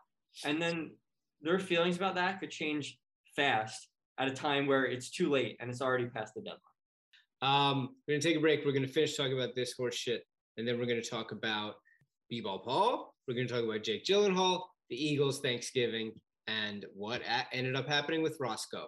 and 0.45 0.61
then 0.61 0.91
their 1.41 1.59
feelings 1.59 1.97
about 1.97 2.15
that 2.15 2.39
could 2.39 2.49
change 2.49 2.97
fast 3.35 3.89
at 4.17 4.27
a 4.27 4.33
time 4.33 4.65
where 4.65 4.85
it's 4.85 5.11
too 5.11 5.29
late 5.29 5.57
and 5.59 5.69
it's 5.69 5.81
already 5.81 6.05
past 6.05 6.33
the 6.33 6.41
deadline. 6.41 6.59
Um, 7.41 7.89
we're 8.07 8.15
gonna 8.15 8.21
take 8.21 8.37
a 8.37 8.39
break. 8.39 8.65
We're 8.65 8.71
gonna 8.71 8.87
finish 8.87 9.15
talking 9.15 9.37
about 9.37 9.53
this 9.55 9.73
horse 9.73 9.95
shit 9.95 10.23
and 10.57 10.67
then 10.67 10.77
we're 10.77 10.85
going 10.85 11.01
to 11.01 11.09
talk 11.09 11.31
about 11.31 11.75
B-Ball 12.29 12.59
Paul. 12.59 13.13
We're 13.27 13.35
going 13.35 13.47
to 13.47 13.53
talk 13.53 13.63
about 13.63 13.83
Jake 13.83 14.05
Gyllenhaal, 14.05 14.61
the 14.89 14.95
Eagles 14.95 15.39
Thanksgiving, 15.39 16.13
and 16.47 16.85
what 16.93 17.21
ended 17.51 17.75
up 17.75 17.87
happening 17.87 18.23
with 18.23 18.37
Roscoe. 18.39 18.87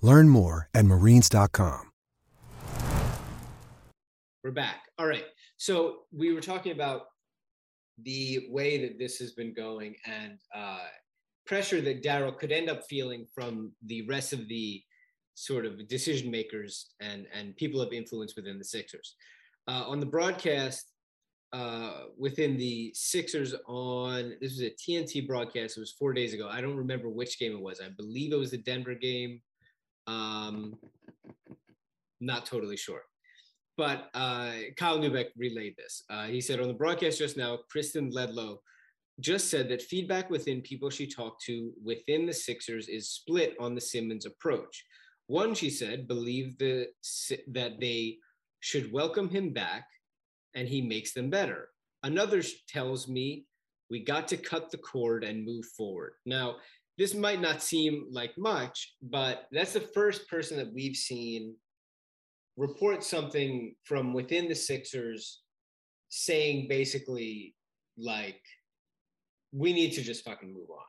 Learn 0.00 0.28
more 0.28 0.68
at 0.74 0.84
marines.com. 0.84 1.90
We're 4.44 4.52
back. 4.52 4.82
All 4.98 5.06
right. 5.06 5.24
So 5.56 6.04
we 6.12 6.32
were 6.32 6.40
talking 6.40 6.72
about 6.72 7.02
the 8.02 8.46
way 8.50 8.78
that 8.78 8.98
this 8.98 9.18
has 9.18 9.32
been 9.32 9.52
going 9.52 9.96
and 10.06 10.38
uh, 10.54 10.86
pressure 11.46 11.80
that 11.80 12.02
Daryl 12.02 12.38
could 12.38 12.52
end 12.52 12.70
up 12.70 12.84
feeling 12.88 13.26
from 13.34 13.72
the 13.86 14.02
rest 14.02 14.32
of 14.32 14.46
the 14.48 14.82
sort 15.34 15.66
of 15.66 15.86
decision 15.88 16.30
makers 16.30 16.90
and 17.00 17.26
and 17.32 17.56
people 17.56 17.80
of 17.80 17.92
influence 17.92 18.36
within 18.36 18.58
the 18.58 18.64
Sixers. 18.64 19.16
Uh, 19.66 19.84
on 19.86 20.00
the 20.00 20.06
broadcast, 20.06 20.92
uh, 21.52 22.04
within 22.16 22.56
the 22.56 22.92
Sixers 22.94 23.54
on 23.66 24.34
this 24.40 24.52
was 24.52 24.62
a 24.62 24.70
TNT 24.70 25.26
broadcast. 25.26 25.76
It 25.76 25.80
was 25.80 25.92
four 25.92 26.12
days 26.12 26.34
ago. 26.34 26.48
I 26.50 26.60
don't 26.60 26.76
remember 26.76 27.08
which 27.08 27.38
game 27.38 27.52
it 27.52 27.60
was. 27.60 27.80
I 27.80 27.88
believe 27.88 28.32
it 28.32 28.38
was 28.38 28.52
the 28.52 28.58
Denver 28.58 28.94
game. 28.94 29.40
Um, 30.08 30.78
not 32.20 32.46
totally 32.46 32.76
sure. 32.76 33.02
But 33.76 34.10
uh, 34.12 34.52
Kyle 34.76 34.98
Neubeck 34.98 35.26
relayed 35.36 35.76
this. 35.76 36.02
Uh, 36.10 36.24
he 36.24 36.40
said 36.40 36.60
on 36.60 36.66
the 36.66 36.74
broadcast 36.74 37.18
just 37.18 37.36
now, 37.36 37.58
Kristen 37.70 38.10
Ledlow 38.10 38.56
just 39.20 39.48
said 39.50 39.68
that 39.68 39.82
feedback 39.82 40.30
within 40.30 40.62
people 40.62 40.90
she 40.90 41.06
talked 41.06 41.44
to 41.44 41.72
within 41.84 42.26
the 42.26 42.32
Sixers 42.32 42.88
is 42.88 43.10
split 43.10 43.54
on 43.60 43.74
the 43.74 43.80
Simmons 43.80 44.26
approach. 44.26 44.84
One, 45.28 45.54
she 45.54 45.70
said, 45.70 46.08
believe 46.08 46.58
the, 46.58 46.88
that 47.52 47.78
they 47.78 48.18
should 48.60 48.90
welcome 48.90 49.28
him 49.28 49.52
back 49.52 49.86
and 50.54 50.66
he 50.66 50.80
makes 50.80 51.12
them 51.12 51.30
better. 51.30 51.68
Another 52.02 52.42
tells 52.68 53.08
me 53.08 53.44
we 53.90 54.04
got 54.04 54.26
to 54.28 54.36
cut 54.36 54.70
the 54.70 54.78
cord 54.78 55.22
and 55.24 55.44
move 55.44 55.66
forward. 55.76 56.12
Now, 56.26 56.56
this 56.98 57.14
might 57.14 57.40
not 57.40 57.62
seem 57.62 58.06
like 58.10 58.36
much, 58.36 58.94
but 59.00 59.46
that's 59.52 59.72
the 59.72 59.80
first 59.80 60.28
person 60.28 60.56
that 60.56 60.74
we've 60.74 60.96
seen 60.96 61.54
report 62.56 63.04
something 63.04 63.76
from 63.84 64.12
within 64.12 64.48
the 64.48 64.54
Sixers 64.54 65.42
saying 66.08 66.66
basically 66.68 67.54
like 67.96 68.42
we 69.52 69.72
need 69.72 69.92
to 69.92 70.02
just 70.02 70.24
fucking 70.24 70.52
move 70.52 70.70
on. 70.70 70.84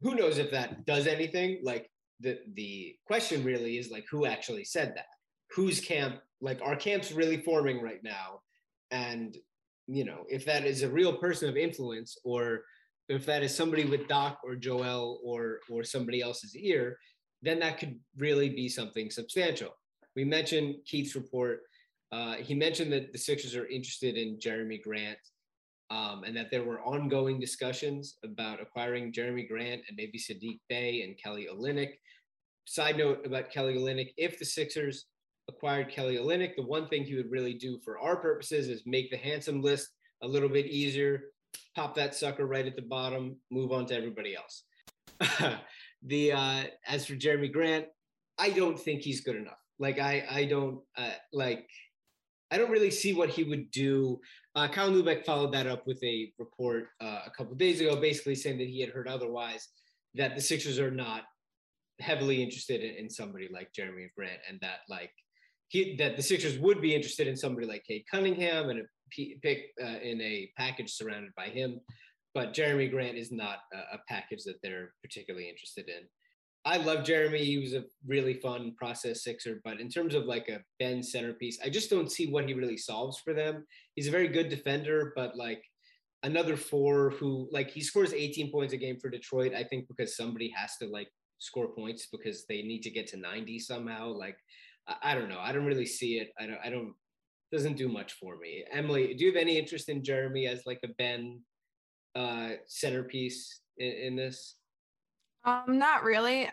Who 0.00 0.14
knows 0.14 0.38
if 0.38 0.50
that 0.52 0.86
does 0.86 1.06
anything? 1.06 1.60
Like 1.62 1.90
the 2.20 2.38
the 2.54 2.96
question 3.06 3.44
really 3.44 3.76
is 3.76 3.90
like 3.90 4.06
who 4.10 4.24
actually 4.24 4.64
said 4.64 4.94
that? 4.96 5.06
Whose 5.54 5.80
camp 5.80 6.20
like 6.40 6.60
our 6.62 6.76
camp's 6.76 7.12
really 7.12 7.42
forming 7.42 7.82
right 7.82 8.02
now 8.02 8.40
and 8.90 9.36
you 9.86 10.04
know 10.04 10.24
if 10.28 10.44
that 10.46 10.64
is 10.64 10.82
a 10.82 10.88
real 10.88 11.16
person 11.16 11.48
of 11.48 11.56
influence 11.56 12.16
or 12.24 12.62
if 13.08 13.26
that 13.26 13.42
is 13.42 13.54
somebody 13.54 13.84
with 13.84 14.08
Doc 14.08 14.38
or 14.44 14.54
Joel 14.54 15.20
or 15.24 15.60
or 15.70 15.84
somebody 15.84 16.20
else's 16.20 16.56
ear, 16.56 16.96
then 17.42 17.58
that 17.60 17.78
could 17.78 17.98
really 18.16 18.48
be 18.48 18.68
something 18.68 19.10
substantial. 19.10 19.70
We 20.14 20.24
mentioned 20.24 20.76
Keith's 20.86 21.14
report. 21.14 21.60
Uh, 22.12 22.34
he 22.34 22.54
mentioned 22.54 22.92
that 22.92 23.12
the 23.12 23.18
Sixers 23.18 23.56
are 23.56 23.66
interested 23.66 24.16
in 24.16 24.38
Jerami 24.38 24.82
Grant 24.82 25.18
um, 25.90 26.24
and 26.24 26.36
that 26.36 26.50
there 26.50 26.64
were 26.64 26.82
ongoing 26.82 27.40
discussions 27.40 28.16
about 28.24 28.60
acquiring 28.60 29.12
Jerami 29.12 29.48
Grant 29.48 29.82
and 29.88 29.96
maybe 29.96 30.18
Saddiq 30.18 30.60
Bey 30.68 31.02
and 31.02 31.18
Kelly 31.22 31.48
Olynyk. 31.52 31.94
Side 32.64 32.98
note 32.98 33.26
about 33.26 33.50
Kelly 33.50 33.74
Olynyk, 33.74 34.12
if 34.16 34.38
the 34.38 34.44
Sixers 34.44 35.06
acquired 35.48 35.90
Kelly 35.90 36.16
Olynyk, 36.16 36.54
the 36.56 36.62
one 36.62 36.88
thing 36.88 37.04
he 37.04 37.16
would 37.16 37.30
really 37.30 37.54
do 37.54 37.78
for 37.84 37.98
our 37.98 38.16
purposes 38.16 38.68
is 38.68 38.82
make 38.86 39.10
the 39.10 39.16
handsome 39.16 39.60
list 39.60 39.88
a 40.22 40.28
little 40.28 40.48
bit 40.48 40.66
easier, 40.66 41.24
pop 41.74 41.94
that 41.96 42.14
sucker 42.14 42.46
right 42.46 42.66
at 42.66 42.76
the 42.76 42.82
bottom, 42.82 43.36
move 43.50 43.72
on 43.72 43.86
to 43.86 43.96
everybody 43.96 44.36
else. 44.36 44.64
the 46.02 46.32
uh, 46.32 46.64
as 46.86 47.06
for 47.06 47.14
Jerami 47.14 47.52
Grant, 47.52 47.86
I 48.38 48.50
don't 48.50 48.78
think 48.78 49.02
he's 49.02 49.20
good 49.20 49.36
enough. 49.36 49.58
Like 49.78 49.98
I 49.98 50.24
I 50.30 50.44
don't 50.44 50.80
uh, 50.96 51.10
like 51.32 51.68
I 52.50 52.58
don't 52.58 52.70
really 52.70 52.90
see 52.90 53.14
what 53.14 53.30
he 53.30 53.44
would 53.44 53.70
do. 53.70 54.20
Uh, 54.54 54.68
Kyle 54.68 54.90
Neubeck 54.90 55.24
followed 55.24 55.52
that 55.54 55.66
up 55.66 55.86
with 55.86 56.02
a 56.04 56.30
report 56.38 56.88
uh, 57.00 57.20
a 57.26 57.30
couple 57.30 57.54
days 57.54 57.80
ago, 57.80 57.96
basically 57.96 58.34
saying 58.34 58.58
that 58.58 58.68
he 58.68 58.80
had 58.80 58.90
heard 58.90 59.08
otherwise, 59.08 59.68
that 60.14 60.34
the 60.34 60.40
Sixers 60.40 60.78
are 60.78 60.90
not 60.90 61.22
heavily 62.00 62.42
interested 62.42 62.82
in, 62.82 62.96
in 62.96 63.10
somebody 63.10 63.48
like 63.50 63.72
Jerami 63.72 64.08
Grant, 64.14 64.40
and 64.48 64.58
that 64.60 64.80
like 64.88 65.12
he 65.68 65.96
that 65.96 66.16
the 66.16 66.22
Sixers 66.22 66.58
would 66.58 66.80
be 66.80 66.94
interested 66.94 67.26
in 67.26 67.36
somebody 67.36 67.66
like 67.66 67.84
Cade 67.84 68.04
Cunningham 68.10 68.68
and 68.68 68.82
pick 69.42 69.70
uh, 69.82 69.98
in 70.02 70.20
a 70.20 70.50
package 70.56 70.92
surrounded 70.92 71.32
by 71.36 71.46
him. 71.46 71.80
But 72.34 72.54
Jerami 72.54 72.90
Grant 72.90 73.18
is 73.18 73.30
not 73.30 73.58
a, 73.72 73.96
a 73.96 74.00
package 74.08 74.44
that 74.44 74.60
they're 74.62 74.94
particularly 75.02 75.48
interested 75.48 75.88
in. 75.88 76.04
I 76.64 76.76
love 76.76 77.04
Jerami. 77.04 77.38
He 77.38 77.58
was 77.58 77.74
a 77.74 77.84
really 78.06 78.34
fun 78.34 78.74
process 78.76 79.24
sixer, 79.24 79.60
but 79.64 79.80
in 79.80 79.88
terms 79.88 80.14
of 80.14 80.24
like 80.24 80.48
a 80.48 80.60
Ben 80.78 81.02
centerpiece, 81.02 81.58
I 81.64 81.68
just 81.68 81.90
don't 81.90 82.10
see 82.10 82.30
what 82.30 82.46
he 82.46 82.54
really 82.54 82.76
solves 82.76 83.18
for 83.18 83.34
them. 83.34 83.66
He's 83.96 84.06
a 84.06 84.12
very 84.12 84.28
good 84.28 84.48
defender, 84.48 85.12
but 85.16 85.36
like 85.36 85.62
another 86.22 86.56
four 86.56 87.10
who 87.10 87.48
like 87.50 87.70
he 87.70 87.80
scores 87.80 88.12
18 88.12 88.52
points 88.52 88.72
a 88.72 88.76
game 88.76 88.98
for 89.00 89.10
Detroit, 89.10 89.54
I 89.54 89.64
think 89.64 89.88
because 89.88 90.16
somebody 90.16 90.52
has 90.56 90.76
to 90.76 90.86
like 90.86 91.08
score 91.38 91.68
points 91.68 92.06
because 92.12 92.46
they 92.46 92.62
need 92.62 92.82
to 92.82 92.90
get 92.90 93.08
to 93.08 93.16
90 93.16 93.58
somehow. 93.58 94.08
Like 94.12 94.36
I, 94.86 94.94
I 95.02 95.14
don't 95.14 95.28
know. 95.28 95.40
I 95.40 95.50
don't 95.50 95.66
really 95.66 95.86
see 95.86 96.18
it. 96.18 96.30
I 96.38 96.46
don't 96.46 96.60
I 96.64 96.70
don't 96.70 96.94
doesn't 97.52 97.76
do 97.76 97.88
much 97.88 98.14
for 98.14 98.36
me. 98.36 98.64
Emily, 98.72 99.14
do 99.14 99.24
you 99.24 99.32
have 99.32 99.40
any 99.40 99.58
interest 99.58 99.88
in 99.88 100.02
Jerami 100.02 100.48
as 100.48 100.62
like 100.66 100.80
a 100.84 100.88
Ben 100.98 101.40
uh 102.14 102.50
centerpiece 102.66 103.60
in, 103.78 103.92
in 103.92 104.16
this? 104.16 104.56
Um, 105.44 105.78
not 105.78 106.02
really. 106.02 106.48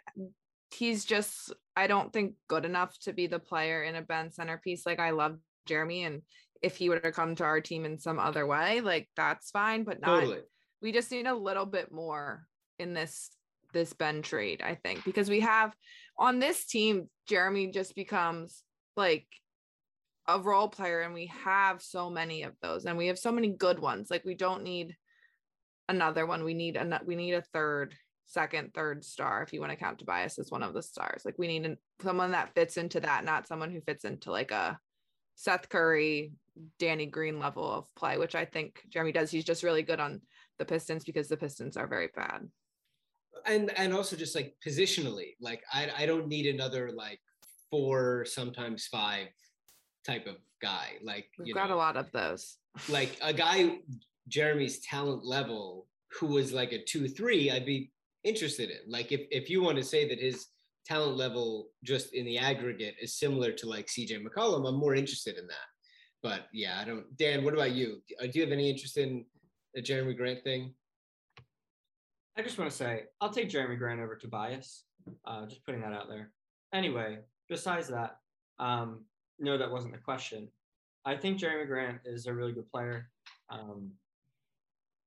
He's 0.71 1.05
just 1.05 1.53
I 1.75 1.88
don't 1.88 2.12
think 2.12 2.33
good 2.47 2.65
enough 2.65 2.97
to 3.01 3.13
be 3.13 3.27
the 3.27 3.39
player 3.39 3.83
in 3.83 3.95
a 3.95 4.01
Ben 4.01 4.31
centerpiece. 4.31 4.85
Like 4.85 4.99
I 4.99 5.12
love 5.12 5.38
Jerami, 5.67 6.05
and 6.05 6.21
if 6.62 6.75
he 6.75 6.89
would 6.89 7.03
have 7.05 7.13
come 7.13 7.35
to 7.35 7.43
our 7.45 7.62
team 7.62 7.85
in 7.85 7.97
some 7.97 8.19
other 8.19 8.45
way, 8.45 8.81
like 8.81 9.09
that's 9.15 9.49
fine, 9.51 9.83
but 9.83 10.01
not. 10.01 10.19
Totally. 10.19 10.41
We 10.81 10.91
just 10.91 11.12
need 11.12 11.27
a 11.27 11.35
little 11.35 11.65
bit 11.65 11.91
more 11.91 12.45
in 12.77 12.93
this 12.93 13.29
this 13.73 13.93
Ben 13.93 14.21
trade, 14.21 14.62
I 14.62 14.75
think, 14.75 15.05
because 15.05 15.29
we 15.29 15.41
have 15.41 15.73
on 16.17 16.39
this 16.39 16.65
team, 16.65 17.09
Jerami 17.29 17.73
just 17.73 17.95
becomes 17.95 18.63
like 18.97 19.27
a 20.30 20.39
role 20.39 20.68
player, 20.68 21.02
and 21.02 21.13
we 21.13 21.28
have 21.44 21.82
so 21.82 22.10
many 22.10 22.44
of 22.44 22.54
those, 22.62 22.86
and 22.86 22.98
we 22.98 23.08
have 23.08 23.18
so 23.18 23.32
many 23.32 23.50
good 23.50 23.80
ones. 23.80 24.10
Like 24.12 24.24
we 24.26 24.36
don't 24.36 24.63
need 24.63 24.96
another 25.88 26.26
one. 26.26 26.44
We 26.44 26.54
need 26.54 26.78
a 26.78 27.02
we 27.06 27.15
need 27.15 27.34
a 27.34 27.42
third 27.42 27.96
second, 28.28 28.74
third 28.76 29.04
star 29.04 29.42
if 29.42 29.52
you 29.52 29.60
want 29.60 29.72
to 29.72 29.78
count 29.78 29.98
Tobias 30.00 30.38
as 30.38 30.52
one 30.52 30.62
of 30.62 30.74
the 30.74 30.84
stars. 30.84 31.24
Like 31.26 31.39
we 31.39 31.48
need 31.48 31.65
an, 31.65 31.78
someone 32.02 32.32
that 32.32 32.54
fits 32.54 32.78
into 32.78 33.00
that, 33.00 33.26
not 33.26 33.48
someone 33.48 33.72
who 33.72 33.82
fits 33.82 34.06
into 34.06 34.32
like 34.32 34.52
a 34.52 34.78
Seth 35.36 35.68
Curry, 35.68 36.34
Danny 36.78 37.08
Green 37.08 37.39
level 37.39 37.70
of 37.70 37.88
play, 37.96 38.18
which 38.18 38.36
I 38.36 38.46
think 38.46 38.84
Jerami 38.94 39.13
does. 39.13 39.32
He's 39.32 39.46
just 39.46 39.63
really 39.63 39.82
good 39.82 40.00
on 40.00 40.22
the 40.60 40.65
Pistons 40.65 41.04
because 41.04 41.28
the 41.28 41.38
Pistons 41.38 41.76
are 41.76 41.88
very 41.88 42.10
bad. 42.15 42.48
And 43.48 43.72
and 43.78 43.94
also 43.94 44.15
just 44.15 44.36
like 44.36 44.56
positionally, 44.65 45.34
like 45.42 45.63
I 45.74 45.89
I 45.98 46.06
don't 46.06 46.28
need 46.28 46.46
another 46.46 46.92
like 46.92 47.20
four, 47.72 48.26
sometimes 48.26 48.86
five 48.88 49.28
type 50.05 50.27
of 50.27 50.35
guy. 50.62 50.93
Like 51.03 51.27
we've 51.38 51.55
got 51.55 51.69
know, 51.69 51.75
a 51.75 51.77
lot 51.77 51.97
of 51.97 52.12
those. 52.12 52.57
Like 52.88 53.17
a 53.21 53.33
guy 53.33 53.79
Jerami's 54.29 54.79
talent 54.79 55.25
level 55.25 55.88
who 56.19 56.27
was 56.27 56.53
like 56.53 56.71
a 56.71 56.83
two 56.83 57.07
three, 57.07 57.51
I'd 57.51 57.65
be 57.65 57.91
interested 58.23 58.69
in. 58.69 58.77
Like 58.88 59.12
if 59.12 59.21
if 59.31 59.49
you 59.49 59.62
want 59.62 59.77
to 59.77 59.83
say 59.83 60.07
that 60.07 60.19
his 60.19 60.47
talent 60.85 61.17
level 61.17 61.69
just 61.83 62.13
in 62.13 62.25
the 62.25 62.38
aggregate 62.38 62.95
is 63.01 63.17
similar 63.17 63.51
to 63.51 63.67
like 63.67 63.88
CJ 63.88 64.23
McCollum, 64.23 64.67
I'm 64.67 64.75
more 64.75 64.95
interested 64.95 65.38
in 65.38 65.47
that. 65.47 65.67
But 66.21 66.47
yeah, 66.53 66.79
I 66.79 66.85
don't. 66.85 67.05
Dan, 67.17 67.43
what 67.43 67.53
about 67.53 67.71
you? 67.71 68.01
Uh, 68.21 68.27
do 68.27 68.31
you 68.35 68.41
have 68.41 68.51
any 68.51 68.69
interest 68.69 68.97
in 68.97 69.25
the 69.73 69.81
Jerami 69.81 70.15
Grant 70.15 70.43
thing? 70.43 70.73
I 72.38 72.41
just 72.41 72.57
want 72.57 72.69
to 72.71 72.77
say 72.77 73.03
I'll 73.19 73.31
take 73.31 73.49
Jerami 73.49 73.77
Grant 73.77 73.99
over 73.99 74.15
Tobias. 74.15 74.83
Uh, 75.25 75.45
just 75.45 75.65
putting 75.65 75.81
that 75.81 75.93
out 75.93 76.07
there. 76.07 76.31
Anyway, 76.73 77.19
besides 77.49 77.88
that, 77.88 78.17
um, 78.59 79.05
no, 79.39 79.58
that 79.58 79.71
wasn't 79.71 79.93
the 79.93 79.99
question. 79.99 80.47
I 81.06 81.15
think 81.15 81.39
Jerami 81.39 81.67
Grant 81.67 81.99
is 82.06 82.28
a 82.28 82.34
really 82.34 82.52
good 82.52 82.69
player. 82.71 83.10
Um, 83.49 83.91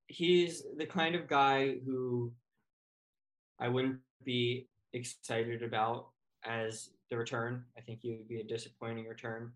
he's 0.07 0.63
the 0.77 0.87
kind 0.87 1.15
of 1.15 1.29
guy 1.29 1.77
who 1.85 2.33
I 3.61 3.69
wouldn't 3.69 3.99
be 4.25 4.69
excited 4.93 5.63
about 5.63 6.09
as 6.45 6.91
the 7.11 7.17
return. 7.17 7.65
I 7.77 7.81
think 7.81 8.01
he 8.03 8.11
would 8.13 8.29
be 8.29 8.41
a 8.41 8.45
disappointing 8.45 9.07
return. 9.07 9.53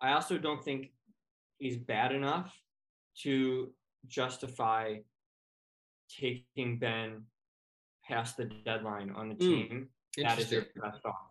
I 0.00 0.12
also 0.12 0.38
don't 0.38 0.64
think 0.64 0.90
he's 1.58 1.76
bad 1.76 2.12
enough 2.12 2.56
to 3.22 3.70
justify 4.06 4.96
taking 6.08 6.78
Ben 6.78 7.24
past 8.08 8.36
the 8.36 8.46
deadline 8.64 9.10
on 9.10 9.28
the 9.28 9.34
hmm. 9.34 9.40
team. 9.40 9.88
Mm, 10.18 10.28
that 10.28 10.38
is 10.38 10.50
your 10.50 10.62
best 10.82 11.00
offer. 11.04 11.29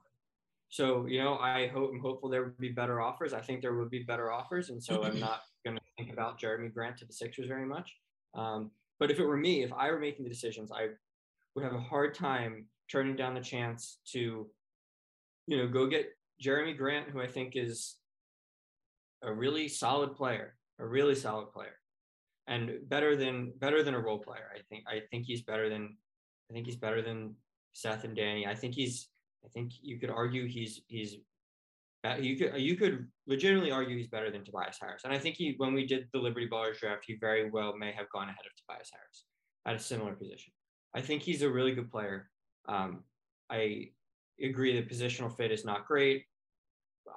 So, 0.70 1.08
you 1.08 1.22
know, 1.24 1.38
I 1.38 1.68
hope 1.68 1.92
I'm 1.94 2.00
hopeful 2.00 2.30
there 2.30 2.44
would 2.44 2.58
be 2.58 2.70
better 2.70 3.02
offers. 3.02 3.34
I 3.34 3.42
think 3.42 3.62
there 3.62 3.76
would 3.76 3.90
be 3.90 4.04
better 4.04 4.32
offers. 4.32 4.70
And 4.70 4.82
so 4.84 5.04
I'm 5.04 5.20
not 5.20 5.42
going 5.66 5.78
to 5.78 5.84
think 5.98 6.14
about 6.14 6.40
Jerami 6.40 6.72
Grant 6.74 6.98
to 6.98 7.06
the 7.06 7.14
Sixers 7.14 7.48
very 7.48 7.66
much. 7.66 7.96
Um, 8.36 8.72
but 9.00 9.10
if 9.10 9.20
it 9.20 9.26
were 9.26 9.38
me, 9.38 9.64
if 9.64 9.74
I 9.74 9.90
were 9.92 10.00
making 10.00 10.24
the 10.26 10.30
decisions, 10.30 10.72
I 10.72 10.90
would 11.56 11.64
have 11.64 11.74
a 11.74 11.80
hard 11.80 12.14
time 12.14 12.68
turning 12.92 13.16
down 13.16 13.34
the 13.34 13.42
chance 13.42 14.00
to, 14.14 14.48
you 15.48 15.58
know, 15.58 15.68
go 15.68 15.88
get 15.88 16.10
Jerami 16.44 16.78
Grant, 16.78 17.10
who 17.10 17.20
I 17.20 17.28
think 17.28 17.56
is 17.56 17.96
a 19.24 19.34
really 19.34 19.68
solid 19.68 20.16
player, 20.16 20.56
a 20.80 20.86
really 20.86 21.16
solid 21.16 21.52
player. 21.52 21.76
and 22.48 22.80
better 22.90 23.16
than 23.16 23.54
better 23.60 23.84
than 23.84 23.94
a 23.94 24.00
role 24.00 24.20
player. 24.20 24.50
I 24.54 24.60
think 24.70 24.84
I 24.88 25.02
think 25.12 25.26
he's 25.26 25.42
better 25.44 25.70
than 25.70 25.96
I 26.50 26.54
think 26.54 26.66
he's 26.66 26.78
better 26.78 27.02
than 27.02 27.36
Seth 27.74 28.04
and 28.04 28.16
Danny. 28.16 28.48
I 28.48 28.56
think 28.56 28.74
he's 28.74 29.08
I 29.46 29.48
think 29.50 29.72
you 29.82 30.00
could 30.00 30.10
argue 30.10 30.48
he's 30.48 30.82
he's 30.88 31.18
you 32.20 32.38
could 32.38 32.62
you 32.62 32.76
could 32.76 33.08
legitimately 33.28 33.72
argue 33.72 33.98
he's 33.98 34.08
better 34.08 34.32
than 34.32 34.44
Tobias 34.44 34.78
Harris. 34.80 35.02
And 35.04 35.14
I 35.14 35.20
think 35.20 35.36
he 35.36 35.56
when 35.58 35.74
we 35.74 35.86
did 35.86 36.08
the 36.14 36.20
Liberty 36.20 36.48
Ballers 36.48 36.80
draft, 36.80 37.04
he 37.06 37.16
very 37.20 37.50
well 37.50 37.76
may 37.76 37.92
have 37.92 38.10
gone 38.10 38.30
ahead 38.30 38.46
of 38.46 38.56
Tobias 38.56 38.90
Harris 38.94 39.26
at 39.66 39.76
a 39.76 39.80
similar 39.80 40.14
position. 40.14 40.54
I 40.96 41.02
think 41.02 41.22
he's 41.22 41.42
a 41.42 41.50
really 41.50 41.74
good 41.74 41.92
player. 41.92 42.30
Um, 42.68 43.04
I 43.50 43.90
agree 44.42 44.76
that 44.76 44.90
positional 44.90 45.36
fit 45.36 45.52
is 45.52 45.66
not 45.66 45.86
great. 45.86 46.26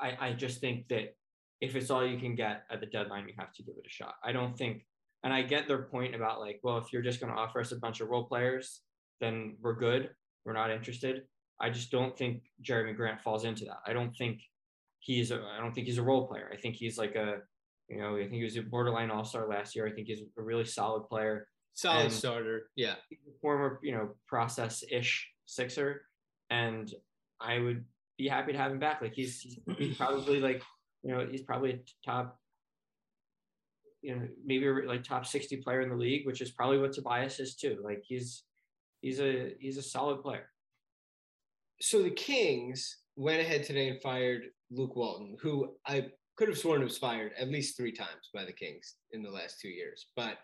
I, 0.01 0.17
I 0.21 0.33
just 0.33 0.61
think 0.61 0.89
that 0.89 1.15
if 1.61 1.77
it's 1.77 1.91
all 1.91 2.05
you 2.05 2.19
can 2.19 2.35
get 2.35 2.65
at 2.71 2.81
the 2.81 2.87
deadline, 2.87 3.29
you 3.29 3.35
have 3.39 3.53
to 3.55 3.63
give 3.63 3.77
it 3.77 3.87
a 3.87 3.91
shot. 3.91 4.15
I 4.25 4.33
don't 4.33 4.57
think, 4.57 4.85
and 5.23 5.33
I 5.33 5.43
get 5.43 5.69
their 5.69 5.83
point 5.83 6.15
about 6.15 6.41
like, 6.41 6.61
well, 6.63 6.79
if 6.79 6.93
you're 6.93 7.03
just 7.03 7.21
going 7.21 7.33
to 7.33 7.39
offer 7.39 7.61
us 7.61 7.73
a 7.73 7.77
bunch 7.77 8.01
of 8.01 8.09
role 8.09 8.25
players, 8.25 8.81
then 9.21 9.57
we're 9.61 9.75
good. 9.75 10.11
We're 10.45 10.55
not 10.55 10.71
interested. 10.71 11.23
I 11.63 11.71
just 11.71 11.93
don't 11.93 12.19
think 12.19 12.43
Jerami 12.63 12.95
Grant 12.95 13.23
falls 13.23 13.45
into 13.45 13.65
that. 13.67 13.79
I 13.87 13.93
don't 13.93 14.15
think 14.17 14.41
he's 14.99 15.31
a, 15.31 15.37
I 15.57 15.61
don't 15.61 15.73
think 15.73 15.87
he's 15.87 15.99
a 15.99 16.03
role 16.03 16.27
player. 16.27 16.51
I 16.53 16.57
think 16.57 16.75
he's 16.75 16.99
like 16.99 17.15
a, 17.15 17.39
you 17.89 18.01
know, 18.01 18.17
I 18.17 18.23
think 18.23 18.33
he 18.33 18.45
was 18.45 18.57
a 18.57 18.63
borderline 18.63 19.11
all 19.11 19.25
star 19.25 19.49
last 19.49 19.77
year. 19.77 19.87
I 19.87 19.93
think 19.93 20.09
he's 20.09 20.21
a 20.21 20.43
really 20.43 20.65
solid 20.65 21.09
player. 21.09 21.47
Solid 21.75 22.05
and 22.05 22.13
starter. 22.13 22.65
Yeah. 22.77 22.95
Former, 23.41 23.79
you 23.83 23.93
know, 23.93 24.11
process 24.27 24.83
ish 24.91 25.31
Sixer. 25.47 26.03
And 26.51 26.93
I 27.41 27.61
would 27.61 27.85
be 28.19 28.29
happy 28.29 28.53
to 28.53 28.59
have 28.59 28.73
him 28.73 28.81
back. 28.81 29.01
Like 29.01 29.15
he's, 29.15 29.57
he's 29.79 29.97
probably 29.97 30.41
like, 30.41 30.63
you 31.03 31.13
know, 31.13 31.27
he's 31.31 31.43
probably 31.43 31.73
a 31.73 31.81
top, 32.05 32.41
you 34.03 34.17
know, 34.17 34.29
maybe 34.45 34.69
like 34.87 35.05
top 35.05 35.27
60 35.27 35.59
player 35.59 35.81
in 35.81 35.91
the 35.91 35.97
league, 35.97 36.27
which 36.27 36.41
is 36.41 36.51
probably 36.51 36.79
what 36.79 36.93
Tobias 36.93 37.39
is 37.39 37.55
too. 37.55 37.81
Like 37.85 38.03
he's, 38.05 38.43
he's 39.01 39.21
a, 39.21 39.55
he's 39.61 39.79
a 39.79 39.83
solid 39.83 40.23
player. 40.23 40.49
So 41.83 42.01
the 42.01 42.11
Kings 42.11 42.99
went 43.17 43.41
ahead 43.41 43.65
today 43.65 43.89
and 43.89 44.01
fired 44.01 44.43
Luke 44.71 44.95
Walton, 44.95 45.37
who 45.43 45.75
I 45.85 46.07
could 46.37 46.47
have 46.47 46.57
sworn 46.57 46.85
was 46.85 46.97
fired 46.97 47.33
at 47.37 47.49
least 47.49 47.77
three 47.77 47.91
times 47.91 48.31
by 48.33 48.45
the 48.45 48.53
Kings 48.53 48.95
in 49.11 49.21
the 49.21 49.31
last 49.31 49.59
two 49.61 49.69
years, 49.69 50.07
but 50.15 50.39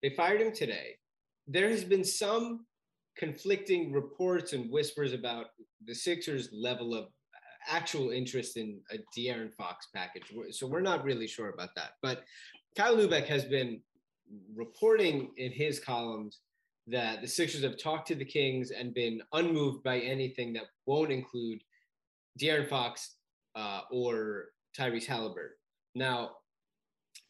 they 0.00 0.10
fired 0.10 0.40
him 0.40 0.52
today. 0.52 0.94
There 1.48 1.68
has 1.68 1.82
been 1.82 2.04
some 2.04 2.66
conflicting 3.18 3.90
reports 3.90 4.52
and 4.52 4.70
whispers 4.70 5.12
about 5.12 5.46
the 5.84 5.94
Sixers' 5.94 6.50
level 6.52 6.94
of 6.94 7.08
actual 7.68 8.10
interest 8.10 8.56
in 8.56 8.78
a 8.92 8.98
De'Aaron 9.18 9.52
Fox 9.54 9.88
package. 9.92 10.32
So 10.52 10.68
we're 10.68 10.80
not 10.80 11.02
really 11.02 11.26
sure 11.26 11.48
about 11.48 11.70
that. 11.74 11.94
But 12.00 12.22
Kyle 12.76 12.96
Neubeck 12.96 13.26
has 13.26 13.44
been 13.44 13.80
reporting 14.54 15.32
in 15.36 15.50
his 15.50 15.80
columns 15.80 16.42
that 16.86 17.20
the 17.20 17.28
Sixers 17.28 17.62
have 17.62 17.78
talked 17.78 18.06
to 18.08 18.14
the 18.14 18.24
Kings 18.24 18.70
and 18.70 18.94
been 18.94 19.22
unmoved 19.32 19.82
by 19.82 19.98
anything 19.98 20.52
that 20.52 20.64
won't 20.86 21.10
include 21.10 21.60
De'Aaron 22.40 22.68
Fox 22.68 23.16
uh, 23.56 23.80
or 23.90 24.46
Tyrese 24.78 25.06
Halliburton. 25.06 25.56
Now, 25.94 26.30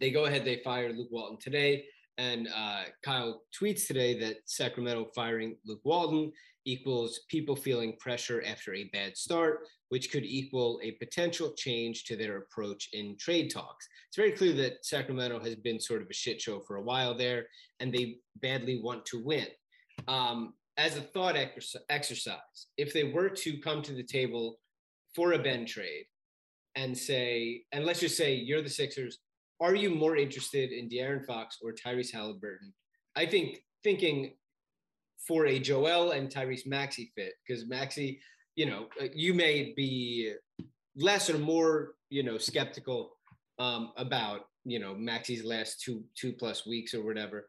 they 0.00 0.11
go 0.11 0.24
ahead, 0.24 0.44
they 0.44 0.61
fire 0.62 0.92
Luke 0.92 1.09
Walton 1.11 1.38
today. 1.38 1.86
And 2.18 2.48
uh, 2.54 2.84
Kyle 3.02 3.42
tweets 3.59 3.86
today 3.86 4.18
that 4.20 4.36
Sacramento 4.46 5.09
firing 5.14 5.57
Luke 5.66 5.80
Walton 5.84 6.32
equals 6.66 7.20
people 7.30 7.56
feeling 7.56 7.96
pressure 7.98 8.42
after 8.46 8.74
a 8.74 8.90
bad 8.92 9.16
start, 9.16 9.60
which 9.88 10.10
could 10.10 10.24
equal 10.24 10.78
a 10.82 10.90
potential 10.92 11.52
change 11.56 12.04
to 12.04 12.16
their 12.16 12.38
approach 12.38 12.90
in 12.92 13.16
trade 13.18 13.50
talks. 13.50 13.88
It's 14.08 14.16
very 14.16 14.32
clear 14.32 14.52
that 14.54 14.84
Sacramento 14.84 15.40
has 15.40 15.54
been 15.54 15.80
sort 15.80 16.02
of 16.02 16.08
a 16.10 16.14
shit 16.14 16.40
show 16.40 16.60
for 16.60 16.76
a 16.76 16.82
while 16.82 17.16
there, 17.16 17.46
and 17.80 17.92
they 17.92 18.16
badly 18.42 18.80
want 18.82 19.06
to 19.06 19.24
win. 19.24 19.46
Um, 20.08 20.54
as 20.76 20.96
a 20.96 21.00
thought 21.00 21.36
exercise, 21.88 22.66
if 22.76 22.92
they 22.92 23.04
were 23.04 23.30
to 23.30 23.58
come 23.58 23.80
to 23.82 23.94
the 23.94 24.02
table 24.02 24.58
for 25.14 25.32
a 25.32 25.38
Ben 25.38 25.64
trade 25.64 26.04
and 26.74 26.96
say, 26.96 27.62
and 27.72 27.86
let's 27.86 28.00
just 28.00 28.16
say 28.16 28.34
you're 28.34 28.60
the 28.60 28.68
Sixers, 28.68 29.18
are 29.60 29.74
you 29.74 29.88
more 29.88 30.16
interested 30.16 30.72
in 30.72 30.88
De'Aaron 30.88 31.24
Fox 31.24 31.56
or 31.62 31.72
Tyrese 31.72 32.12
Halliburton? 32.12 32.74
I 33.14 33.24
think 33.24 33.62
thinking 33.82 34.34
for 35.26 35.46
a 35.46 35.58
Joel 35.58 36.12
and 36.12 36.30
Tyrese 36.30 36.66
Maxey 36.66 37.10
fit, 37.14 37.34
because 37.46 37.66
Maxey, 37.66 38.20
you 38.54 38.66
know, 38.66 38.88
you 39.14 39.34
may 39.34 39.74
be 39.76 40.34
less 40.96 41.28
or 41.28 41.38
more, 41.38 41.94
you 42.10 42.22
know, 42.22 42.38
skeptical 42.38 43.16
um, 43.58 43.92
about, 43.96 44.42
you 44.64 44.78
know, 44.78 44.94
Maxey's 44.94 45.44
last 45.44 45.80
two 45.80 46.04
two 46.14 46.32
plus 46.32 46.66
weeks 46.66 46.94
or 46.94 47.04
whatever. 47.04 47.48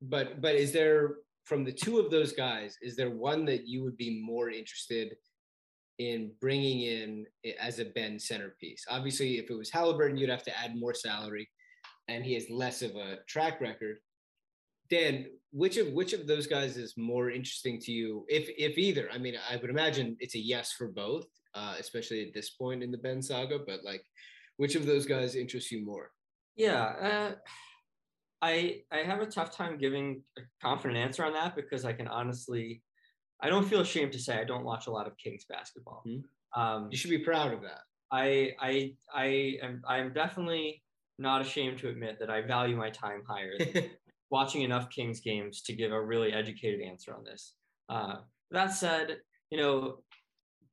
But 0.00 0.40
but 0.40 0.54
is 0.54 0.72
there 0.72 1.16
from 1.44 1.64
the 1.64 1.72
two 1.72 1.98
of 1.98 2.10
those 2.10 2.32
guys, 2.32 2.78
is 2.82 2.96
there 2.96 3.10
one 3.10 3.44
that 3.46 3.66
you 3.66 3.82
would 3.82 3.96
be 3.96 4.22
more 4.22 4.50
interested 4.50 5.16
in 5.98 6.32
bringing 6.40 6.80
in 6.82 7.26
as 7.60 7.78
a 7.78 7.84
Ben 7.84 8.18
centerpiece. 8.18 8.84
Obviously, 8.88 9.38
if 9.38 9.50
it 9.50 9.54
was 9.54 9.70
Halliburton, 9.70 10.16
you'd 10.16 10.30
have 10.30 10.44
to 10.44 10.58
add 10.58 10.76
more 10.76 10.94
salary, 10.94 11.48
and 12.08 12.24
he 12.24 12.34
has 12.34 12.48
less 12.50 12.82
of 12.82 12.96
a 12.96 13.18
track 13.28 13.60
record. 13.60 13.98
Dan, 14.92 15.24
which 15.52 15.78
of 15.78 15.90
which 15.92 16.12
of 16.12 16.26
those 16.26 16.46
guys 16.46 16.76
is 16.76 16.94
more 16.98 17.30
interesting 17.30 17.80
to 17.80 17.90
you, 17.90 18.26
if 18.28 18.50
if 18.58 18.76
either? 18.76 19.08
I 19.10 19.16
mean, 19.16 19.34
I 19.50 19.56
would 19.56 19.70
imagine 19.70 20.16
it's 20.20 20.34
a 20.34 20.38
yes 20.38 20.72
for 20.72 20.88
both, 20.88 21.24
uh, 21.54 21.76
especially 21.80 22.20
at 22.26 22.34
this 22.34 22.50
point 22.50 22.82
in 22.82 22.90
the 22.90 22.98
Ben 22.98 23.22
saga. 23.22 23.58
But 23.66 23.84
like, 23.84 24.04
which 24.58 24.74
of 24.74 24.84
those 24.84 25.06
guys 25.06 25.34
interests 25.34 25.72
you 25.72 25.82
more? 25.82 26.10
Yeah, 26.56 26.82
uh, 26.82 27.32
I 28.42 28.82
I 28.92 28.98
have 28.98 29.20
a 29.20 29.26
tough 29.26 29.56
time 29.56 29.78
giving 29.78 30.22
a 30.36 30.42
confident 30.60 30.98
answer 30.98 31.24
on 31.24 31.32
that 31.32 31.56
because 31.56 31.86
I 31.86 31.94
can 31.94 32.06
honestly 32.06 32.82
I 33.40 33.48
don't 33.48 33.64
feel 33.64 33.80
ashamed 33.80 34.12
to 34.12 34.18
say 34.18 34.38
I 34.38 34.44
don't 34.44 34.64
watch 34.64 34.88
a 34.88 34.90
lot 34.90 35.06
of 35.06 35.16
Kings 35.16 35.46
basketball. 35.48 36.02
Mm-hmm. 36.06 36.60
Um, 36.60 36.88
you 36.90 36.98
should 36.98 37.10
be 37.10 37.18
proud 37.18 37.54
of 37.54 37.62
that. 37.62 37.80
I 38.10 38.52
I 38.60 38.94
I 39.14 39.26
am 39.62 39.82
I 39.88 39.98
am 40.00 40.12
definitely 40.12 40.82
not 41.18 41.40
ashamed 41.40 41.78
to 41.78 41.88
admit 41.88 42.18
that 42.18 42.28
I 42.28 42.42
value 42.42 42.76
my 42.76 42.90
time 42.90 43.22
higher 43.26 43.54
watching 44.32 44.62
enough 44.62 44.88
Kings 44.88 45.20
games 45.20 45.60
to 45.62 45.74
give 45.74 45.92
a 45.92 46.02
really 46.02 46.32
educated 46.32 46.80
answer 46.80 47.14
on 47.14 47.22
this. 47.22 47.52
Uh, 47.90 48.16
that 48.50 48.72
said, 48.72 49.18
you 49.50 49.58
know, 49.58 49.98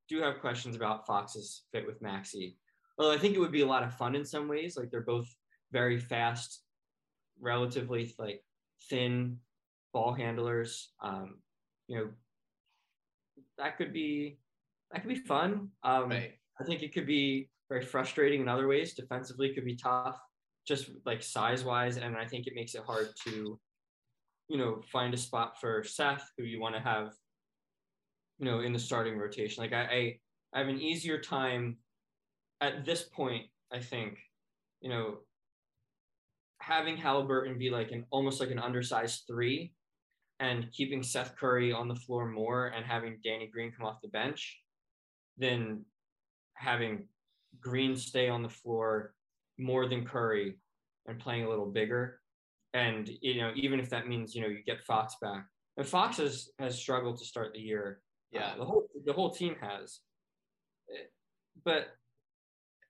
do 0.08 0.22
have 0.22 0.40
questions 0.40 0.78
about 0.78 1.06
Fox's 1.06 1.64
fit 1.74 1.86
with 1.86 2.02
Maxey. 2.02 2.58
Well, 2.98 3.12
I 3.12 3.18
think 3.18 3.36
it 3.36 3.40
would 3.40 3.52
be 3.52 3.62
a 3.62 3.68
lot 3.68 3.84
of 3.84 3.94
fun 3.94 4.16
in 4.16 4.26
some 4.26 4.48
ways. 4.48 4.78
Like 4.78 4.90
they're 4.90 5.02
both 5.02 5.28
very 5.74 6.00
fast, 6.00 6.62
relatively 7.40 8.16
like 8.18 8.42
thin 8.90 9.38
ball 9.94 10.14
handlers. 10.14 10.94
Um, 11.04 11.40
you 11.88 11.98
know, 11.98 12.10
that 13.58 13.78
could 13.78 13.92
be 13.92 14.40
that 14.92 15.02
could 15.02 15.10
be 15.10 15.16
fun. 15.20 15.70
Um, 15.84 16.10
right. 16.10 16.32
I 16.60 16.64
think 16.64 16.82
it 16.82 16.94
could 16.94 17.06
be 17.06 17.50
very 17.68 17.84
frustrating 17.84 18.42
in 18.42 18.48
other 18.48 18.68
ways. 18.68 18.94
Defensively, 18.94 19.54
could 19.54 19.66
be 19.66 19.76
tough, 19.76 20.18
just 20.68 20.90
like 21.06 21.24
size 21.24 21.64
wise, 21.64 21.98
and 21.98 22.16
I 22.16 22.26
think 22.26 22.48
it 22.48 22.56
makes 22.56 22.76
it 22.76 22.84
hard 22.86 23.10
to, 23.26 23.60
you 24.48 24.58
know, 24.58 24.82
find 24.92 25.14
a 25.14 25.18
spot 25.18 25.60
for 25.60 25.84
Seth, 25.84 26.30
who 26.38 26.44
you 26.44 26.60
want 26.60 26.76
to 26.76 26.82
have, 26.82 27.14
you 28.38 28.46
know, 28.46 28.60
in 28.62 28.74
the 28.74 28.80
starting 28.80 29.18
rotation. 29.18 29.64
Like 29.64 29.74
I, 29.74 29.82
I, 29.82 30.20
I 30.54 30.60
have 30.60 30.68
an 30.68 30.80
easier 30.80 31.20
time 31.20 31.78
at 32.62 32.86
this 32.86 33.04
point. 33.04 33.46
I 33.72 33.80
think, 33.80 34.18
you 34.82 34.90
know, 34.90 35.20
having 36.62 36.98
Halliburton 36.98 37.58
be 37.58 37.70
like 37.70 37.92
an 37.92 38.06
almost 38.12 38.40
like 38.40 38.52
an 38.52 38.60
undersized 38.60 39.24
three 39.28 39.74
and 40.40 40.72
keeping 40.72 41.04
Seth 41.04 41.36
Curry 41.36 41.72
on 41.72 41.88
the 41.88 41.96
floor 41.96 42.28
more 42.28 42.68
and 42.68 42.86
having 42.86 43.20
Danny 43.24 43.48
Green 43.48 43.72
come 43.72 43.86
off 43.86 44.02
the 44.02 44.08
bench 44.10 44.60
than 45.38 45.86
having 46.54 47.08
Green 47.60 47.96
stay 47.96 48.30
on 48.30 48.44
the 48.44 48.50
floor 48.50 49.14
more 49.60 49.88
than 49.88 50.06
Curry 50.06 50.56
and 51.08 51.20
playing 51.20 51.44
a 51.46 51.50
little 51.50 51.66
bigger. 51.66 52.20
And 52.74 53.10
you 53.22 53.42
know, 53.42 53.52
even 53.56 53.80
if 53.80 53.90
that 53.90 54.08
means 54.08 54.36
you 54.36 54.42
know 54.42 54.48
you 54.48 54.64
get 54.64 54.84
Fox 54.84 55.16
back, 55.22 55.46
and 55.78 55.86
Fox 55.86 56.18
has 56.18 56.50
has 56.60 56.78
struggled 56.78 57.18
to 57.20 57.26
start 57.26 57.54
the 57.54 57.60
year. 57.60 58.02
Yeah, 58.32 58.52
uh, 58.54 58.58
the 58.58 58.66
whole 58.66 58.88
the 59.06 59.14
whole 59.14 59.32
team 59.32 59.56
has. 59.62 60.00
But 61.66 61.88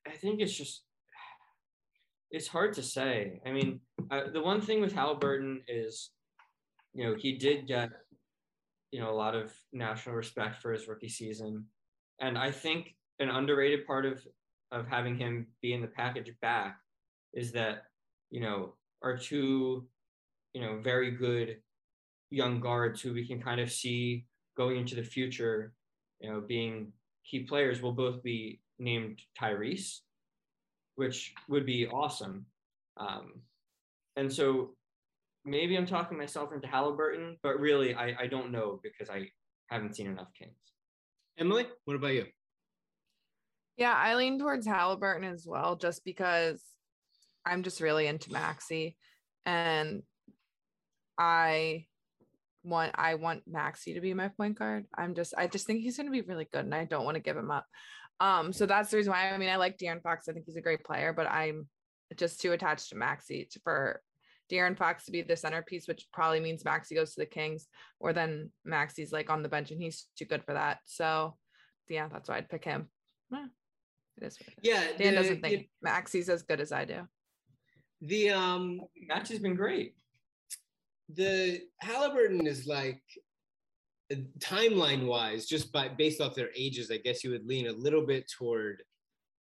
I 0.07 0.11
think 0.11 0.41
it's 0.41 0.55
just 0.55 0.83
it's 2.29 2.47
hard 2.47 2.73
to 2.73 2.83
say. 2.83 3.41
I 3.45 3.51
mean, 3.51 3.79
uh, 4.11 4.29
the 4.33 4.41
one 4.41 4.61
thing 4.61 4.81
with 4.81 4.93
Halliburton 4.93 5.61
is 5.67 6.11
you 6.93 7.05
know, 7.05 7.15
he 7.15 7.33
did 7.33 7.67
get, 7.67 7.89
you 8.91 8.99
know, 8.99 9.09
a 9.09 9.13
lot 9.13 9.35
of 9.35 9.53
national 9.71 10.15
respect 10.15 10.61
for 10.61 10.73
his 10.73 10.87
rookie 10.87 11.09
season. 11.09 11.65
And 12.19 12.37
I 12.37 12.51
think 12.51 12.95
an 13.19 13.29
underrated 13.29 13.85
part 13.85 14.05
of 14.05 14.25
of 14.71 14.87
having 14.87 15.17
him 15.17 15.47
be 15.61 15.73
in 15.73 15.81
the 15.81 15.87
package 15.87 16.33
back 16.41 16.77
is 17.33 17.51
that, 17.53 17.83
you 18.29 18.41
know, 18.41 18.73
our 19.03 19.17
two, 19.17 19.87
you 20.53 20.61
know, 20.61 20.79
very 20.81 21.11
good 21.11 21.57
young 22.29 22.59
guards 22.59 23.01
who 23.01 23.13
we 23.13 23.27
can 23.27 23.41
kind 23.41 23.59
of 23.59 23.71
see 23.71 24.25
going 24.55 24.77
into 24.77 24.95
the 24.95 25.03
future, 25.03 25.73
you 26.19 26.29
know, 26.29 26.41
being 26.41 26.91
key 27.25 27.43
players 27.43 27.81
will 27.81 27.91
both 27.91 28.21
be 28.23 28.59
named 28.77 29.21
Tyrese, 29.39 29.99
which 30.95 31.33
would 31.47 31.65
be 31.65 31.87
awesome. 31.87 32.45
Um, 32.97 33.41
and 34.15 34.31
so 34.31 34.71
maybe 35.45 35.77
I'm 35.77 35.85
talking 35.85 36.17
myself 36.17 36.53
into 36.53 36.67
Halliburton, 36.67 37.37
but 37.41 37.59
really 37.59 37.95
I, 37.95 38.15
I 38.19 38.27
don't 38.27 38.51
know 38.51 38.79
because 38.83 39.09
I 39.09 39.29
haven't 39.67 39.95
seen 39.95 40.07
enough 40.07 40.27
Kings. 40.37 40.53
Emily, 41.37 41.67
what 41.85 41.95
about 41.95 42.13
you? 42.13 42.25
Yeah, 43.79 43.95
I 43.95 44.15
lean 44.15 44.37
towards 44.37 44.67
Halliburton 44.67 45.23
as 45.23 45.45
well, 45.47 45.77
just 45.77 46.03
because 46.03 46.61
I'm 47.45 47.63
just 47.63 47.79
really 47.79 48.07
into 48.07 48.29
Maxey, 48.33 48.97
and 49.45 50.03
I 51.17 51.85
want 52.65 52.91
I 52.95 53.15
want 53.15 53.43
Maxey 53.47 53.93
to 53.93 54.01
be 54.01 54.13
my 54.13 54.27
point 54.27 54.59
guard. 54.59 54.85
I'm 54.93 55.15
just 55.15 55.33
I 55.37 55.47
just 55.47 55.65
think 55.65 55.79
he's 55.79 55.95
going 55.95 56.07
to 56.07 56.11
be 56.11 56.27
really 56.27 56.45
good, 56.51 56.65
and 56.65 56.75
I 56.75 56.83
don't 56.83 57.05
want 57.05 57.15
to 57.15 57.21
give 57.21 57.37
him 57.37 57.51
up. 57.51 57.65
Um, 58.19 58.51
so 58.51 58.65
that's 58.65 58.91
the 58.91 58.97
reason 58.97 59.13
why. 59.13 59.29
I 59.29 59.37
mean, 59.37 59.47
I 59.47 59.55
like 59.55 59.77
De'Aaron 59.77 60.03
Fox. 60.03 60.27
I 60.27 60.33
think 60.33 60.45
he's 60.45 60.57
a 60.57 60.61
great 60.61 60.83
player, 60.83 61.13
but 61.13 61.27
I'm 61.27 61.69
just 62.17 62.41
too 62.41 62.51
attached 62.51 62.89
to 62.89 62.97
Maxey 62.97 63.47
for 63.63 64.01
De'Aaron 64.51 64.77
Fox 64.77 65.05
to 65.05 65.13
be 65.13 65.21
the 65.21 65.37
centerpiece, 65.37 65.87
which 65.87 66.05
probably 66.11 66.41
means 66.41 66.65
Maxey 66.65 66.95
goes 66.95 67.13
to 67.13 67.21
the 67.21 67.25
Kings, 67.25 67.67
or 68.01 68.11
then 68.11 68.51
Maxey's 68.65 69.13
like 69.13 69.29
on 69.29 69.41
the 69.41 69.47
bench 69.47 69.71
and 69.71 69.81
he's 69.81 70.07
too 70.17 70.25
good 70.25 70.43
for 70.43 70.53
that. 70.53 70.79
So 70.83 71.37
yeah, 71.87 72.09
that's 72.11 72.27
why 72.27 72.35
I'd 72.35 72.49
pick 72.49 72.65
him. 72.65 72.89
Eh, 73.33 73.47
it 74.21 74.25
is. 74.27 74.37
It 74.37 74.47
is. 74.47 74.53
Yeah, 74.61 74.83
Dan 74.97 75.13
the- 75.15 75.21
doesn't 75.21 75.41
think 75.41 75.61
you- 75.61 75.67
Maxey's 75.81 76.29
as 76.29 76.43
good 76.43 76.59
as 76.61 76.71
I 76.71 76.85
do. 76.85 77.07
the 78.01 78.29
um 78.31 78.81
Match 79.07 79.29
has 79.29 79.39
been 79.39 79.55
great. 79.55 79.93
the 81.09 81.61
Halliburton 81.81 82.45
is 82.47 82.65
like 82.67 83.01
timeline 84.39 85.05
wise, 85.05 85.45
just 85.45 85.71
by 85.71 85.87
based 85.87 86.21
off 86.21 86.35
their 86.35 86.49
ages, 86.55 86.89
I 86.91 86.97
guess 86.97 87.23
you 87.23 87.31
would 87.31 87.45
lean 87.45 87.67
a 87.67 87.71
little 87.73 88.05
bit 88.05 88.29
toward 88.37 88.83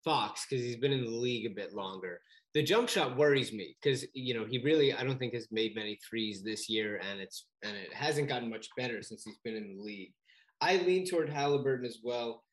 Fox 0.03 0.45
because 0.45 0.63
he's 0.63 0.78
been 0.78 0.91
in 0.91 1.05
the 1.05 1.09
league 1.11 1.45
a 1.45 1.53
bit 1.55 1.73
longer. 1.73 2.21
The 2.53 2.63
jump 2.63 2.89
shot 2.89 3.17
worries 3.17 3.53
me 3.53 3.78
because 3.82 4.05
you 4.13 4.34
know 4.34 4.45
he 4.45 4.57
really 4.59 4.93
I 4.93 5.03
don't 5.03 5.19
think 5.19 5.34
has 5.34 5.47
made 5.51 5.75
many 5.75 5.99
threes 6.09 6.43
this 6.43 6.67
year, 6.69 6.99
and 7.09 7.19
it's 7.21 7.45
and 7.63 7.75
it 7.78 7.93
hasn't 7.93 8.30
gotten 8.30 8.49
much 8.49 8.67
better 8.78 9.01
since 9.03 9.23
he's 9.23 9.38
been 9.43 9.55
in 9.55 9.78
the 9.78 9.84
league. 9.84 10.13
I 10.59 10.78
lean 10.78 11.05
toward 11.05 11.30
Halliburton 11.30 11.86
as 11.86 11.99
well. 12.03 12.43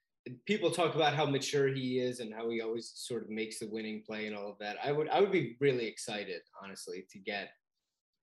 People 0.47 0.71
talk 0.71 0.95
about 0.95 1.15
how 1.15 1.27
mature 1.27 1.69
he 1.69 1.99
is 1.99 2.21
and 2.21 2.33
how 2.33 2.49
he 2.49 2.61
always 2.61 2.93
sort 2.95 3.23
of 3.23 3.31
makes 3.31 3.59
the 3.59 3.69
winning 3.69 4.03
play 4.07 4.27
and 4.27 4.35
all 4.35 4.51
of 4.51 4.59
that. 4.59 4.77
I 4.83 4.93
would 4.93 5.09
I 5.11 5.21
would 5.21 5.33
be 5.33 5.57
really 5.61 5.87
excited, 5.87 6.41
honestly, 6.63 7.05
to 7.11 7.19
get 7.19 7.51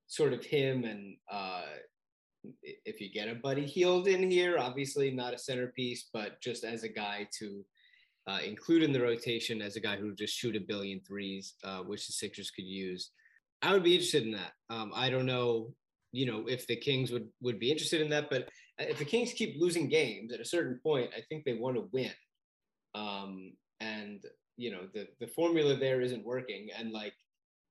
sort 0.07 0.33
of 0.33 0.43
him 0.43 0.83
and 0.83 1.15
uh, 1.31 1.63
if 2.63 2.99
you 2.99 3.09
get 3.11 3.29
a 3.29 3.35
Buddy 3.35 3.65
Hield 3.65 4.07
in 4.07 4.29
here, 4.29 4.57
obviously 4.57 5.11
not 5.11 5.33
a 5.33 5.37
centerpiece, 5.37 6.09
but 6.11 6.41
just 6.41 6.63
as 6.63 6.83
a 6.83 6.89
guy 6.89 7.27
to 7.39 7.63
uh, 8.27 8.39
include 8.45 8.83
in 8.83 8.91
the 8.91 9.01
rotation 9.01 9.61
as 9.61 9.75
a 9.75 9.79
guy 9.79 9.95
who 9.95 10.07
would 10.07 10.17
just 10.17 10.35
shoot 10.35 10.55
a 10.55 10.59
billion 10.59 10.99
threes, 11.01 11.53
uh, 11.63 11.79
which 11.79 12.07
the 12.07 12.13
Sixers 12.13 12.51
could 12.51 12.65
use. 12.65 13.11
I 13.61 13.73
would 13.73 13.83
be 13.83 13.93
interested 13.93 14.23
in 14.23 14.31
that. 14.31 14.53
Um, 14.69 14.91
I 14.95 15.09
don't 15.09 15.25
know, 15.25 15.73
you 16.11 16.25
know, 16.25 16.45
if 16.47 16.67
the 16.67 16.75
Kings 16.75 17.11
would 17.11 17.27
would 17.41 17.59
be 17.59 17.71
interested 17.71 18.01
in 18.01 18.09
that, 18.09 18.29
but 18.29 18.49
if 18.79 18.97
the 18.97 19.05
Kings 19.05 19.33
keep 19.33 19.59
losing 19.59 19.87
games 19.87 20.31
at 20.33 20.39
a 20.39 20.45
certain 20.45 20.79
point, 20.81 21.11
I 21.15 21.21
think 21.21 21.43
they 21.43 21.53
want 21.53 21.75
to 21.75 21.89
win. 21.91 22.11
Um, 22.95 23.53
and 23.79 24.25
you 24.57 24.71
know, 24.71 24.87
the 24.93 25.07
the 25.19 25.27
formula 25.27 25.75
there 25.75 26.01
isn't 26.01 26.25
working. 26.25 26.69
And 26.77 26.91
like, 26.91 27.13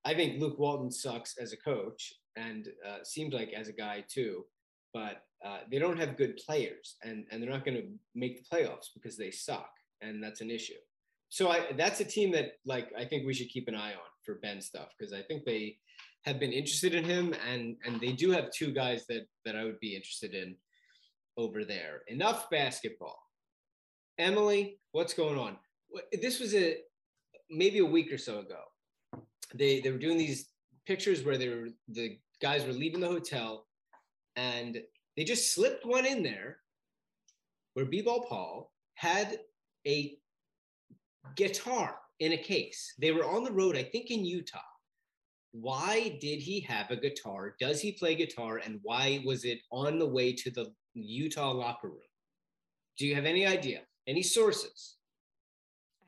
I 0.05 0.13
think 0.13 0.39
Luke 0.39 0.59
Walton 0.59 0.91
sucks 0.91 1.37
as 1.37 1.53
a 1.53 1.57
coach, 1.57 2.13
and 2.35 2.67
uh, 2.87 3.03
seems 3.03 3.33
like 3.33 3.53
as 3.53 3.67
a 3.67 3.73
guy 3.73 4.03
too. 4.07 4.45
But 4.93 5.23
uh, 5.45 5.59
they 5.71 5.79
don't 5.79 5.99
have 5.99 6.17
good 6.17 6.37
players, 6.37 6.97
and 7.03 7.25
and 7.31 7.41
they're 7.41 7.49
not 7.49 7.65
going 7.65 7.77
to 7.77 7.87
make 8.15 8.37
the 8.37 8.55
playoffs 8.55 8.87
because 8.93 9.17
they 9.17 9.31
suck, 9.31 9.71
and 10.01 10.23
that's 10.23 10.41
an 10.41 10.51
issue. 10.51 10.79
So 11.29 11.49
I 11.49 11.71
that's 11.77 12.01
a 12.01 12.05
team 12.05 12.31
that 12.33 12.53
like 12.65 12.91
I 12.97 13.05
think 13.05 13.25
we 13.25 13.33
should 13.33 13.49
keep 13.49 13.67
an 13.67 13.75
eye 13.75 13.93
on 13.93 14.11
for 14.25 14.35
Ben 14.35 14.61
stuff 14.61 14.89
because 14.97 15.13
I 15.13 15.21
think 15.21 15.45
they 15.45 15.77
have 16.25 16.39
been 16.39 16.51
interested 16.51 16.93
in 16.93 17.05
him, 17.05 17.33
and 17.49 17.77
and 17.85 18.01
they 18.01 18.11
do 18.11 18.31
have 18.31 18.51
two 18.51 18.71
guys 18.73 19.05
that 19.07 19.27
that 19.45 19.55
I 19.55 19.63
would 19.63 19.79
be 19.79 19.95
interested 19.95 20.33
in 20.33 20.55
over 21.37 21.63
there. 21.65 22.01
Enough 22.07 22.49
basketball. 22.49 23.19
Emily, 24.17 24.79
what's 24.91 25.13
going 25.13 25.37
on? 25.37 25.57
This 26.13 26.39
was 26.39 26.53
a 26.55 26.77
maybe 27.49 27.79
a 27.79 27.85
week 27.85 28.11
or 28.11 28.17
so 28.17 28.39
ago. 28.39 28.61
They 29.53 29.81
they 29.81 29.91
were 29.91 29.97
doing 29.97 30.17
these 30.17 30.49
pictures 30.85 31.23
where 31.23 31.37
they 31.37 31.49
were 31.49 31.69
the 31.87 32.17
guys 32.41 32.65
were 32.65 32.73
leaving 32.73 32.99
the 32.99 33.07
hotel, 33.07 33.67
and 34.35 34.81
they 35.17 35.23
just 35.23 35.53
slipped 35.53 35.85
one 35.85 36.05
in 36.05 36.23
there, 36.23 36.57
where 37.73 37.85
B-ball 37.85 38.25
Paul 38.27 38.71
had 38.95 39.39
a 39.85 40.17
guitar 41.35 41.95
in 42.19 42.33
a 42.33 42.37
case. 42.37 42.93
They 42.99 43.11
were 43.11 43.25
on 43.25 43.43
the 43.43 43.51
road, 43.51 43.75
I 43.75 43.83
think, 43.83 44.11
in 44.11 44.25
Utah. 44.25 44.59
Why 45.51 46.17
did 46.21 46.39
he 46.39 46.61
have 46.61 46.89
a 46.91 46.95
guitar? 46.95 47.55
Does 47.59 47.81
he 47.81 47.91
play 47.91 48.15
guitar? 48.15 48.61
And 48.63 48.79
why 48.83 49.21
was 49.25 49.43
it 49.43 49.59
on 49.71 49.99
the 49.99 50.07
way 50.07 50.33
to 50.33 50.49
the 50.49 50.73
Utah 50.93 51.51
locker 51.51 51.87
room? 51.87 51.97
Do 52.97 53.07
you 53.07 53.15
have 53.15 53.25
any 53.25 53.45
idea? 53.45 53.81
Any 54.07 54.23
sources? 54.23 54.97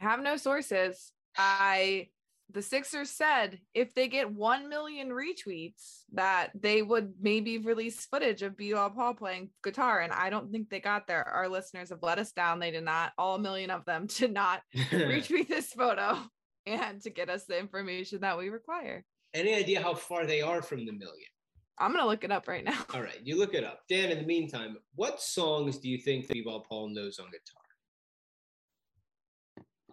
I 0.01 0.05
have 0.05 0.21
no 0.21 0.37
sources. 0.37 1.11
I 1.37 2.09
the 2.51 2.61
Sixers 2.61 3.09
said 3.09 3.59
if 3.73 3.95
they 3.95 4.07
get 4.07 4.31
1 4.31 4.69
million 4.69 5.09
retweets 5.09 6.03
that 6.11 6.51
they 6.53 6.81
would 6.81 7.13
maybe 7.19 7.57
release 7.57 8.05
footage 8.05 8.43
of 8.43 8.55
B.L. 8.55 8.91
Paul 8.91 9.15
playing 9.15 9.49
guitar 9.63 10.01
and 10.01 10.13
I 10.13 10.29
don't 10.29 10.51
think 10.51 10.69
they 10.69 10.79
got 10.79 11.07
there. 11.07 11.23
Our 11.23 11.47
listeners 11.49 11.89
have 11.89 12.03
let 12.03 12.19
us 12.19 12.31
down. 12.31 12.59
They 12.59 12.69
did 12.69 12.83
not. 12.83 13.13
All 13.17 13.35
a 13.35 13.39
million 13.39 13.71
of 13.71 13.85
them 13.85 14.05
did 14.17 14.33
not 14.33 14.61
retweet 14.75 15.47
this 15.47 15.71
photo 15.71 16.19
and 16.65 17.01
to 17.01 17.09
get 17.09 17.29
us 17.29 17.45
the 17.45 17.57
information 17.57 18.21
that 18.21 18.37
we 18.37 18.49
require. 18.49 19.03
any 19.33 19.55
idea 19.55 19.81
how 19.81 19.95
far 19.95 20.25
they 20.25 20.41
are 20.41 20.61
from 20.61 20.85
the 20.85 20.91
million? 20.91 21.32
I'm 21.79 21.91
going 21.91 22.03
to 22.03 22.07
look 22.07 22.23
it 22.23 22.31
up 22.31 22.47
right 22.47 22.63
now. 22.63 22.79
All 22.93 23.01
right, 23.01 23.19
you 23.23 23.37
look 23.37 23.53
it 23.53 23.63
up. 23.63 23.81
Dan, 23.89 24.11
in 24.11 24.19
the 24.19 24.25
meantime, 24.25 24.77
what 24.95 25.21
songs 25.21 25.77
do 25.77 25.89
you 25.89 25.97
think 25.97 26.27
that 26.27 26.33
B-ball 26.33 26.65
Paul 26.69 26.89
knows 26.89 27.19
on 27.19 27.27
guitar? 27.31 27.61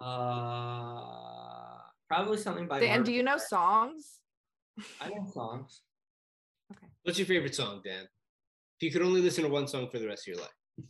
Uh, 0.01 1.78
probably 2.09 2.39
something 2.39 2.66
by. 2.66 2.81
Dan, 2.81 2.89
Marvin 2.89 3.05
do 3.05 3.12
you 3.12 3.22
know 3.22 3.37
Gaye. 3.37 3.45
songs? 3.49 4.18
I 5.01 5.09
know 5.09 5.26
songs. 5.33 5.83
Okay. 6.72 6.87
What's 7.03 7.18
your 7.18 7.26
favorite 7.26 7.55
song, 7.55 7.83
Dan? 7.85 8.05
If 8.05 8.83
you 8.83 8.91
could 8.91 9.03
only 9.03 9.20
listen 9.20 9.45
to 9.45 9.51
one 9.51 9.68
song 9.68 9.89
for 9.91 9.99
the 9.99 10.07
rest 10.07 10.26
of 10.26 10.35
your 10.35 10.43
life. 10.43 10.89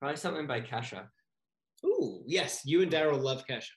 Probably 0.00 0.16
something 0.18 0.46
by 0.46 0.60
Kesha. 0.60 1.06
Ooh, 1.84 2.22
yes, 2.26 2.62
you 2.64 2.82
and 2.82 2.92
Daryl 2.92 3.20
love 3.22 3.44
Kesha. 3.48 3.70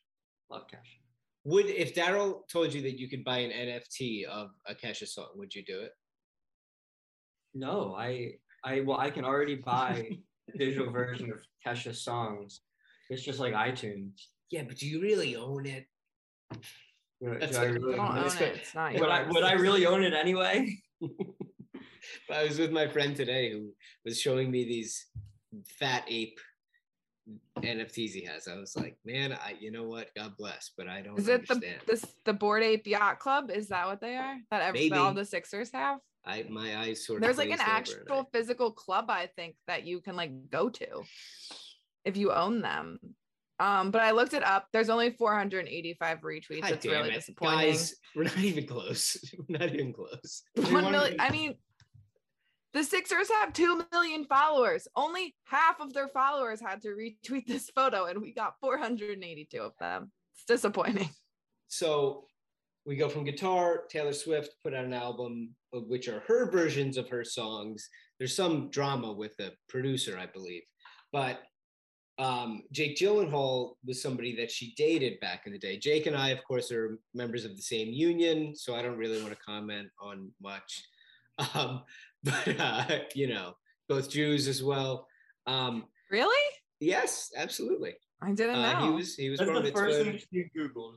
Love 0.50 0.64
Kesha. 0.68 1.00
Would 1.46 1.68
if 1.68 1.96
Daryl 1.96 2.42
told 2.52 2.74
you 2.74 2.82
that 2.82 3.00
you 3.00 3.08
could 3.08 3.24
buy 3.24 3.38
an 3.40 3.52
NFT 3.52 4.26
of 4.26 4.50
a 4.68 4.76
Kesha 4.76 5.08
song, 5.08 5.30
would 5.36 5.56
you 5.56 5.64
do 5.64 5.80
it? 5.80 5.92
No, 7.54 7.96
I, 7.98 8.34
I, 8.64 8.82
well, 8.82 8.98
I 8.98 9.10
can 9.10 9.26
already 9.26 9.56
buy 9.56 10.18
a 10.54 10.58
digital 10.58 10.92
version 10.92 11.32
of 11.32 11.40
Kesha's 11.66 12.02
songs. 12.04 12.62
It's 13.10 13.24
just 13.24 13.40
like 13.40 13.54
iTunes. 13.54 14.12
Yeah, 14.52 14.64
but 14.68 14.78
do 14.78 14.88
you 14.88 15.02
really 15.02 15.36
own 15.36 15.66
it? 15.66 15.86
Do- 16.52 17.38
That's 17.40 17.54
do 17.54 17.58
I 17.58 17.66
like- 17.66 17.74
really 17.74 17.96
Don't 17.96 18.08
own 18.12 18.18
own 18.20 18.26
it? 18.28 18.42
it. 18.42 18.56
It's 18.58 18.76
not 18.76 18.94
Would 18.94 19.10
I, 19.10 19.28
would 19.28 19.44
I 19.44 19.54
really 19.54 19.86
own 19.86 20.04
it 20.04 20.14
anyway? 20.14 20.78
I 22.32 22.44
was 22.44 22.58
with 22.60 22.72
my 22.72 22.88
friend 22.88 23.16
today 23.16 23.52
who 23.52 23.72
was 24.06 24.20
showing 24.20 24.50
me 24.52 24.64
these 24.64 25.06
fat 25.80 26.04
ape 26.08 26.40
NFTs 27.60 28.12
he 28.12 28.24
has. 28.26 28.48
I 28.48 28.56
was 28.58 28.76
like, 28.76 28.98
man, 29.06 29.34
I 29.34 29.56
you 29.60 29.72
know 29.72 29.84
what? 29.84 30.08
God 30.16 30.34
bless, 30.38 30.72
but 30.78 30.88
I 30.88 31.02
don't 31.02 31.18
Is 31.20 31.28
it 31.28 31.48
the 31.48 31.54
understand. 31.56 31.82
this 31.88 32.06
the 32.26 32.34
Bored 32.34 32.64
Ape 32.64 32.88
Yacht 32.88 33.20
Club? 33.20 33.52
Is 33.52 33.68
that 33.70 33.86
what 33.88 34.02
they 34.02 34.16
are? 34.16 34.38
That, 34.52 34.62
every, 34.62 34.90
that 34.90 34.98
all 34.98 35.14
the 35.14 35.26
Sixers 35.26 35.72
have? 35.74 36.00
I 36.26 36.46
my 36.50 36.78
eyes 36.78 37.06
sort 37.06 37.18
of 37.18 37.24
There's 37.24 37.38
like 37.38 37.50
an 37.50 37.58
glazed 37.58 37.70
over 37.70 37.72
and 37.72 37.80
actual 37.80 38.30
physical 38.34 38.72
club 38.72 39.06
I 39.10 39.28
think 39.36 39.56
that 39.68 39.86
you 39.86 40.02
can 40.02 40.16
like 40.16 40.50
go 40.50 40.70
to 40.70 41.04
if 42.06 42.18
you 42.18 42.32
own 42.32 42.62
them. 42.62 43.00
Um, 43.60 43.92
but 43.92 44.02
I 44.02 44.12
looked 44.12 44.34
it 44.34 44.44
up. 44.44 44.68
There's 44.72 44.90
only 44.90 45.12
485 45.12 46.22
retweets. 46.22 46.62
God 46.62 46.72
it's 46.72 46.86
really 46.86 47.10
it. 47.10 47.14
disappointing. 47.14 47.72
Guys, 47.72 47.94
we're 48.16 48.24
not 48.24 48.38
even 48.38 48.66
close. 48.66 49.18
we're 49.50 49.58
not 49.58 49.74
even 49.74 49.94
close. 49.94 50.44
One 50.72 50.92
million. 50.92 51.18
I 51.20 51.30
mean, 51.30 51.56
the 52.74 52.84
Sixers 52.84 53.30
have 53.30 53.52
two 53.52 53.84
million 53.92 54.26
followers. 54.26 54.88
Only 54.96 55.36
half 55.44 55.82
of 55.82 55.94
their 55.94 56.08
followers 56.08 56.62
had 56.62 56.82
to 56.84 56.90
retweet 56.90 57.48
this 57.48 57.70
photo, 57.70 58.06
and 58.06 58.22
we 58.22 58.34
got 58.34 58.54
482 58.62 59.60
of 59.60 59.74
them. 59.80 60.12
It's 60.36 60.46
disappointing. 60.46 61.10
So 61.68 62.26
we 62.90 62.96
go 62.96 63.08
from 63.08 63.24
guitar. 63.24 63.84
Taylor 63.88 64.14
Swift 64.14 64.56
put 64.64 64.74
out 64.74 64.84
an 64.84 64.94
album, 64.94 65.54
of 65.74 65.84
which 65.88 66.08
are 66.08 66.22
her 66.22 66.50
versions 66.50 66.98
of 66.98 67.08
her 67.08 67.24
songs. 67.24 67.88
There's 68.18 68.36
some 68.36 68.72
drama 68.72 69.14
with 69.14 69.38
the 69.38 69.54
producer, 69.70 70.18
I 70.18 70.26
believe, 70.26 70.64
but 71.14 71.42
um, 72.18 72.64
Jake 72.72 72.98
Gyllenhaal 72.98 73.74
was 73.86 74.02
somebody 74.02 74.36
that 74.38 74.50
she 74.50 74.74
dated 74.76 75.20
back 75.20 75.44
in 75.46 75.54
the 75.54 75.60
day. 75.60 75.78
Jake 75.78 76.08
and 76.08 76.18
I, 76.18 76.30
of 76.30 76.44
course, 76.44 76.72
are 76.72 76.98
members 77.14 77.46
of 77.46 77.56
the 77.56 77.62
same 77.62 77.90
union, 77.90 78.56
so 78.56 78.76
I 78.76 78.82
don't 78.82 78.98
really 78.98 79.22
want 79.22 79.34
to 79.34 79.40
comment 79.40 79.88
on 80.02 80.32
much. 80.42 80.84
Um, 81.56 81.84
but 82.22 82.60
uh, 82.60 82.84
you 83.16 83.28
know, 83.34 83.54
both 83.88 84.10
Jews 84.10 84.50
as 84.50 84.62
well. 84.62 85.08
Um, 85.48 85.86
Really? 86.12 86.44
yes, 86.82 87.32
absolutely. 87.38 87.94
I 88.22 88.34
didn't 88.34 88.62
know. 88.62 88.68
Uh, 88.68 88.82
he 88.88 88.90
was 88.90 89.16
he 89.16 89.30
was 89.30 89.40
That's 89.40 89.50
bar 89.50 89.62
the 89.62 89.72
first 89.72 90.00
mitzvahed. 90.00 90.04
thing 90.04 90.22
you 90.34 90.50
Googled. 90.54 90.96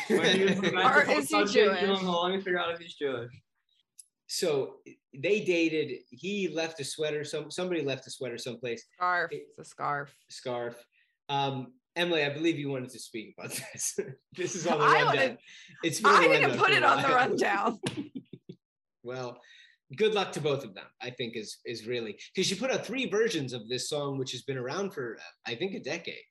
Or 0.10 1.02
is 1.10 1.28
he 1.28 1.34
talk 1.34 1.50
Jewish? 1.50 1.78
Gyllenhaal, 1.80 2.24
Let 2.24 2.32
me 2.36 2.40
figure 2.40 2.58
out 2.58 2.72
if 2.72 2.78
he's 2.78 2.94
Jewish. 2.94 3.32
so 4.26 4.76
they 5.16 5.40
dated. 5.40 5.98
He 6.10 6.48
left 6.48 6.80
a 6.80 6.84
sweater. 6.84 7.24
Some 7.24 7.50
somebody 7.50 7.82
left 7.82 8.06
a 8.06 8.10
sweater 8.10 8.38
someplace. 8.38 8.84
Scarf. 8.96 9.30
It's 9.32 9.58
a 9.58 9.64
scarf. 9.64 10.14
Scarf. 10.28 10.76
Um, 11.28 11.72
Emily, 11.96 12.24
I 12.24 12.30
believe 12.30 12.58
you 12.58 12.68
wanted 12.70 12.90
to 12.90 12.98
speak 12.98 13.34
about 13.38 13.50
this. 13.72 13.98
this 14.36 14.54
is 14.56 14.66
on 14.66 14.78
the 14.78 14.84
I 14.84 14.88
rundown. 14.88 15.06
wanted- 15.06 15.38
it's 15.84 16.00
been 16.00 16.10
I 16.10 16.16
on 16.16 16.22
the 16.22 16.28
didn't 16.38 16.58
put 16.58 16.70
it 16.70 16.82
on 16.82 17.02
the 17.02 17.08
rundown. 17.08 17.78
well, 19.02 19.40
good 19.96 20.14
luck 20.14 20.32
to 20.32 20.40
both 20.40 20.64
of 20.64 20.74
them. 20.74 20.86
I 21.00 21.10
think 21.10 21.36
is 21.36 21.58
is 21.64 21.86
really 21.86 22.18
because 22.34 22.50
you 22.50 22.56
put 22.56 22.70
out 22.72 22.84
three 22.84 23.08
versions 23.08 23.52
of 23.52 23.68
this 23.68 23.88
song, 23.88 24.18
which 24.18 24.32
has 24.32 24.42
been 24.42 24.58
around 24.58 24.92
for 24.92 25.18
I 25.46 25.54
think 25.54 25.74
a 25.74 25.80
decade. 25.80 26.24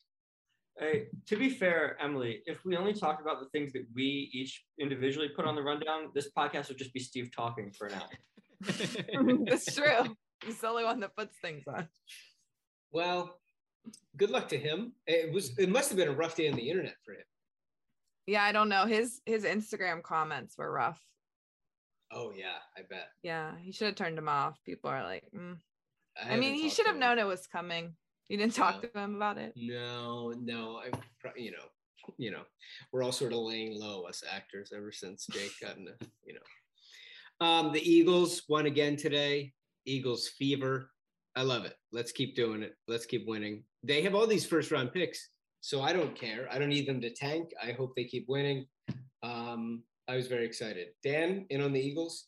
Hey, 0.79 1.05
to 1.27 1.37
be 1.37 1.49
fair, 1.49 1.97
Emily, 2.01 2.41
if 2.45 2.65
we 2.65 2.75
only 2.75 2.93
talked 2.93 3.21
about 3.21 3.39
the 3.39 3.47
things 3.49 3.73
that 3.73 3.85
we 3.93 4.29
each 4.33 4.63
individually 4.79 5.29
put 5.35 5.45
on 5.45 5.55
the 5.55 5.61
rundown, 5.61 6.09
this 6.15 6.29
podcast 6.35 6.69
would 6.69 6.79
just 6.79 6.93
be 6.93 6.99
Steve 6.99 7.29
talking 7.35 7.71
for 7.71 7.87
an 7.87 7.93
hour. 7.93 8.09
That's 9.45 9.73
true. 9.73 10.15
He's 10.43 10.59
the 10.59 10.67
only 10.67 10.83
one 10.83 10.99
that 11.01 11.15
puts 11.15 11.37
things 11.41 11.63
on. 11.67 11.87
well, 12.91 13.39
good 14.17 14.31
luck 14.31 14.47
to 14.49 14.57
him. 14.57 14.93
It 15.05 15.31
was 15.31 15.57
it 15.57 15.69
must 15.69 15.89
have 15.89 15.97
been 15.97 16.07
a 16.07 16.13
rough 16.13 16.35
day 16.35 16.49
on 16.49 16.55
the 16.55 16.69
internet 16.69 16.95
for 17.05 17.13
him. 17.13 17.23
Yeah, 18.25 18.43
I 18.43 18.51
don't 18.51 18.69
know. 18.69 18.85
His 18.85 19.21
his 19.25 19.43
Instagram 19.43 20.01
comments 20.01 20.57
were 20.57 20.71
rough. 20.71 20.99
Oh 22.11 22.31
yeah, 22.35 22.57
I 22.77 22.81
bet. 22.89 23.09
Yeah, 23.21 23.51
he 23.61 23.71
should 23.71 23.87
have 23.87 23.95
turned 23.95 24.17
him 24.17 24.29
off. 24.29 24.57
People 24.65 24.89
are 24.89 25.03
like, 25.03 25.23
mm. 25.35 25.57
I, 26.17 26.25
haven't 26.25 26.39
mean, 26.39 26.55
he 26.55 26.69
should 26.69 26.85
have 26.87 26.95
known 26.95 27.19
it 27.19 27.27
was 27.27 27.47
coming. 27.47 27.95
You 28.33 28.39
didn't 28.39 28.55
talk 28.55 28.81
Yeah. 28.81 28.87
to 28.89 28.93
them 28.95 29.13
about 29.13 29.37
it. 29.37 29.53
No, 29.55 30.31
no, 30.31 30.77
I, 30.77 30.89
pro- 31.19 31.35
you 31.37 31.51
know, 31.51 31.65
you 32.17 32.31
know, 32.31 32.41
we're 32.91 33.03
all 33.03 33.11
sort 33.11 33.31
of 33.31 33.37
laying 33.37 33.79
low, 33.79 34.07
us 34.07 34.23
actors, 34.27 34.73
ever 34.75 34.91
since 34.91 35.27
Jake 35.27 35.51
got 35.61 35.77
in, 35.77 35.85
the, 35.85 35.93
you 36.25 36.33
know. 36.33 37.45
Um, 37.45 37.71
the 37.71 37.87
Eagles 37.87 38.41
won 38.49 38.65
again 38.65 38.95
today. 38.97 39.53
Eagles 39.85 40.29
fever. 40.29 40.89
I 41.35 41.43
love 41.43 41.65
it. 41.65 41.75
Let's 41.91 42.11
keep 42.11 42.35
doing 42.35 42.63
it. 42.63 42.73
Let's 42.87 43.05
keep 43.05 43.27
winning. 43.27 43.65
They 43.83 44.01
have 44.01 44.15
all 44.15 44.25
these 44.25 44.47
first 44.47 44.71
round 44.71 44.93
picks, 44.93 45.29
so 45.61 45.83
I 45.83 45.93
don't 45.93 46.15
care. 46.15 46.47
I 46.51 46.57
don't 46.57 46.69
need 46.69 46.87
them 46.87 47.01
to 47.01 47.13
tank. 47.13 47.51
I 47.63 47.73
hope 47.73 47.93
they 47.95 48.05
keep 48.05 48.25
winning. 48.27 48.65
Um, 49.21 49.83
I 50.07 50.15
was 50.15 50.25
very 50.25 50.47
excited. 50.47 50.87
Dan, 51.03 51.45
in 51.51 51.61
on 51.61 51.71
the 51.71 51.79
Eagles? 51.79 52.25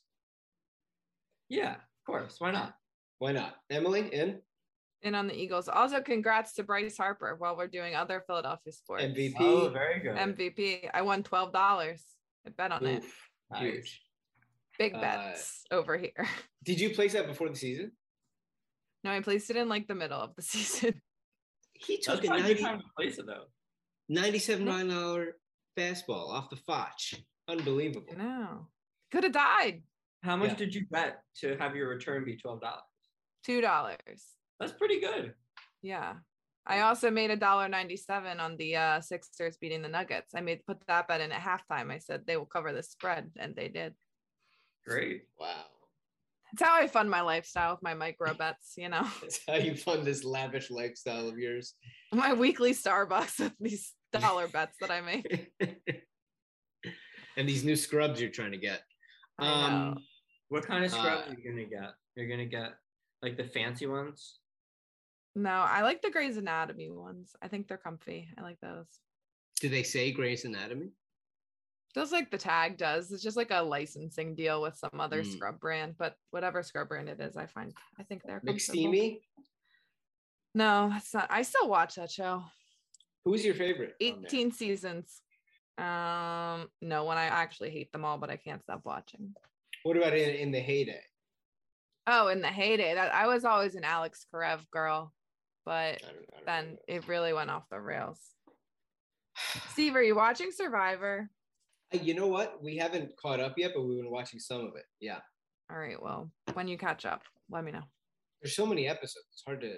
Yeah, 1.49 1.73
of 1.73 2.05
course. 2.05 2.35
Why 2.37 2.51
not? 2.51 2.75
Why 3.17 3.31
not? 3.31 3.55
Emily, 3.71 4.07
in 4.13 4.41
in 5.05 5.15
on 5.15 5.27
the 5.27 5.39
Eagles. 5.39 5.69
Also, 5.69 6.01
congrats 6.01 6.53
to 6.55 6.63
Bryce 6.63 6.97
Harper 6.97 7.35
while 7.37 7.55
we're 7.55 7.67
doing 7.67 7.95
other 7.95 8.23
Philadelphia 8.25 8.73
sports. 8.73 9.03
MVP. 9.03 9.35
Oh, 9.39 9.67
oh, 9.67 9.69
very 9.69 9.99
good. 9.99 10.15
MVP. 10.15 10.89
I 10.93 11.03
won 11.03 11.23
twelve 11.23 11.53
dollars. 11.53 12.03
I 12.45 12.49
bet 12.49 12.71
on 12.71 12.85
Oof, 12.85 13.29
it. 13.51 13.57
Huge. 13.57 14.01
Big 14.77 14.95
uh, 14.95 14.99
bets 14.99 15.63
uh, 15.71 15.75
over 15.75 15.97
here. 15.97 16.27
Did 16.65 16.79
you 16.81 16.89
place 16.89 17.13
that 17.13 17.27
before 17.27 17.47
the 17.47 17.55
season? 17.55 17.91
No, 19.03 19.11
I 19.11 19.21
placed 19.21 19.49
it 19.51 19.55
in 19.55 19.69
like 19.69 19.87
the 19.87 19.95
middle 19.95 20.19
of 20.19 20.35
the 20.35 20.41
season. 20.41 20.99
He 21.73 21.97
took 21.97 22.21
That's 22.21 22.27
a 22.27 22.41
90, 22.41 22.55
time 22.55 22.79
to 22.79 22.85
place 22.97 23.17
it 23.17 23.27
though. 23.27 23.45
97 24.09 24.65
mile 24.65 24.79
an 24.79 24.91
hour 24.91 25.27
fastball 25.77 26.29
off 26.29 26.49
the 26.49 26.55
Foch. 26.55 27.19
Unbelievable. 27.47 28.13
No. 28.17 28.67
Could 29.11 29.23
have 29.23 29.33
died. 29.33 29.83
How 30.23 30.35
much 30.35 30.51
yeah. 30.51 30.55
did 30.55 30.75
you 30.75 30.85
bet 30.89 31.21
to 31.41 31.55
have 31.57 31.75
your 31.75 31.89
return 31.89 32.25
be 32.25 32.37
$12? 32.37 32.61
$2. 33.47 33.95
That's 34.59 34.71
pretty 34.73 34.99
good. 34.99 35.33
Yeah. 35.81 36.13
I 36.67 36.81
also 36.81 37.11
made 37.11 37.29
a 37.29 37.35
dollar 37.35 37.67
ninety-seven 37.69 38.39
on 38.39 38.57
the 38.57 38.75
uh, 38.75 38.99
Sixers 39.01 39.57
beating 39.57 39.83
the 39.83 39.87
Nuggets. 39.89 40.33
I 40.35 40.41
made 40.41 40.65
put 40.65 40.77
that 40.87 41.07
bet 41.07 41.21
in 41.21 41.31
at 41.31 41.41
halftime. 41.41 41.91
I 41.91 41.99
said 41.99 42.21
they 42.25 42.37
will 42.37 42.45
cover 42.47 42.73
the 42.73 42.81
spread, 42.81 43.29
and 43.37 43.55
they 43.55 43.67
did. 43.67 43.93
Great. 44.87 45.23
Wow. 45.39 45.65
That's 46.53 46.67
how 46.69 46.75
I 46.79 46.87
fund 46.87 47.09
my 47.11 47.21
lifestyle 47.21 47.73
with 47.73 47.83
my 47.83 47.93
micro 47.93 48.33
bets. 48.41 48.73
You 48.77 48.89
know, 48.89 49.07
That's 49.21 49.39
how 49.47 49.55
you 49.57 49.75
fund 49.75 50.05
this 50.07 50.23
lavish 50.23 50.71
lifestyle 50.71 51.27
of 51.29 51.37
yours. 51.37 51.75
my 52.11 52.33
weekly 52.33 52.71
Starbucks 52.71 53.39
with 53.39 53.53
these 53.59 53.93
dollar 54.11 54.47
bets 54.47 54.77
that 54.81 54.89
I 54.89 55.01
make. 55.01 55.51
and 57.37 57.47
these 57.47 57.63
new 57.63 57.75
scrubs 57.75 58.19
you're 58.19 58.29
trying 58.31 58.51
to 58.53 58.57
get. 58.57 58.81
Um, 59.37 59.97
What 60.49 60.65
kind 60.65 60.83
of 60.85 60.91
scrubs 60.91 61.27
Uh, 61.27 61.31
are 61.31 61.35
you 61.37 61.47
gonna 61.49 61.65
get? 61.65 61.93
You're 62.15 62.27
gonna 62.29 62.45
get 62.45 62.73
like 63.21 63.37
the 63.37 63.43
fancy 63.45 63.85
ones. 63.87 64.39
No, 65.35 65.49
I 65.49 65.81
like 65.81 66.01
the 66.01 66.09
Grey's 66.11 66.37
Anatomy 66.37 66.89
ones. 66.89 67.35
I 67.41 67.47
think 67.49 67.67
they're 67.67 67.77
comfy. 67.77 68.27
I 68.37 68.41
like 68.41 68.59
those. 68.61 68.85
do 69.61 69.69
they 69.69 69.83
say 69.83 70.11
Grey's 70.11 70.43
Anatomy? 70.45 70.89
Just 71.93 72.11
like 72.11 72.29
the 72.29 72.37
tag 72.37 72.77
does. 72.77 73.09
It's 73.11 73.23
just 73.23 73.37
like 73.37 73.51
a 73.51 73.61
licensing 73.63 74.35
deal 74.35 74.61
with 74.61 74.75
some 74.75 74.99
other 74.99 75.23
Mm. 75.23 75.31
scrub 75.31 75.59
brand, 75.61 75.95
but 75.97 76.17
whatever 76.31 76.61
scrub 76.61 76.89
brand 76.89 77.07
it 77.07 77.21
is, 77.21 77.37
I 77.37 77.45
find 77.47 77.73
I 77.97 78.03
think 78.03 78.23
they're. 78.23 78.41
McSteamy? 78.41 79.21
No, 80.53 80.89
that's 80.89 81.13
not. 81.13 81.27
I 81.29 81.41
still 81.41 81.69
watch 81.69 81.95
that 81.95 82.11
show. 82.11 82.43
Who's 83.23 83.45
your 83.45 83.55
favorite? 83.55 83.95
18 84.01 84.51
seasons. 84.51 85.21
Um, 85.77 86.69
no 86.81 87.05
one. 87.05 87.17
I 87.17 87.25
actually 87.25 87.71
hate 87.71 87.91
them 87.93 88.03
all, 88.05 88.17
but 88.17 88.29
I 88.29 88.35
can't 88.37 88.61
stop 88.61 88.81
watching. 88.83 89.33
What 89.83 89.95
about 89.97 90.13
in, 90.13 90.35
in 90.35 90.51
the 90.51 90.59
heyday? 90.59 91.01
Oh, 92.07 92.27
in 92.27 92.41
the 92.41 92.47
heyday, 92.49 92.93
that 92.93 93.13
I 93.13 93.25
was 93.27 93.45
always 93.45 93.75
an 93.75 93.83
Alex 93.85 94.25
Karev 94.31 94.69
girl, 94.69 95.13
but 95.65 95.71
I 95.71 95.91
don't, 95.91 96.01
I 96.01 96.35
don't 96.37 96.45
then 96.45 96.77
it 96.87 97.07
really 97.07 97.33
went 97.33 97.49
off 97.49 97.63
the 97.69 97.79
rails. 97.79 98.19
Steve, 99.71 99.95
are 99.95 100.03
you 100.03 100.15
watching 100.15 100.51
Survivor? 100.51 101.29
You 101.91 102.13
know 102.13 102.27
what? 102.27 102.61
We 102.63 102.77
haven't 102.77 103.11
caught 103.21 103.39
up 103.39 103.55
yet, 103.57 103.71
but 103.75 103.83
we've 103.83 103.97
been 104.01 104.11
watching 104.11 104.39
some 104.39 104.61
of 104.61 104.75
it. 104.75 104.85
Yeah. 104.99 105.19
All 105.71 105.77
right. 105.77 106.01
Well, 106.01 106.31
when 106.53 106.67
you 106.67 106.77
catch 106.77 107.05
up, 107.05 107.21
let 107.49 107.63
me 107.63 107.71
know. 107.71 107.83
There's 108.41 108.55
so 108.55 108.65
many 108.65 108.87
episodes. 108.87 109.25
It's 109.33 109.43
hard 109.45 109.61
to 109.61 109.73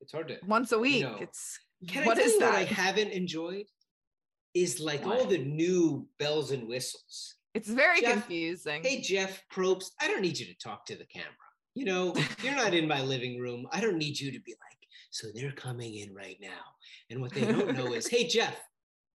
it's 0.00 0.12
hard 0.12 0.28
to 0.28 0.38
Once 0.46 0.72
a 0.72 0.78
week. 0.78 1.02
know, 1.02 1.16
it's 1.20 1.58
Can 1.88 2.04
what 2.04 2.16
I 2.16 2.20
tell 2.20 2.26
is 2.28 2.32
you 2.34 2.40
that? 2.40 2.50
what 2.52 2.58
I 2.60 2.64
haven't 2.64 3.10
enjoyed? 3.10 3.64
Is 4.54 4.80
like 4.80 5.04
all 5.06 5.24
the 5.26 5.38
new 5.38 6.08
bells 6.18 6.50
and 6.52 6.66
whistles. 6.68 7.34
it's 7.54 7.68
very 7.68 8.00
Jeff- 8.00 8.12
confusing. 8.12 8.82
Hey 8.82 9.00
Jeff 9.00 9.42
Probst, 9.52 9.90
I 10.00 10.06
don't 10.08 10.22
need 10.22 10.38
you 10.38 10.46
to 10.46 10.54
talk 10.62 10.86
to 10.86 10.96
the 10.96 11.06
camera. 11.06 11.28
You 11.74 11.84
know, 11.84 12.14
you're 12.42 12.56
not 12.56 12.74
in 12.74 12.88
my 12.88 13.02
living 13.02 13.38
room. 13.40 13.66
I 13.72 13.80
don't 13.80 13.98
need 13.98 14.18
you 14.18 14.32
to 14.32 14.40
be 14.40 14.52
like, 14.52 14.67
so 15.10 15.28
they're 15.34 15.52
coming 15.52 15.94
in 15.96 16.14
right 16.14 16.36
now. 16.40 16.64
And 17.10 17.20
what 17.20 17.32
they 17.32 17.44
don't 17.44 17.76
know 17.76 17.92
is, 17.94 18.06
hey 18.06 18.26
Jeff, 18.26 18.56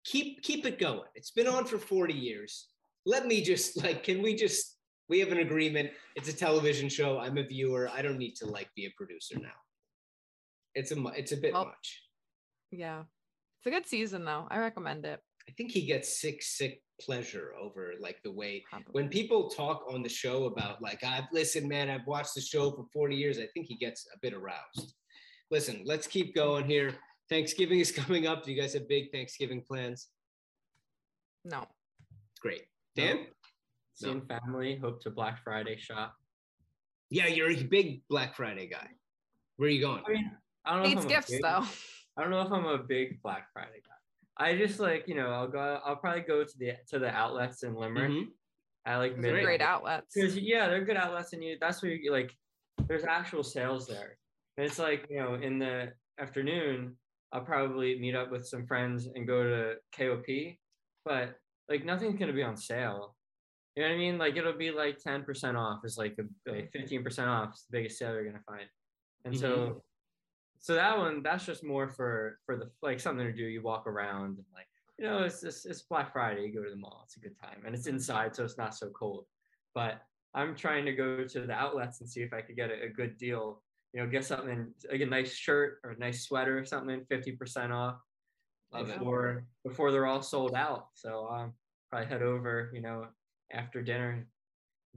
keep 0.05 0.43
keep 0.43 0.67
it 0.67 0.79
going. 0.79 1.09
It's 1.15 1.31
been 1.31 1.47
on 1.47 1.65
for 1.65 1.79
40 1.79 2.15
years. 2.15 2.69
Let 3.07 3.27
me 3.27 3.43
just 3.43 3.83
like, 3.83 4.03
can 4.05 4.23
we 4.23 4.35
just 4.35 4.77
we 5.09 5.21
have 5.21 5.33
an 5.33 5.39
agreement. 5.39 5.91
It's 6.17 6.29
a 6.29 6.37
television 6.37 6.89
show. 6.89 7.19
I'm 7.19 7.39
a 7.39 7.43
viewer. 7.43 7.89
I 7.93 8.03
don't 8.03 8.19
need 8.19 8.35
to 8.37 8.47
like 8.47 8.69
be 8.77 8.85
a 8.87 8.91
producer 8.97 9.39
now. 9.39 9.57
It's 10.75 10.93
a 10.93 11.03
it's 11.17 11.33
a 11.33 11.37
bit 11.37 11.55
Well, 11.55 11.65
much. 11.67 12.03
yeah. 12.71 13.01
It's 13.61 13.67
a 13.67 13.71
good 13.71 13.87
season 13.87 14.25
though. 14.25 14.47
I 14.51 14.59
recommend 14.59 15.05
it. 15.05 15.21
I 15.49 15.53
think 15.53 15.71
he 15.71 15.87
gets 15.87 16.21
sick, 16.21 16.43
sick 16.43 16.83
pleasure 17.01 17.55
over 17.59 17.95
like 18.01 18.23
the 18.23 18.31
way 18.31 18.63
Probably. 18.69 18.91
when 18.93 19.09
people 19.09 19.49
talk 19.49 19.87
on 19.91 20.03
the 20.03 20.09
show 20.09 20.45
about 20.45 20.83
like 20.83 21.03
I've 21.03 21.25
listened, 21.33 21.69
man, 21.69 21.89
I've 21.89 22.07
watched 22.07 22.35
the 22.35 22.41
show 22.43 22.71
for 22.71 22.85
40 22.93 23.17
years. 23.17 23.39
I 23.39 23.47
think 23.55 23.67
he 23.67 23.77
gets 23.77 24.07
a 24.15 24.19
bit 24.21 24.35
aroused. 24.35 24.95
Listen, 25.51 25.83
let's 25.85 26.07
keep 26.07 26.35
going 26.35 26.65
here. 26.67 26.95
Thanksgiving 27.29 27.81
is 27.81 27.91
coming 28.01 28.27
up. 28.27 28.45
Do 28.45 28.53
you 28.53 28.61
guys 28.61 28.75
have 28.75 28.89
big 28.89 29.11
Thanksgiving 29.13 29.63
plans? 29.63 30.09
no. 31.45 31.67
Great. 32.41 32.63
Dan? 32.95 33.27
Same 33.95 34.21
family. 34.23 34.77
Hope 34.77 35.03
to 35.03 35.11
Black 35.11 35.43
Friday 35.43 35.77
shop. 35.77 36.15
Yeah, 37.11 37.27
you're 37.27 37.51
a 37.51 37.63
big 37.65 38.03
Black 38.09 38.37
Friday 38.37 38.69
guy. 38.69 38.87
Where 39.57 39.69
are 39.69 39.73
you 39.73 39.81
going? 39.81 40.05
I 40.07 40.13
mean, 40.13 40.31
I 40.65 40.71
don't 40.75 40.83
know. 40.83 40.85
if 40.85 40.91
Hates 40.93 41.03
I'm 41.03 41.09
gifts 41.09 41.31
big- 41.33 41.43
though. 41.43 41.65
I 42.17 42.23
don't 42.23 42.31
know 42.31 42.43
if 42.43 42.53
I'm 42.53 42.67
a 42.67 42.79
big 42.79 43.21
Black 43.23 43.49
Friday 43.53 43.81
guy. 43.85 43.95
I 44.45 44.57
just 44.57 44.79
like 44.79 45.09
you 45.09 45.17
know 45.17 45.31
I'll 45.31 45.49
go. 45.49 45.81
I'll 45.85 45.97
probably 45.97 46.21
go 46.23 46.45
to 46.45 46.59
the 46.59 46.75
to 46.91 47.01
the 47.01 47.11
outlets 47.11 47.65
in 47.65 47.75
Limerick. 47.75 48.11
Mhm. 48.13 48.27
I 48.87 48.97
like 48.99 49.17
Those 49.21 49.33
are. 49.33 49.43
Great 49.43 49.61
outlets. 49.61 50.15
Yeah, 50.17 50.69
they're 50.69 50.85
good 50.85 50.97
outlets, 50.97 51.33
and 51.33 51.43
you 51.43 51.57
that's 51.61 51.83
where 51.83 51.91
you 51.93 52.13
like. 52.13 52.33
There's 52.87 53.03
actual 53.05 53.43
sales 53.43 53.89
there, 53.89 53.99
and 54.11 54.17
it's 54.65 54.79
like 54.79 55.07
you 55.11 55.19
know 55.19 55.35
in 55.35 55.59
the 55.59 55.93
afternoon 56.19 56.97
I'll 57.33 57.43
probably 57.43 57.99
meet 57.99 58.15
up 58.15 58.31
with 58.31 58.47
some 58.47 58.67
friends 58.67 59.09
and 59.15 59.27
go 59.27 59.43
to 59.43 59.75
KOP, 59.97 60.57
but 61.05 61.35
like 61.69 61.85
nothing's 61.85 62.19
gonna 62.19 62.33
be 62.33 62.43
on 62.43 62.57
sale. 62.57 63.15
You 63.77 63.83
know 63.83 63.91
what 63.91 63.95
I 63.95 63.99
mean? 63.99 64.19
Like 64.19 64.37
it'll 64.37 64.57
be 64.57 64.71
like 64.71 64.99
ten 64.99 65.23
percent 65.23 65.57
off 65.57 65.85
is 65.85 65.99
like 65.99 66.17
a 66.19 66.51
like 66.51 66.73
fifteen 66.73 67.05
percent 67.05 67.29
off 67.29 67.55
is 67.55 67.67
the 67.71 67.79
biggest 67.79 67.99
sale 67.99 68.15
you're 68.15 68.25
gonna 68.25 68.43
find, 68.47 68.69
and 69.25 69.39
so. 69.39 69.57
Mm-hmm. 69.57 69.79
So 70.61 70.75
that 70.75 70.99
one, 70.99 71.23
that's 71.23 71.47
just 71.47 71.63
more 71.63 71.89
for 71.89 72.41
for 72.45 72.57
the 72.57 72.69
like 72.83 72.99
something 72.99 73.25
to 73.25 73.33
do. 73.33 73.45
You 73.45 73.63
walk 73.63 73.87
around 73.87 74.39
and 74.39 74.45
like 74.53 74.67
you 74.99 75.05
know, 75.05 75.23
it's 75.23 75.41
just 75.41 75.67
it's 75.67 75.83
Black 75.83 76.13
Friday. 76.13 76.47
You 76.47 76.53
go 76.53 76.65
to 76.65 76.71
the 76.71 76.77
mall. 76.77 77.03
It's 77.05 77.17
a 77.17 77.21
good 77.21 77.39
time, 77.41 77.63
and 77.65 77.75
it's 77.75 77.87
inside, 77.87 78.35
so 78.35 78.45
it's 78.45 78.59
not 78.59 78.75
so 78.75 78.91
cold. 78.91 79.25
But 79.75 80.03
I'm 80.35 80.57
trying 80.57 80.85
to 80.87 80.93
go 80.93 81.25
to 81.25 81.41
the 81.41 81.53
outlets 81.53 82.01
and 82.01 82.11
see 82.11 82.23
if 82.23 82.33
I 82.33 82.41
could 82.41 82.57
get 82.57 82.71
a, 82.71 82.87
a 82.87 82.89
good 82.89 83.17
deal. 83.17 83.63
You 83.95 84.01
know, 84.03 84.07
get 84.11 84.25
something 84.25 84.73
like 84.91 85.01
a 85.01 85.07
nice 85.07 85.33
shirt 85.35 85.79
or 85.83 85.93
a 85.93 85.99
nice 85.99 86.25
sweater 86.25 86.59
or 86.59 86.65
something, 86.65 87.05
fifty 87.09 87.33
percent 87.33 87.73
off 87.73 87.97
Love 88.73 88.91
it. 88.91 88.99
before 88.99 89.47
before 89.65 89.93
they're 89.93 90.07
all 90.07 90.23
sold 90.23 90.55
out. 90.55 90.89
So 90.95 91.27
um, 91.29 91.55
probably 91.91 92.09
head 92.09 92.23
over. 92.23 92.71
You 92.75 92.83
know, 92.83 93.07
after 93.51 93.83
dinner, 93.83 94.27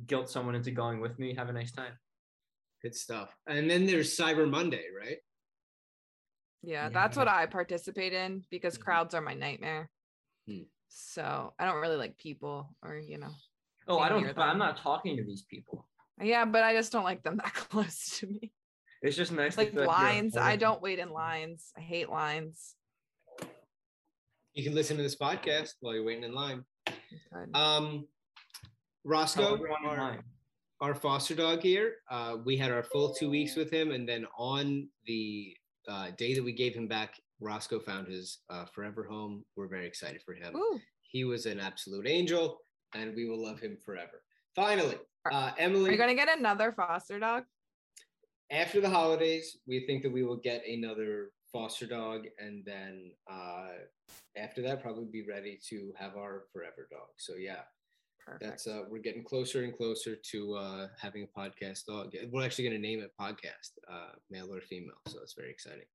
guilt 0.07 0.29
someone 0.29 0.55
into 0.55 0.71
going 0.71 0.99
with 0.99 1.17
me. 1.19 1.33
Have 1.35 1.49
a 1.49 1.53
nice 1.53 1.71
time. 1.71 1.93
Good 2.81 2.95
stuff. 2.95 3.29
And 3.47 3.69
then 3.69 3.85
there's 3.85 4.17
Cyber 4.17 4.49
Monday, 4.49 4.85
right? 4.99 5.17
Yeah, 6.63 6.89
that's 6.89 7.15
what 7.17 7.27
I 7.27 7.45
participate 7.47 8.13
in 8.13 8.43
because 8.51 8.77
Mhm. 8.77 8.81
crowds 8.81 9.15
are 9.15 9.21
my 9.21 9.33
nightmare. 9.33 9.89
Hmm. 10.47 10.63
So 10.89 11.53
I 11.57 11.65
don't 11.65 11.81
really 11.81 11.95
like 11.95 12.17
people 12.17 12.75
or, 12.83 12.97
you 12.97 13.17
know. 13.17 13.31
Oh, 13.87 13.99
I 13.99 14.09
don't. 14.09 14.23
But 14.35 14.41
I'm 14.43 14.57
not 14.59 14.77
talking 14.77 15.15
to 15.17 15.23
these 15.23 15.43
people. 15.43 15.87
Yeah, 16.21 16.45
but 16.45 16.63
I 16.63 16.73
just 16.73 16.91
don't 16.91 17.03
like 17.03 17.23
them 17.23 17.37
that 17.43 17.53
close 17.53 18.19
to 18.19 18.27
me. 18.27 18.51
It's 19.02 19.18
just 19.18 19.32
nice. 19.32 19.56
to 19.56 19.62
Like 19.62 19.74
feel 19.74 19.86
lines, 19.86 20.34
part 20.34 20.45
I 20.45 20.56
don't 20.56 20.82
wait 20.82 20.99
in 20.99 21.10
lines. 21.10 21.72
I 21.76 21.82
hate 21.82 22.10
lines. 22.10 22.76
You 24.54 24.64
can 24.64 24.76
listen 24.76 24.97
to 24.97 25.04
this 25.04 25.16
podcast 25.16 25.76
while 25.80 25.95
you're 25.95 26.04
waiting 26.04 26.24
in 26.24 26.34
line. 26.34 26.64
Um, 27.54 28.08
Roscoe, 29.04 29.58
our, 29.86 29.97
line. 29.97 30.24
our 30.82 30.93
foster 30.93 31.34
dog 31.34 31.62
here, 31.62 31.95
uh, 32.10 32.38
we 32.45 32.58
had 32.58 32.72
our 32.72 32.84
full 32.84 33.14
two 33.14 33.30
weeks 33.30 33.56
with 33.56 33.72
him, 33.72 33.91
and 33.91 34.08
then 34.08 34.28
on 34.38 34.88
the 35.06 35.56
uh, 35.88 36.12
day 36.18 36.36
that 36.36 36.43
we 36.43 36.52
gave 36.52 36.76
him 36.76 36.88
back, 36.88 37.16
Roscoe 37.39 37.80
found 37.80 38.08
his 38.08 38.39
uh, 38.49 38.66
forever 38.66 39.04
home. 39.04 39.43
We're 39.56 39.68
very 39.68 39.88
excited 39.88 40.22
for 40.22 40.34
him. 40.34 40.56
Ooh, 40.56 40.80
He 41.02 41.24
was 41.24 41.47
an 41.47 41.60
absolute 41.60 42.08
angel, 42.08 42.60
and 42.93 43.16
we 43.16 43.28
will 43.28 43.41
love 43.41 43.60
him 43.60 43.78
forever. 43.84 44.22
Finally, 44.56 44.97
uh, 45.32 45.52
are 45.58 45.70
you 45.70 45.97
gonna 45.97 46.14
get 46.14 46.38
another 46.38 46.72
foster 46.72 47.20
dog? 47.20 47.43
After 48.52 48.82
the 48.82 48.89
holidays, 48.89 49.58
we 49.66 49.86
think 49.86 50.04
that 50.04 50.12
we 50.12 50.24
will 50.24 50.38
get 50.38 50.64
another 50.68 51.32
foster 51.52 51.86
dog, 51.86 52.26
and 52.38 52.64
then 52.66 53.12
uh, 53.30 53.70
after 54.38 54.62
that, 54.62 54.82
probably 54.82 55.06
be 55.06 55.24
ready 55.24 55.60
to 55.70 55.93
have 55.97 56.16
our 56.18 56.43
forever 56.54 56.88
dog. 56.91 57.08
So 57.18 57.36
yeah, 57.36 57.62
Perfect. 58.26 58.43
that's 58.43 58.68
uh, 58.68 58.84
we're 58.89 59.02
getting 59.02 59.24
closer 59.24 59.64
and 59.64 59.76
closer 59.76 60.16
to 60.32 60.56
uh, 60.56 60.88
having 60.99 61.24
a 61.24 61.39
podcast 61.39 61.86
dog. 61.86 62.14
We're 62.32 62.43
actually 62.45 62.66
going 62.66 62.82
to 62.82 62.88
name 62.88 63.02
it 63.02 63.12
podcast, 63.20 63.72
uh, 63.91 64.14
male 64.30 64.54
or 64.54 64.62
female. 64.62 64.95
So 65.08 65.20
it's 65.22 65.34
very 65.34 65.49
exciting. 65.49 65.86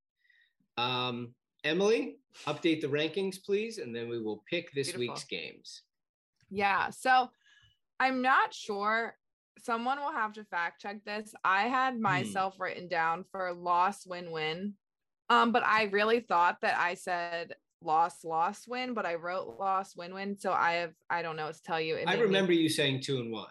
Um, 0.78 1.34
Emily, 1.64 2.18
update 2.46 2.80
the 2.80 2.88
rankings, 2.88 3.36
please, 3.44 3.78
and 3.78 3.94
then 3.94 4.08
we 4.08 4.22
will 4.22 4.42
pick 4.48 4.72
this 4.72 4.92
Beautiful. 4.92 5.14
week's 5.14 5.24
games. 5.24 5.82
Yeah. 6.50 6.90
So 6.90 7.28
I'm 7.98 8.22
not 8.22 8.54
sure. 8.54 9.16
Someone 9.62 9.98
will 9.98 10.12
have 10.12 10.34
to 10.34 10.44
fact 10.44 10.80
check 10.80 11.04
this. 11.04 11.32
I 11.44 11.62
had 11.62 11.98
myself 11.98 12.54
written 12.60 12.88
down 12.88 13.24
for 13.30 13.52
loss, 13.52 14.06
win, 14.06 14.30
win. 14.30 14.74
Um, 15.28 15.52
but 15.52 15.64
I 15.66 15.84
really 15.84 16.20
thought 16.20 16.58
that 16.62 16.78
I 16.78 16.94
said 16.94 17.54
loss, 17.82 18.24
loss, 18.24 18.66
win, 18.68 18.94
but 18.94 19.06
I 19.06 19.14
wrote 19.14 19.56
loss, 19.58 19.96
win, 19.96 20.14
win. 20.14 20.38
So 20.38 20.52
I 20.52 20.74
have, 20.74 20.92
I 21.10 21.22
don't 21.22 21.36
know 21.36 21.46
what 21.46 21.56
to 21.56 21.62
tell 21.62 21.80
you. 21.80 21.96
It 21.96 22.04
I 22.06 22.12
made 22.12 22.18
me- 22.20 22.26
remember 22.26 22.52
you 22.52 22.68
saying 22.68 23.00
two 23.00 23.18
and 23.18 23.32
one. 23.32 23.48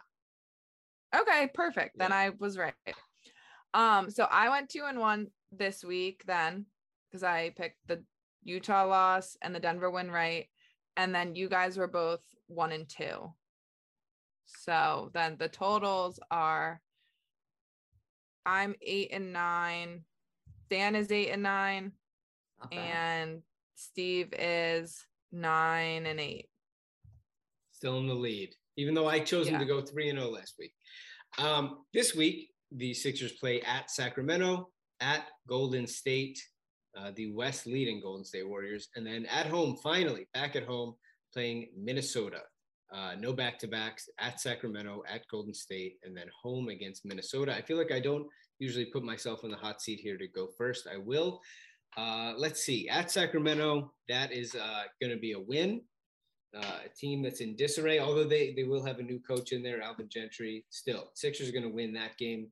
Okay, 1.15 1.49
perfect. 1.53 1.97
Then 1.97 2.11
I 2.11 2.31
was 2.39 2.57
right. 2.57 2.73
Um, 3.73 4.09
so 4.09 4.25
I 4.29 4.49
went 4.49 4.69
two 4.69 4.83
and 4.87 4.99
one 4.99 5.27
this 5.51 5.83
week 5.83 6.23
then 6.25 6.65
because 7.09 7.23
I 7.23 7.51
picked 7.57 7.77
the 7.87 8.03
Utah 8.43 8.85
loss 8.85 9.37
and 9.41 9.53
the 9.53 9.59
Denver 9.59 9.89
win 9.89 10.11
right. 10.11 10.47
And 10.97 11.13
then 11.13 11.35
you 11.35 11.49
guys 11.49 11.77
were 11.77 11.87
both 11.87 12.21
one 12.47 12.71
and 12.71 12.87
two. 12.87 13.33
So 14.45 15.11
then 15.13 15.37
the 15.39 15.49
totals 15.49 16.19
are 16.31 16.81
I'm 18.45 18.75
eight 18.81 19.09
and 19.11 19.33
nine, 19.33 20.03
Dan 20.69 20.95
is 20.95 21.11
eight 21.11 21.29
and 21.29 21.41
nine, 21.43 21.91
bad. 22.69 22.77
and 22.79 23.41
Steve 23.75 24.29
is 24.37 25.03
nine 25.31 26.05
and 26.05 26.19
eight. 26.19 26.49
still 27.71 27.97
in 27.99 28.07
the 28.07 28.13
lead, 28.13 28.55
even 28.77 28.93
though 28.93 29.07
I 29.07 29.19
chose 29.19 29.49
Yeah. 29.49 29.59
to 29.59 29.65
go 29.65 29.81
3 29.81 30.09
and 30.09 30.17
0 30.17 30.29
last 30.31 30.55
week. 30.57 30.73
Um, 31.37 31.85
this 31.93 32.15
week, 32.15 32.51
the 32.71 32.93
Sixers 32.93 33.33
play 33.33 33.61
at 33.61 33.91
Sacramento, 33.91 34.71
at 35.01 35.27
Golden 35.47 35.85
State, 35.85 36.39
uh, 36.95 37.11
the 37.11 37.31
West 37.33 37.65
leading 37.67 37.99
Golden 37.99 38.23
State 38.23 38.47
Warriors, 38.47 38.87
and 38.95 39.05
then 39.05 39.25
at 39.25 39.47
home, 39.47 39.75
finally, 39.83 40.27
back 40.33 40.55
at 40.55 40.63
home, 40.63 40.95
playing 41.33 41.69
Minnesota. 41.75 42.43
Uh, 42.95 43.13
no 43.19 43.33
back 43.33 43.59
to 43.59 43.67
backs 43.67 44.07
at 44.19 44.39
Sacramento, 44.39 45.03
at 45.13 45.27
Golden 45.27 45.53
State, 45.53 45.97
and 46.03 46.15
then 46.15 46.27
home 46.41 46.69
against 46.69 47.05
Minnesota. 47.05 47.53
I 47.53 47.61
feel 47.61 47.77
like 47.77 47.91
I 47.91 47.99
don't 47.99 48.25
usually 48.59 48.85
put 48.85 49.03
myself 49.03 49.43
in 49.43 49.51
the 49.51 49.57
hot 49.57 49.81
seat 49.81 49.99
here 49.99 50.17
to 50.17 50.27
go 50.27 50.47
first. 50.57 50.87
I 50.91 50.97
will. 50.97 51.41
Uh, 51.97 52.33
let's 52.37 52.61
see. 52.63 52.87
At 52.87 53.11
Sacramento, 53.11 53.91
that 54.07 54.31
is 54.31 54.55
uh, 54.55 54.83
going 55.01 55.11
to 55.13 55.19
be 55.19 55.33
a 55.33 55.39
win 55.39 55.81
uh, 56.55 56.79
a 56.85 56.89
team 56.97 57.21
that's 57.21 57.41
in 57.41 57.55
disarray, 57.55 57.99
although 57.99 58.23
they, 58.23 58.53
they 58.53 58.63
will 58.63 58.83
have 58.83 58.99
a 58.99 59.03
new 59.03 59.19
coach 59.19 59.51
in 59.51 59.61
there, 59.61 59.81
Alvin 59.81 60.07
Gentry. 60.09 60.65
Still, 60.69 61.09
Sixers 61.13 61.49
are 61.49 61.51
going 61.51 61.63
to 61.67 61.69
win 61.69 61.93
that 61.93 62.17
game. 62.17 62.47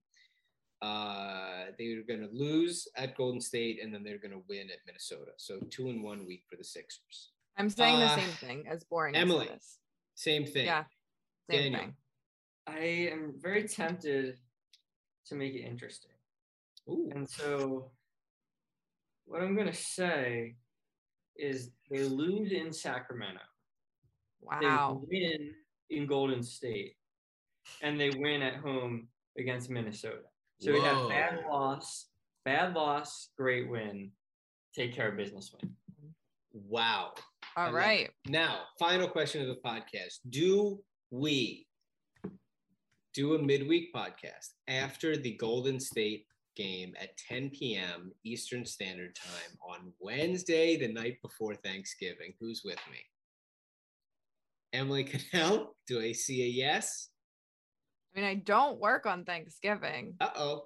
Uh, 0.82 1.66
they're 1.80 2.04
going 2.04 2.20
to 2.20 2.30
lose 2.34 2.88
at 2.98 3.16
Golden 3.16 3.40
State, 3.40 3.80
and 3.82 3.94
then 3.94 4.04
they're 4.04 4.18
going 4.18 4.32
to 4.34 4.44
win 4.50 4.70
at 4.70 4.80
Minnesota. 4.86 5.32
So 5.38 5.60
two 5.70 5.88
and 5.88 6.04
one 6.04 6.26
week 6.26 6.44
for 6.50 6.58
the 6.58 6.64
Sixers. 6.66 7.32
I'm 7.58 7.70
saying 7.70 8.00
the 8.00 8.06
Uh, 8.06 8.16
same 8.18 8.30
thing 8.48 8.68
as 8.68 8.84
boring. 8.84 9.16
as 9.16 9.22
Emily, 9.22 9.48
is. 9.48 9.78
Same 10.16 10.46
thing. 10.46 10.66
Yeah. 10.66 10.84
Same 11.50 11.74
Daniel. 11.74 11.82
thing. 11.82 11.94
I 12.68 13.10
am 13.12 13.34
very 13.42 13.68
tempted 13.68 14.38
to 15.28 15.36
make 15.36 15.54
it 15.54 15.62
interesting. 15.62 16.12
Ooh. 16.90 17.10
And 17.14 17.30
so, 17.30 17.92
what 19.26 19.42
I'm 19.42 19.56
going 19.56 19.68
to 19.68 19.74
say 19.74 20.56
is 21.36 21.72
they 21.90 22.04
lose 22.04 22.52
in 22.52 22.72
Sacramento. 22.72 23.42
Wow. 24.42 25.02
They 25.10 25.20
win 25.20 25.52
in 25.90 26.08
Golden 26.08 26.44
State, 26.44 26.96
and 27.82 28.00
they 28.00 28.12
win 28.18 28.42
at 28.42 28.56
home 28.58 29.08
against 29.38 29.70
Minnesota. 29.70 30.24
So 30.60 30.72
we 30.72 30.80
have 30.82 31.10
bad 31.10 31.44
loss, 31.50 32.08
bad 32.46 32.74
loss, 32.74 33.30
great 33.38 33.70
win, 33.70 34.12
take 34.74 34.94
care 34.94 35.10
of 35.10 35.18
business 35.18 35.54
win. 35.54 35.72
Wow. 36.54 37.14
I 37.56 37.62
All 37.62 37.66
love 37.68 37.76
right. 37.76 38.10
Now, 38.28 38.62
final 38.80 39.08
question 39.08 39.42
of 39.42 39.48
the 39.48 39.62
podcast. 39.64 40.20
Do 40.30 40.80
we 41.12 41.68
do 43.14 43.36
a 43.36 43.40
midweek 43.42 43.94
podcast 43.94 44.54
after 44.68 45.16
the 45.18 45.36
Golden 45.38 45.80
State 45.80 46.26
game 46.56 46.94
at 47.00 47.16
10 47.18 47.52
p.m. 47.52 48.12
Eastern 48.24 48.66
Standard 48.66 49.16
Time 49.16 49.58
on 49.62 49.94
Wednesday, 50.00 50.78
the 50.78 50.92
night 50.92 51.22
before 51.22 51.56
Thanksgiving? 51.56 52.34
Who's 52.40 52.62
with 52.66 52.80
me? 52.92 52.98
Emily 54.74 55.04
Cannell, 55.04 55.76
do 55.88 56.02
I 56.02 56.12
see 56.14 56.44
a 56.44 56.48
yes? 56.48 57.10
I 58.16 58.20
mean, 58.20 58.28
I 58.30 58.36
don't 58.36 58.80
work 58.80 59.06
on 59.06 59.26
Thanksgiving, 59.26 60.16
Uh 60.20 60.30
oh. 60.36 60.64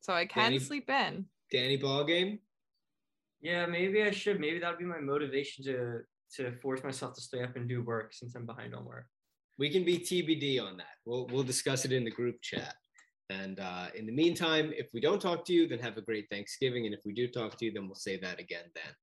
so 0.00 0.12
I 0.14 0.24
can 0.26 0.44
Danny- 0.52 0.58
sleep 0.58 0.88
in. 0.88 1.26
Danny 1.50 1.78
Ballgame? 1.78 2.38
Yeah, 3.40 3.66
maybe 3.66 4.02
I 4.02 4.10
should. 4.10 4.40
Maybe 4.40 4.58
that'll 4.58 4.78
be 4.78 4.84
my 4.84 5.00
motivation 5.00 5.64
to 5.64 6.00
to 6.36 6.52
force 6.60 6.84
myself 6.84 7.14
to 7.14 7.20
stay 7.20 7.42
up 7.42 7.56
and 7.56 7.68
do 7.68 7.82
work 7.82 8.12
since 8.12 8.34
I'm 8.34 8.44
behind 8.46 8.74
on 8.74 8.84
work. 8.84 9.06
we 9.58 9.70
can 9.70 9.84
be 9.84 9.98
TBD 9.98 10.62
on 10.62 10.76
that. 10.76 10.96
We'll 11.04 11.26
we'll 11.28 11.42
discuss 11.42 11.84
it 11.84 11.92
in 11.92 12.04
the 12.04 12.10
group 12.10 12.40
chat. 12.42 12.74
And 13.30 13.60
uh, 13.60 13.88
in 13.94 14.06
the 14.06 14.12
meantime, 14.12 14.72
if 14.74 14.86
we 14.94 15.00
don't 15.00 15.20
talk 15.20 15.44
to 15.46 15.52
you, 15.52 15.68
then 15.68 15.78
have 15.80 15.98
a 15.98 16.02
great 16.02 16.26
Thanksgiving. 16.30 16.86
And 16.86 16.94
if 16.94 17.00
we 17.04 17.12
do 17.12 17.28
talk 17.28 17.56
to 17.58 17.64
you, 17.66 17.72
then 17.72 17.86
we'll 17.86 17.94
say 17.94 18.16
that 18.20 18.40
again 18.40 18.64
then. 18.74 18.94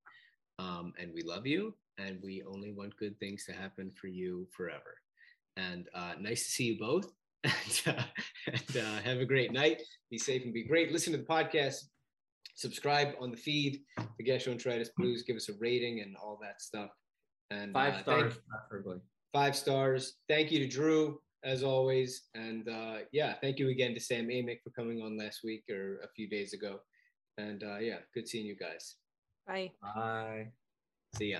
Um, 0.57 0.93
and 0.99 1.11
we 1.13 1.21
love 1.21 1.45
you, 1.45 1.75
and 1.99 2.19
we 2.23 2.43
only 2.47 2.71
want 2.71 2.97
good 2.97 3.19
things 3.19 3.45
to 3.45 3.53
happen 3.53 3.91
for 3.91 4.07
you 4.07 4.47
forever. 4.51 4.97
And 5.57 5.87
uh, 5.93 6.13
nice 6.19 6.43
to 6.45 6.51
see 6.51 6.63
you 6.73 6.79
both. 6.79 7.11
And, 7.85 7.97
uh, 7.97 8.03
and 8.47 8.77
uh, 8.77 9.01
have 9.03 9.19
a 9.19 9.25
great 9.25 9.53
night. 9.53 9.81
Be 10.09 10.17
safe 10.17 10.43
and 10.43 10.53
be 10.53 10.63
great. 10.63 10.91
Listen 10.91 11.13
to 11.13 11.19
the 11.19 11.25
podcast. 11.25 11.83
Subscribe 12.55 13.15
on 13.19 13.31
the 13.31 13.37
feed, 13.37 13.81
the 14.17 14.23
Gastroenteritis 14.23 14.89
Blues. 14.97 15.23
Give 15.23 15.35
us 15.35 15.49
a 15.49 15.53
rating 15.59 16.01
and 16.01 16.15
all 16.17 16.39
that 16.41 16.61
stuff. 16.61 16.89
And 17.51 17.73
Five 17.73 17.95
uh, 17.95 18.01
stars, 18.01 18.33
preferably. 18.49 18.97
five 19.33 19.55
stars. 19.55 20.15
Thank 20.29 20.51
you 20.51 20.59
to 20.59 20.67
Drew, 20.67 21.19
as 21.43 21.63
always. 21.63 22.23
And 22.33 22.67
uh, 22.67 22.99
yeah, 23.11 23.33
thank 23.41 23.59
you 23.59 23.69
again 23.69 23.93
to 23.93 23.99
Sam 23.99 24.27
Amick 24.27 24.59
for 24.63 24.69
coming 24.71 25.01
on 25.01 25.17
last 25.17 25.41
week 25.43 25.63
or 25.69 25.99
a 26.03 26.07
few 26.15 26.29
days 26.29 26.53
ago. 26.53 26.79
And 27.37 27.63
uh, 27.63 27.77
yeah, 27.79 27.97
good 28.13 28.27
seeing 28.27 28.45
you 28.45 28.55
guys. 28.55 28.95
Bye. 29.45 29.71
Bye. 29.81 30.47
See 31.17 31.31
ya. 31.31 31.39